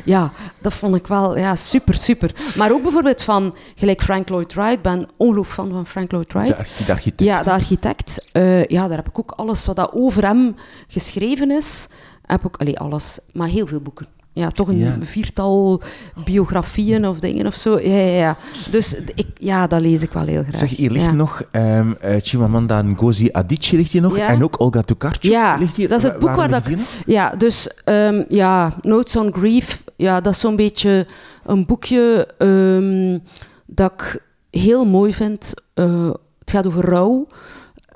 Ja, 0.05 0.33
dat 0.61 0.75
vond 0.75 0.95
ik 0.95 1.07
wel 1.07 1.39
ja, 1.39 1.55
super, 1.57 1.95
super. 1.95 2.35
Maar 2.57 2.73
ook 2.73 2.83
bijvoorbeeld 2.83 3.23
van, 3.23 3.55
gelijk 3.75 4.03
Frank 4.03 4.29
Lloyd 4.29 4.55
Wright, 4.55 4.73
ik 4.73 4.83
ben 4.83 5.09
ongelooflijk 5.17 5.55
fan 5.55 5.71
van 5.71 5.87
Frank 5.87 6.13
Lloyd 6.13 6.33
Wright. 6.33 6.57
De, 6.57 6.85
de 6.85 6.93
architect. 6.93 7.21
Ja, 7.23 7.43
de 7.43 7.51
architect. 7.51 8.29
eh, 8.33 8.65
ja, 8.65 8.89
daar 8.89 8.97
heb 8.97 9.09
ik 9.09 9.19
ook 9.19 9.31
alles 9.31 9.67
wat 9.67 9.77
dat 9.77 9.91
over 9.95 10.27
hem 10.27 10.55
geschreven 10.89 11.51
is. 11.51 11.87
Heb 12.27 12.45
ik, 12.45 12.57
allee, 12.57 12.79
alles, 12.79 13.21
maar 13.33 13.49
heel 13.49 13.67
veel 13.67 13.81
boeken. 13.81 14.07
Ja, 14.33 14.49
toch 14.51 14.69
een 14.69 14.79
Ja. 14.79 14.97
viertal 15.01 15.83
biografieën 16.25 17.07
of 17.07 17.19
dingen 17.21 17.47
of 17.47 17.55
zo. 17.55 17.79
Ja, 17.81 17.97
ja, 17.97 18.17
ja. 18.19 18.37
Dus 18.71 18.97
ik, 19.15 19.27
ja, 19.35 19.67
dat 19.67 19.81
lees 19.81 20.03
ik 20.03 20.13
wel 20.13 20.25
heel 20.27 20.43
graag. 20.43 20.57
Zeg, 20.57 20.69
hier 20.77 20.91
ligt 20.91 21.05
ja. 21.05 21.13
nog 21.13 21.43
ehm 21.51 21.93
eh, 22.01 22.17
Chimamanda 22.23 22.83
Ngozi 22.83 23.29
Adichie 23.33 23.79
ligt 23.79 23.93
hier 23.93 24.03
nog, 24.03 24.17
Ja. 24.17 24.29
en 24.29 24.45
ook 24.45 24.61
Olga 24.61 24.83
Tokarczuk 24.83 25.31
Ja, 25.33 25.57
ligt 25.57 25.77
hier. 25.77 25.89
dat 25.89 25.99
is 25.99 26.05
het 26.05 26.19
boek 26.19 26.35
waar 26.35 26.49
dat 26.51 26.67
ik... 26.67 26.79
Ja, 27.07 27.31
dus 27.37 27.69
ehm, 27.85 28.23
ja, 28.29 28.73
Notes 28.83 29.17
on 29.17 29.33
Grief, 29.33 29.85
ja, 29.97 30.21
dat 30.21 30.33
is 30.33 30.41
zo'n 30.41 30.57
beetje 30.57 31.07
een 31.45 31.67
boekje 31.67 32.27
ehm, 32.39 33.19
dat 33.67 33.93
ik 33.93 34.23
heel 34.61 34.85
mooi 34.87 35.13
vind. 35.15 35.55
Eh, 35.75 36.11
het 36.39 36.51
gaat 36.51 36.67
over 36.67 36.85
rouw. 36.85 37.27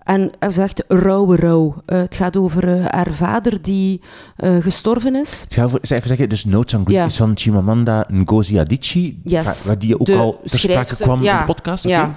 En 0.05 0.31
hij 0.39 0.51
zegt 0.51 0.85
rauwe 0.89 1.37
rouw. 1.37 1.83
Eh, 1.87 1.99
het 1.99 2.15
gaat 2.15 2.37
over 2.37 2.69
eh, 2.79 2.85
haar 2.89 3.13
vader 3.13 3.63
die 3.63 4.01
eh, 4.37 4.57
gestorven 4.63 5.15
is. 5.17 5.45
Ik 5.49 5.55
ga 5.55 5.69
voor- 5.69 5.79
even 5.83 6.09
zeggen, 6.09 6.29
dus 6.29 6.43
Grief 6.49 6.83
Ja. 6.87 7.05
is 7.05 7.17
van 7.17 7.33
Chimamanda 7.35 8.07
Ngozi 8.13 8.59
Adichie, 8.59 9.21
Yes. 9.25 9.67
waar 9.67 9.79
die 9.79 10.01
ook 10.01 10.07
De 10.07 10.17
al 10.17 10.41
ter 10.45 10.59
sprake 10.59 10.97
kwam 10.97 11.25
in 11.25 11.37
de 11.39 11.45
podcast. 11.47 11.85
oké? 11.85 11.95
Ja. 11.95 12.15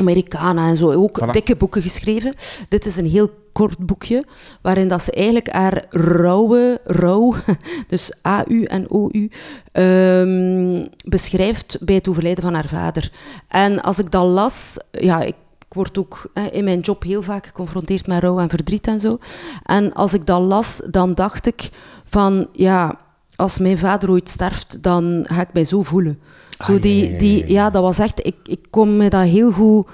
Americana 0.00 0.68
en 0.68 0.76
zo. 0.76 0.92
Ook 0.92 1.20
Voilà. 1.24 1.30
dikke 1.30 1.56
boeken 1.56 1.82
geschreven. 1.82 2.34
Dit 2.68 2.86
is 2.86 2.96
een 2.96 3.06
heel 3.10 3.30
kort 3.52 3.78
boekje, 3.78 4.24
waarin 4.62 4.88
dat 4.88 5.02
ze 5.02 5.12
eigenlijk 5.12 5.52
haar 5.52 5.84
rauwe, 5.90 6.80
rouw, 6.84 7.34
dus 7.88 8.12
A-U 8.26 8.62
en 8.64 8.90
O-U, 8.90 9.30
ehm, 9.72 10.86
beschrijft 11.04 11.78
bij 11.80 11.94
het 11.94 12.08
overlijden 12.08 12.44
van 12.44 12.54
haar 12.54 12.66
vader. 12.68 13.10
En 13.48 13.80
als 13.82 13.98
ik 13.98 14.10
dat 14.10 14.24
las, 14.26 14.76
ja, 14.90 15.20
ik 15.22 15.34
word 15.76 15.98
ook 15.98 16.30
hè, 16.34 16.46
in 16.46 16.64
mijn 16.64 16.80
job 16.80 17.02
heel 17.02 17.22
vaak 17.22 17.46
geconfronteerd 17.46 18.06
met 18.06 18.22
rouw 18.22 18.38
en 18.38 18.48
verdriet 18.48 18.86
en 18.86 19.00
zo. 19.00 19.18
En 19.62 19.92
als 19.92 20.14
ik 20.14 20.26
dat 20.26 20.40
las, 20.40 20.82
dan 20.90 21.14
dacht 21.14 21.46
ik 21.46 21.70
van, 22.04 22.48
ja, 22.52 22.98
als 23.36 23.58
mijn 23.58 23.78
vader 23.78 24.10
ooit 24.10 24.28
sterft, 24.28 24.82
dan 24.82 25.24
ga 25.28 25.40
ik 25.40 25.52
mij 25.52 25.64
zo 25.64 25.82
voelen. 25.82 26.18
Zo 26.64 26.74
Ah, 26.74 26.82
die, 26.82 27.16
die, 27.16 27.38
ja. 27.38 27.44
ja, 27.46 27.70
dat 27.70 27.82
was 27.82 27.98
echt, 27.98 28.26
ik, 28.26 28.36
ik 28.44 28.66
kon 28.70 28.96
me 28.96 29.08
dat 29.08 29.24
heel 29.24 29.50
goed 29.50 29.86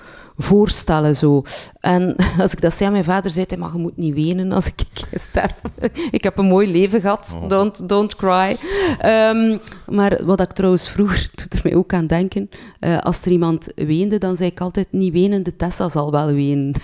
voorstellen 0.42 1.16
zo. 1.16 1.42
En 1.80 2.16
als 2.40 2.52
ik 2.52 2.60
dat 2.60 2.72
zei 2.74 2.86
aan 2.86 2.92
mijn 2.92 3.04
vader, 3.04 3.30
zei 3.30 3.44
hij, 3.48 3.58
maar 3.58 3.70
je 3.72 3.78
moet 3.78 3.96
niet 3.96 4.14
wenen 4.14 4.52
als 4.52 4.66
ik 4.66 4.82
sterf. 5.28 5.54
ik 6.10 6.24
heb 6.24 6.38
een 6.38 6.46
mooi 6.46 6.70
leven 6.72 7.00
gehad, 7.00 7.36
Oh. 7.42 7.48
don't, 7.48 7.88
don't 7.88 8.16
cry. 8.16 8.56
Ehm, 8.98 9.56
maar 9.86 10.24
wat 10.24 10.40
ik 10.40 10.52
trouwens 10.52 10.88
vroeger, 10.88 11.28
doet 11.34 11.54
er 11.54 11.60
mij 11.62 11.74
ook 11.74 11.92
aan 11.92 12.06
denken, 12.06 12.48
eh, 12.80 12.98
als 12.98 13.22
er 13.24 13.30
iemand 13.30 13.68
weende, 13.74 14.18
dan 14.18 14.36
zei 14.36 14.50
ik 14.50 14.60
altijd, 14.60 14.86
niet 14.90 15.12
wenen, 15.12 15.42
de 15.42 15.56
Tessa 15.56 15.88
zal 15.88 16.10
wel 16.10 16.26
wenen. 16.32 16.74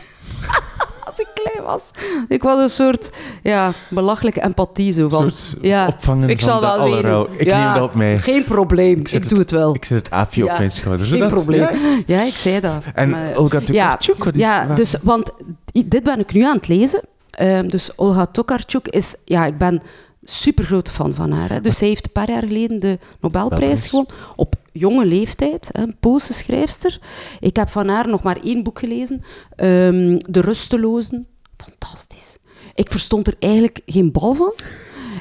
Als 1.08 1.18
ik 1.18 1.26
klein 1.34 1.66
was. 1.66 1.90
Ik 2.28 2.42
was 2.42 2.60
een 2.60 2.68
soort 2.68 3.12
ja, 3.42 3.72
belachelijke 3.90 4.42
empathie 4.42 4.92
zo 4.92 5.08
van. 5.08 5.30
soort 5.30 5.54
ja, 5.60 5.86
opvangen 5.86 6.28
ik 6.28 6.40
zal 6.40 6.60
wel 6.60 7.00
rouw. 7.00 7.28
Ik 7.36 7.44
ja, 7.46 7.64
neem 7.64 7.74
dat 7.74 7.82
op 7.82 7.94
mij. 7.94 8.18
Geen 8.18 8.44
probleem, 8.44 9.00
ik, 9.10 9.28
doe 9.28 9.38
het 9.38 9.50
wel. 9.50 9.74
Ik 9.74 9.84
zet 9.84 9.98
het 9.98 10.10
aapje 10.10 10.42
op 10.42 10.48
Ja, 10.48 10.58
mijn 10.58 10.70
schouder. 10.70 11.06
Geen 11.06 11.28
probleem. 11.28 11.60
Ja? 11.60 11.70
Ja, 12.06 12.22
ik 12.22 12.34
zei 12.34 12.60
dat. 12.60 12.84
En 12.94 13.08
Maar- 13.08 13.36
Olga 13.36 13.60
Tokarczuk, 13.60 14.34
ja, 14.34 14.66
waar- 14.66 14.76
dus, 14.76 14.94
want 15.02 15.30
dit 15.72 16.02
ben 16.02 16.18
ik 16.18 16.32
nu 16.32 16.44
aan 16.44 16.56
het 16.56 16.68
lezen. 16.68 17.00
Ehm, 17.30 17.68
dus 17.68 17.90
Olga 17.96 18.26
Tokarczuk 18.26 18.88
is... 18.88 19.16
Ja, 19.24 19.46
ik 19.46 19.58
ben 19.58 19.82
super 20.22 20.64
grote 20.64 20.90
fan 20.90 21.14
van 21.14 21.32
haar. 21.32 21.48
Hè. 21.48 21.60
Dus 21.60 21.76
zij 21.78 21.88
heeft 21.88 22.06
een 22.06 22.12
paar 22.12 22.30
jaar 22.30 22.42
geleden 22.42 22.80
de 22.80 22.98
Nobelprijs 23.20 23.42
Nobelprijs. 23.50 23.86
gewonnen. 23.86 24.12
Op 24.36 24.54
jonge 24.72 25.04
leeftijd. 25.06 25.68
Een 25.72 25.94
Poolse 26.00 26.32
schrijfster. 26.32 27.00
Ik 27.40 27.56
heb 27.56 27.68
van 27.68 27.88
haar 27.88 28.08
nog 28.08 28.22
maar 28.22 28.38
één 28.44 28.62
boek 28.62 28.78
gelezen. 28.78 29.22
ehm, 29.56 30.18
de 30.18 30.40
Rustelozen. 30.40 31.26
Fantastisch. 31.56 32.36
Ik 32.74 32.90
verstond 32.90 33.26
er 33.26 33.34
eigenlijk 33.38 33.80
geen 33.86 34.12
bal 34.12 34.34
van. 34.34 34.52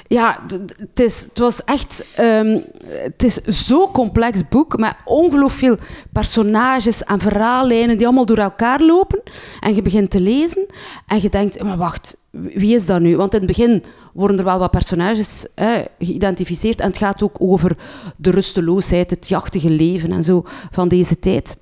Ja, 0.08 0.44
het, 0.78 1.00
is, 1.00 1.22
het 1.22 1.40
was 1.40 1.64
echt... 1.64 2.06
ehm, 2.16 2.60
het 2.88 3.24
is 3.24 3.36
zo'n 3.44 3.92
complex 3.92 4.48
boek 4.48 4.78
met 4.78 4.96
ongelooflijk 5.06 5.80
veel 5.80 5.88
personages 6.12 7.04
en 7.04 7.20
verhaallijnen 7.20 7.98
die 7.98 8.06
allemaal 8.06 8.26
door 8.26 8.38
elkaar 8.38 8.82
lopen. 8.82 9.22
En 9.60 9.76
je 9.76 9.82
begint 9.82 10.10
te 10.10 10.20
lezen 10.20 10.66
en 11.08 11.22
je 11.22 11.30
denkt, 11.30 11.64
maar 11.64 11.78
wacht, 11.78 12.18
wie 12.32 12.76
is 12.76 12.86
dat 12.86 13.02
nu? 13.02 13.18
Want 13.18 13.34
in 13.34 13.38
het 13.38 13.48
begin 13.48 13.84
worden 14.14 14.38
er 14.38 14.44
wel 14.44 14.60
wat 14.60 14.72
personages 14.72 15.48
hè, 15.56 15.84
geïdentificeerd 16.00 16.80
en 16.80 16.88
het 16.88 16.98
gaat 16.98 17.24
ook 17.24 17.36
over 17.40 17.78
de 18.16 18.32
rusteloosheid, 18.32 19.10
het 19.10 19.28
jachtige 19.28 19.70
leven 19.70 20.12
en 20.12 20.24
zo 20.24 20.44
van 20.72 20.88
deze 20.88 21.20
tijd. 21.20 21.58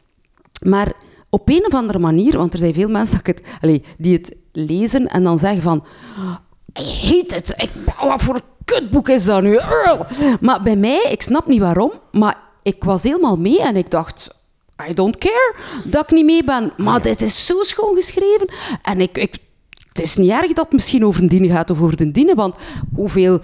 Maar 0.62 0.94
op 1.30 1.50
een 1.50 1.66
of 1.66 1.74
andere 1.74 2.00
manier, 2.00 2.38
want 2.38 2.54
er 2.54 2.60
zijn 2.60 2.74
veel 2.74 2.90
mensen 2.90 3.18
dat 3.24 3.28
het, 3.28 3.44
allee, 3.62 3.84
die 3.98 4.14
het 4.14 4.36
lezen 4.52 5.08
en 5.08 5.24
dan 5.24 5.40
zeggen 5.40 5.62
van... 5.62 5.84
I 6.80 6.84
hate 6.84 7.36
it. 7.36 7.54
Ik, 7.58 7.70
wat 8.02 8.22
voor 8.22 8.36
een 8.36 8.42
kutboek 8.66 9.10
is 9.10 9.26
dat 9.26 9.42
nu? 9.42 9.60
Maar 10.40 10.62
bij 10.62 10.76
mij, 10.76 11.08
ik 11.10 11.22
snap 11.22 11.48
niet 11.48 11.60
waarom, 11.60 11.92
maar 12.12 12.38
ik 12.64 12.84
was 12.84 13.04
helemaal 13.04 13.38
mee 13.38 13.62
en 13.62 13.76
ik 13.76 13.92
dacht... 13.92 14.34
I 14.90 14.94
don't 14.94 15.18
care 15.18 15.56
dat 15.84 16.04
ik 16.04 16.12
niet 16.12 16.26
mee 16.26 16.44
ben. 16.44 16.74
Maar 16.78 17.02
dit 17.02 17.22
is 17.22 17.46
zo 17.46 17.64
schoon 17.64 17.96
geschreven. 17.96 18.48
En 18.82 19.02
ik, 19.02 19.18
ik, 19.18 19.38
het 19.88 20.00
is 20.02 20.16
niet 20.16 20.32
erg 20.32 20.48
dat 20.48 20.66
het 20.66 20.74
misschien 20.74 21.06
over 21.06 21.22
een 21.22 21.28
dienen 21.28 21.50
gaat 21.50 21.70
of 21.70 21.82
over 21.82 21.98
de 21.98 22.12
dienen, 22.12 22.36
want 22.36 22.56
hoeveel 22.96 23.40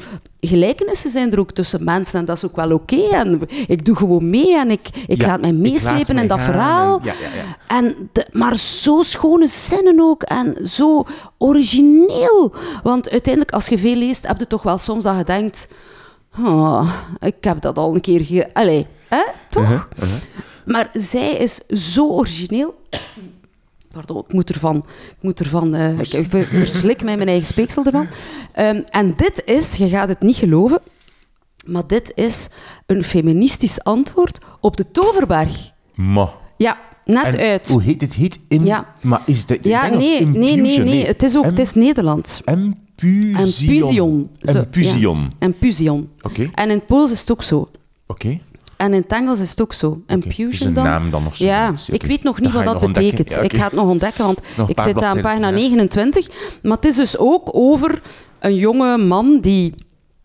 gelijkenissen 0.47 1.09
zijn 1.09 1.31
er 1.31 1.39
ook 1.39 1.51
tussen 1.51 1.83
mensen 1.83 2.19
en 2.19 2.25
dat 2.25 2.37
is 2.37 2.45
ook 2.45 2.55
wel 2.55 2.71
oké. 2.71 3.01
En 3.11 3.41
ik 3.67 3.85
doe 3.85 3.95
gewoon 3.95 4.29
mee 4.29 4.57
en 4.57 4.71
ik, 4.71 4.89
ik 5.07 5.21
Ja, 5.21 5.27
laat 5.27 5.41
mij 5.41 5.51
meeslepen 5.53 6.17
in 6.17 6.27
dat 6.27 6.37
gaan 6.39 6.51
verhaal. 6.51 6.97
en- 6.99 7.05
ja, 7.05 7.13
ja, 7.13 7.35
ja. 7.35 7.57
En 7.77 8.09
de, 8.11 8.27
maar 8.31 8.55
zo 8.57 9.01
schone 9.01 9.47
zinnen 9.47 9.99
ook 9.99 10.23
en 10.23 10.67
zo 10.67 11.03
origineel. 11.37 12.53
Want 12.83 13.09
uiteindelijk, 13.09 13.53
als 13.53 13.67
je 13.67 13.77
veel 13.77 13.95
leest, 13.95 14.27
heb 14.27 14.39
je 14.39 14.47
toch 14.47 14.63
wel 14.63 14.77
soms 14.77 15.03
dat 15.03 15.17
je 15.17 15.23
denkt... 15.23 15.67
Oh, 16.39 16.89
ik 17.19 17.43
heb 17.43 17.61
dat 17.61 17.77
al 17.77 17.93
een 17.95 18.01
keer 18.01 18.25
ge... 18.25 18.49
Allee, 18.53 18.87
hè? 19.07 19.21
toch? 19.49 19.63
Uh-huh, 19.63 19.81
Maar 20.65 20.89
zij 20.93 21.31
is 21.31 21.55
zo 21.93 22.07
origineel. 22.07 22.75
Pardon, 23.91 24.23
ik 24.27 24.33
moet 24.33 24.49
ervan... 24.49 24.75
Ik 25.09 25.21
moet 25.21 25.39
ervan... 25.39 25.73
eh, 25.75 25.99
ik 25.99 26.13
ik 26.13 26.29
ver- 26.29 26.45
verslik 26.45 27.03
mij 27.03 27.15
mijn 27.15 27.27
eigen 27.27 27.47
speeksel 27.47 27.85
ervan. 27.85 28.07
Ehm, 28.51 28.81
en 28.89 29.13
dit 29.15 29.41
is, 29.45 29.75
je 29.75 29.87
gaat 29.89 30.07
het 30.07 30.21
niet 30.21 30.35
geloven, 30.35 30.79
maar 31.65 31.87
dit 31.87 32.11
is 32.15 32.47
een 32.85 33.03
feministisch 33.03 33.83
antwoord 33.83 34.37
op 34.59 34.77
de 34.77 34.91
Toverberg. 34.91 35.71
Ma. 35.95 36.33
Ja, 36.57 36.77
net 37.05 37.33
En 37.35 37.39
uit. 37.39 37.69
Hoe 37.69 37.81
heet 37.83 38.01
het? 38.01 38.13
Heet. 38.13 38.39
Ja. 38.47 38.93
Maar 39.01 39.21
is 39.25 39.45
dat... 39.45 39.57
ik 39.57 39.65
Ja, 39.65 39.87
nee, 39.87 40.19
het 40.19 40.27
nee, 40.27 40.37
nee, 40.37 40.51
impusion, 40.57 40.85
nee. 40.85 41.05
Het 41.05 41.23
is 41.23 41.37
ook 41.37 41.45
het 41.45 41.59
is 41.59 41.73
Nederlands. 41.73 42.41
Empusion. 42.45 43.35
Empusion. 43.35 44.29
Zo, 44.41 44.57
Empusion. 44.57 45.19
ja. 45.21 45.27
Empusion. 45.39 46.09
Oké, 46.21 46.49
En 46.53 46.69
in 46.69 46.75
het 46.77 46.85
Pools 46.85 47.11
is 47.11 47.19
het 47.19 47.31
ook 47.31 47.43
zo. 47.43 47.69
oké. 48.07 48.39
En 48.81 48.93
in 48.93 49.01
het 49.01 49.11
Engels 49.11 49.39
is 49.39 49.49
het 49.49 49.61
ook 49.61 49.73
zo. 49.73 50.01
Is 50.07 50.13
Empusion 50.13 50.67
een 50.67 50.73
dan. 50.73 50.83
naam 50.83 51.09
dan 51.09 51.25
of 51.25 51.35
zo? 51.35 51.43
Ja, 51.43 51.73
ik 51.87 52.03
weet 52.03 52.23
nog 52.23 52.39
niet 52.39 52.53
Dat 52.53 52.63
wat 52.63 52.79
dat 52.79 52.93
betekent. 52.93 53.29
Ja. 53.29 53.39
Ik 53.39 53.53
ga 53.55 53.63
het 53.63 53.73
nog 53.73 53.87
ontdekken, 53.87 54.25
want 54.25 54.41
ik 54.67 54.79
zit 54.79 55.01
aan 55.03 55.21
pagina 55.21 55.35
te 55.35 55.43
gaan. 55.43 55.53
29. 55.53 56.27
Maar 56.61 56.75
het 56.75 56.85
is 56.85 56.95
dus 56.95 57.17
ook 57.17 57.49
over 57.51 58.01
een 58.39 58.55
jonge 58.55 58.97
man 58.97 59.39
die 59.39 59.73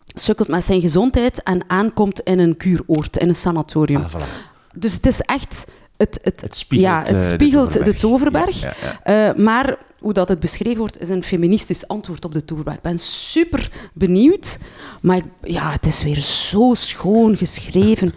sukkelt 0.07 0.47
met 0.47 0.63
zijn 0.63 0.81
gezondheid 0.81 1.43
en 1.43 1.63
aankomt 1.67 2.19
in 2.19 2.39
een 2.39 2.57
kuuroord, 2.57 3.17
in 3.17 3.27
een 3.27 3.35
sanatorium. 3.35 4.01
Ah, 4.03 4.13
voilà. 4.13 4.55
Dus 4.75 4.93
het 4.93 5.05
is 5.05 5.19
echt... 5.19 5.65
Het, 5.97 6.19
het, 6.23 6.41
Het 6.41 6.55
spiegelt, 6.55 6.89
ja, 6.91 7.05
eh, 7.05 7.11
het 7.11 7.19
de 7.19 7.35
spiegelt 7.35 7.85
de 7.85 7.95
Toverberg. 7.95 8.45
Toverberg. 8.59 8.61
Ja, 8.81 8.99
ja, 9.05 9.29
Eh, 9.29 9.43
maar 9.43 9.77
hoe 9.99 10.13
dat 10.13 10.29
het 10.29 10.39
beschreven 10.39 10.79
wordt, 10.79 11.01
is 11.01 11.09
een 11.09 11.23
feministisch 11.23 11.87
antwoord 11.87 12.25
op 12.25 12.33
de 12.33 12.45
Toverberg. 12.45 12.77
Ik 12.77 12.83
ben 12.83 12.99
super 12.99 13.89
benieuwd. 13.93 14.57
Maar 15.01 15.21
ja, 15.43 15.71
het 15.71 15.85
is 15.85 16.03
weer 16.03 16.21
zo 16.21 16.73
schoon 16.73 17.37
geschreven. 17.37 18.13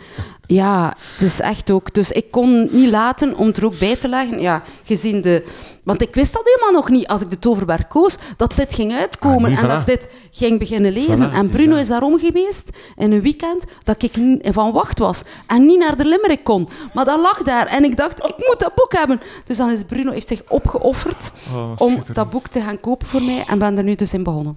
Ja, 0.54 0.96
het 1.12 1.22
is 1.22 1.40
echt 1.40 1.70
ook... 1.70 1.94
Dus 1.94 2.12
ik 2.12 2.30
kon 2.30 2.68
niet 2.70 2.90
laten 2.90 3.36
om 3.36 3.52
er 3.54 3.64
ook 3.64 3.78
bij 3.78 3.96
te 3.96 4.08
leggen. 4.08 4.40
Ja, 4.40 4.62
gezien 4.82 5.20
de... 5.20 5.46
Want 5.82 6.02
ik 6.02 6.14
wist 6.14 6.32
dat 6.32 6.42
helemaal 6.44 6.80
nog 6.80 6.90
niet, 6.90 7.06
als 7.06 7.20
ik 7.20 7.30
de 7.30 7.38
Toverberg 7.38 7.88
koos, 7.88 8.18
dat 8.36 8.52
dit 8.56 8.74
ging 8.74 8.92
uitkomen 8.92 9.52
Ah, 9.52 9.62
en 9.62 9.68
dat 9.68 9.86
dit 9.86 10.08
ging 10.30 10.58
beginnen 10.58 10.92
lezen. 10.92 11.30
Voilà, 11.30 11.34
en 11.34 11.44
is 11.44 11.50
Bruno 11.50 11.76
is 11.76 11.88
daarom 11.88 12.18
geweest 12.18 12.70
in 12.96 13.12
een 13.12 13.20
weekend 13.20 13.64
dat 13.82 14.02
ik 14.02 14.40
van 14.42 14.72
wacht 14.72 14.98
was 14.98 15.22
en 15.46 15.66
niet 15.66 15.78
naar 15.78 15.96
de 15.96 16.04
Limerick 16.04 16.44
kon. 16.44 16.68
Maar 16.94 17.04
dat 17.04 17.20
lag 17.20 17.42
daar 17.42 17.66
en 17.66 17.84
ik 17.84 17.96
dacht, 17.96 18.18
ik 18.18 18.34
moet 18.36 18.60
dat 18.60 18.74
boek 18.74 18.92
hebben. 18.92 19.20
Dus 19.44 19.56
dan 19.56 19.70
is 19.70 19.84
Bruno 19.84 20.10
heeft 20.12 20.28
zich 20.28 20.42
opgeofferd 20.48 21.32
Oh, 21.54 21.72
om 21.76 22.02
dat 22.12 22.30
boek 22.30 22.46
te 22.46 22.60
gaan 22.60 22.80
kopen 22.80 23.06
voor 23.06 23.22
mij 23.22 23.44
en 23.46 23.58
ben 23.58 23.76
er 23.76 23.84
nu 23.84 23.94
dus 23.94 24.12
in 24.12 24.22
begonnen. 24.22 24.56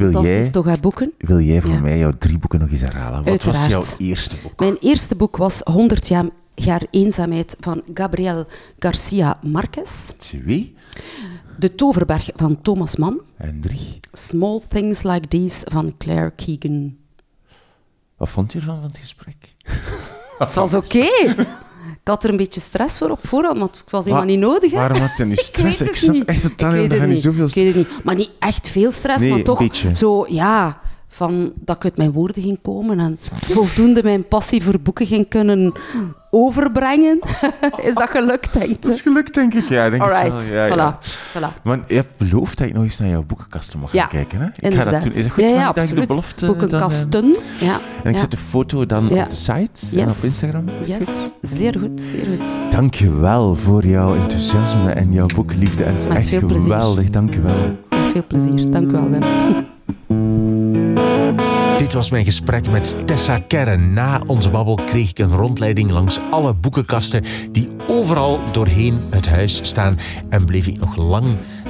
Wil 0.00 0.10
Dat 0.12 0.26
jij, 0.26 0.38
is 0.38 0.50
toch 0.50 0.80
boeken? 0.80 1.12
wil 1.18 1.40
jij 1.40 1.60
voor 1.60 1.72
Ja. 1.74 1.80
mij 1.80 1.98
jouw 1.98 2.12
drie 2.18 2.38
boeken 2.38 2.60
nog 2.60 2.70
eens 2.70 2.80
herhalen? 2.80 3.24
Wat 3.24 3.42
was 3.44 3.56
Uiteraard. 3.56 3.96
jouw 3.98 4.06
eerste 4.08 4.36
boek? 4.42 4.60
Mijn 4.60 4.76
eerste 4.80 5.14
boek 5.16 5.36
was 5.36 5.60
100 5.64 6.08
jaar, 6.08 6.26
jaar 6.54 6.82
eenzaamheid 6.90 7.56
van 7.60 7.82
Gabriel 7.94 8.46
Garcia 8.78 9.38
Marquez. 9.42 10.10
Twee 10.18 10.74
De 11.58 11.74
Toverberg 11.74 12.30
van 12.36 12.62
Thomas 12.62 12.96
Mann. 12.96 13.20
en 13.36 13.60
drie. 13.60 14.00
Small 14.12 14.60
Things 14.68 15.02
Like 15.02 15.28
These 15.28 15.66
van 15.70 15.94
Claire 15.98 16.30
Keegan. 16.36 16.96
Wat 18.16 18.28
vond 18.28 18.52
je 18.52 18.58
ervan 18.58 18.80
van 18.80 18.88
het 18.90 18.98
gesprek? 18.98 19.54
Het 20.38 20.54
was 20.54 20.74
oké. 20.74 21.06
Ik 21.88 22.08
had 22.08 22.24
er 22.24 22.30
een 22.30 22.36
beetje 22.36 22.60
stress 22.60 22.98
voor 22.98 23.10
op 23.10 23.18
voorhand, 23.26 23.58
want 23.58 23.78
het 23.78 23.90
was 23.90 24.04
helemaal 24.04 24.26
Wa- 24.26 24.30
niet 24.32 24.40
nodig. 24.40 24.70
Hè? 24.70 24.76
Waarom 24.76 24.98
had 24.98 25.16
je 25.16 25.24
niet 25.24 25.38
Ik 25.38 25.44
stress? 25.44 25.80
Ik, 25.80 25.86
het 25.88 25.98
snap 25.98 26.14
niet. 26.14 26.24
echt 26.24 26.42
totaal 26.42 26.74
Ik 26.74 26.80
niet. 26.80 26.90
Dat 26.90 26.98
het 26.98 27.08
je 27.08 27.14
niet 27.14 27.22
zoveel... 27.22 27.46
Ik 27.46 27.54
weet 27.54 27.66
het 27.66 27.76
niet. 27.76 28.04
Maar 28.04 28.14
niet 28.14 28.30
echt 28.38 28.68
veel 28.68 28.90
stress, 28.90 29.20
Nee, 29.20 29.30
maar 29.30 29.42
toch 29.42 29.58
beetje. 29.58 29.94
zo, 29.94 30.24
ja, 30.28 30.80
van 31.12 31.52
dat 31.56 31.76
ik 31.76 31.84
uit 31.84 31.96
mijn 31.96 32.12
woorden 32.12 32.42
ging 32.42 32.58
komen 32.62 33.00
en 33.00 33.18
voldoende 33.30 34.02
mijn 34.02 34.28
passie 34.28 34.62
voor 34.62 34.80
boeken 34.80 35.06
ging 35.06 35.28
kunnen 35.28 35.72
overbrengen. 36.30 37.18
Is 37.88 37.94
dat 37.94 38.10
gelukt, 38.10 38.52
denk 38.52 38.82
Dat 38.82 38.92
is 38.92 38.96
je? 38.96 39.02
gelukt, 39.02 39.34
denk 39.34 39.54
ik. 39.54 39.68
Ja, 39.68 39.84
ik 39.84 39.90
denk 39.90 40.02
Alright, 40.02 40.48
wel. 40.48 40.56
Ja, 40.56 40.74
ja. 40.74 40.98
voilà. 40.98 41.62
voilà. 41.62 41.86
Je 41.86 41.94
hebt 41.94 42.16
beloofd 42.16 42.58
dat 42.58 42.66
ik 42.66 42.72
nog 42.74 42.82
eens 42.82 42.98
naar 42.98 43.08
jouw 43.08 43.24
boekenkasten 43.24 43.78
mag 43.78 43.92
Ja, 43.92 44.00
gaan 44.00 44.08
kijken. 44.08 44.40
Hè? 44.40 44.46
Ik 44.46 44.52
ga 44.54 44.68
Inderdaad. 44.68 44.92
dat 44.92 45.02
doen. 45.02 45.12
Is 45.12 45.24
het 45.24 45.32
goed 45.32 45.42
ja, 45.42 45.48
ja, 45.48 45.68
ik 45.68 45.74
de 45.74 45.80
absoluut. 45.80 46.08
belofte... 46.08 46.46
dan, 46.46 46.54
eh, 46.54 46.60
Boekenkasten, 46.60 47.36
ja. 47.60 47.78
en 48.02 48.10
ik 48.10 48.18
zet 48.18 48.30
de 48.30 48.36
foto 48.36 48.86
dan 48.86 49.04
op 49.10 49.30
de 49.30 49.36
site 49.36 49.98
en 50.00 50.08
op 50.08 50.16
Instagram. 50.22 50.68
Yes, 50.84 51.08
zeer 51.42 51.76
goed, 51.78 52.00
zeer 52.00 52.26
goed. 52.36 52.58
Dank 52.70 52.94
je 52.94 53.12
wel 53.12 53.54
voor 53.54 53.86
jouw 53.86 54.14
enthousiasme 54.14 54.90
en 54.90 55.12
jouw 55.12 55.26
boekliefde. 55.26 55.84
En 55.84 55.92
het 55.92 56.00
is 56.00 56.08
Met 56.08 56.16
echt 56.16 56.28
veel 56.28 56.48
geweldig. 56.48 57.10
Dank 57.10 57.34
je 57.34 57.40
wel. 57.40 57.76
Met 57.90 58.10
veel 58.12 58.24
plezier. 58.26 58.70
Dank 58.70 58.88
u 58.88 58.92
wel, 58.92 59.10
Wim. 59.10 60.58
Dit 61.80 61.92
was 61.92 62.10
mijn 62.10 62.24
gesprek 62.24 62.70
met 62.70 63.06
Tessa 63.06 63.38
Kerren. 63.38 63.92
Na 63.92 64.20
onze 64.26 64.50
babbel 64.50 64.74
kreeg 64.74 65.10
ik 65.10 65.18
een 65.18 65.36
rondleiding 65.36 65.90
langs 65.90 66.20
alle 66.30 66.54
boekenkasten 66.54 67.24
die 67.52 67.68
overal 67.86 68.40
doorheen 68.52 69.00
het 69.10 69.28
huis 69.28 69.60
staan. 69.62 69.98
En 70.28 70.44
bleef 70.44 70.66
ik 70.66 70.78
nog 70.78 70.96
lang 70.96 71.26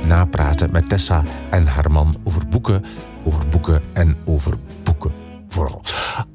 napraten 0.07 0.71
met 0.71 0.89
Tessa 0.89 1.25
en 1.51 1.67
haar 1.67 1.91
man 1.91 2.15
over 2.25 2.49
boeken, 2.49 2.85
over 3.25 3.49
boeken 3.49 3.83
en 3.93 4.17
over 4.25 4.59
boeken. 4.83 5.13
Vooral. 5.49 5.83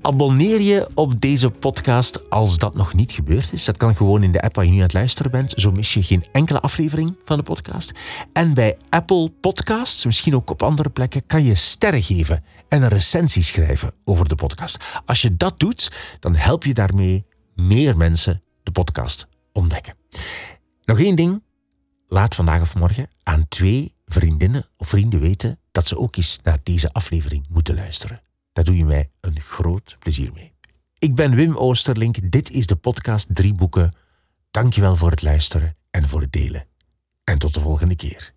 Abonneer 0.02 0.62
je 0.62 0.88
op 0.94 1.22
deze 1.22 1.50
podcast 1.50 2.30
als 2.30 2.58
dat 2.58 2.76
nog 2.76 2.94
niet 2.94 3.12
gebeurd 3.12 3.54
is. 3.54 3.66
Dat 3.66 3.78
kan 3.78 3.96
gewoon 3.96 4.24
in 4.24 4.32
de 4.32 4.42
app 4.42 4.56
waar 4.56 4.66
je 4.66 4.72
nu 4.72 4.78
aan 4.78 4.84
het 4.84 4.94
luisteren 4.94 5.32
bent. 5.32 5.54
Zo 5.56 5.72
mis 5.72 5.94
je 5.94 6.04
geen 6.04 6.26
enkele 6.32 6.60
aflevering 6.60 7.16
van 7.26 7.38
de 7.38 7.44
podcast. 7.44 7.92
En 8.34 8.54
bij 8.54 8.78
Apple 8.90 9.32
Podcasts, 9.42 10.06
misschien 10.06 10.36
ook 10.36 10.50
op 10.50 10.64
andere 10.64 10.90
plekken, 10.90 11.26
kan 11.26 11.44
je 11.44 11.56
sterren 11.56 12.04
geven 12.04 12.44
en 12.70 12.82
een 12.82 12.90
recensie 12.90 13.44
schrijven 13.44 13.94
over 14.04 14.28
de 14.28 14.36
podcast. 14.36 14.78
Als 15.06 15.22
je 15.22 15.36
dat 15.36 15.60
doet, 15.60 15.92
dan 16.20 16.36
help 16.36 16.64
je 16.64 16.74
daarmee 16.74 17.26
meer 17.56 17.98
mensen 17.98 18.44
de 18.64 18.72
podcast 18.72 19.28
ontdekken. 19.54 19.96
Nog 20.86 21.00
één 21.00 21.16
ding. 21.16 21.44
Laat 22.08 22.36
vandaag 22.36 22.62
of 22.62 22.76
morgen 22.76 23.08
aan 23.24 23.48
twee 23.48 23.94
vriendinnen 24.06 24.66
of 24.78 24.88
vrienden 24.88 25.20
weten 25.20 25.60
dat 25.72 25.88
ze 25.88 25.98
ook 25.98 26.16
eens 26.16 26.40
naar 26.44 26.60
deze 26.64 26.92
aflevering 26.94 27.46
moeten 27.50 27.76
luisteren. 27.76 28.22
Daar 28.54 28.64
doe 28.64 28.78
je 28.78 28.86
mij 28.86 29.10
een 29.22 29.40
groot 29.40 29.96
plezier 30.00 30.32
mee. 30.34 30.54
Ik 30.98 31.16
ben 31.16 31.36
Wim 31.36 31.56
Oosterlink. 31.56 32.32
Dit 32.32 32.52
is 32.52 32.68
de 32.68 32.76
podcast 32.76 33.28
Drie 33.36 33.54
Boeken. 33.54 33.94
Dankjewel 34.52 34.96
voor 34.96 35.12
het 35.12 35.22
luisteren 35.22 35.76
en 35.92 36.08
voor 36.10 36.22
het 36.22 36.32
delen. 36.32 36.66
En 37.24 37.38
tot 37.38 37.54
de 37.54 37.60
volgende 37.60 37.96
keer. 37.96 38.35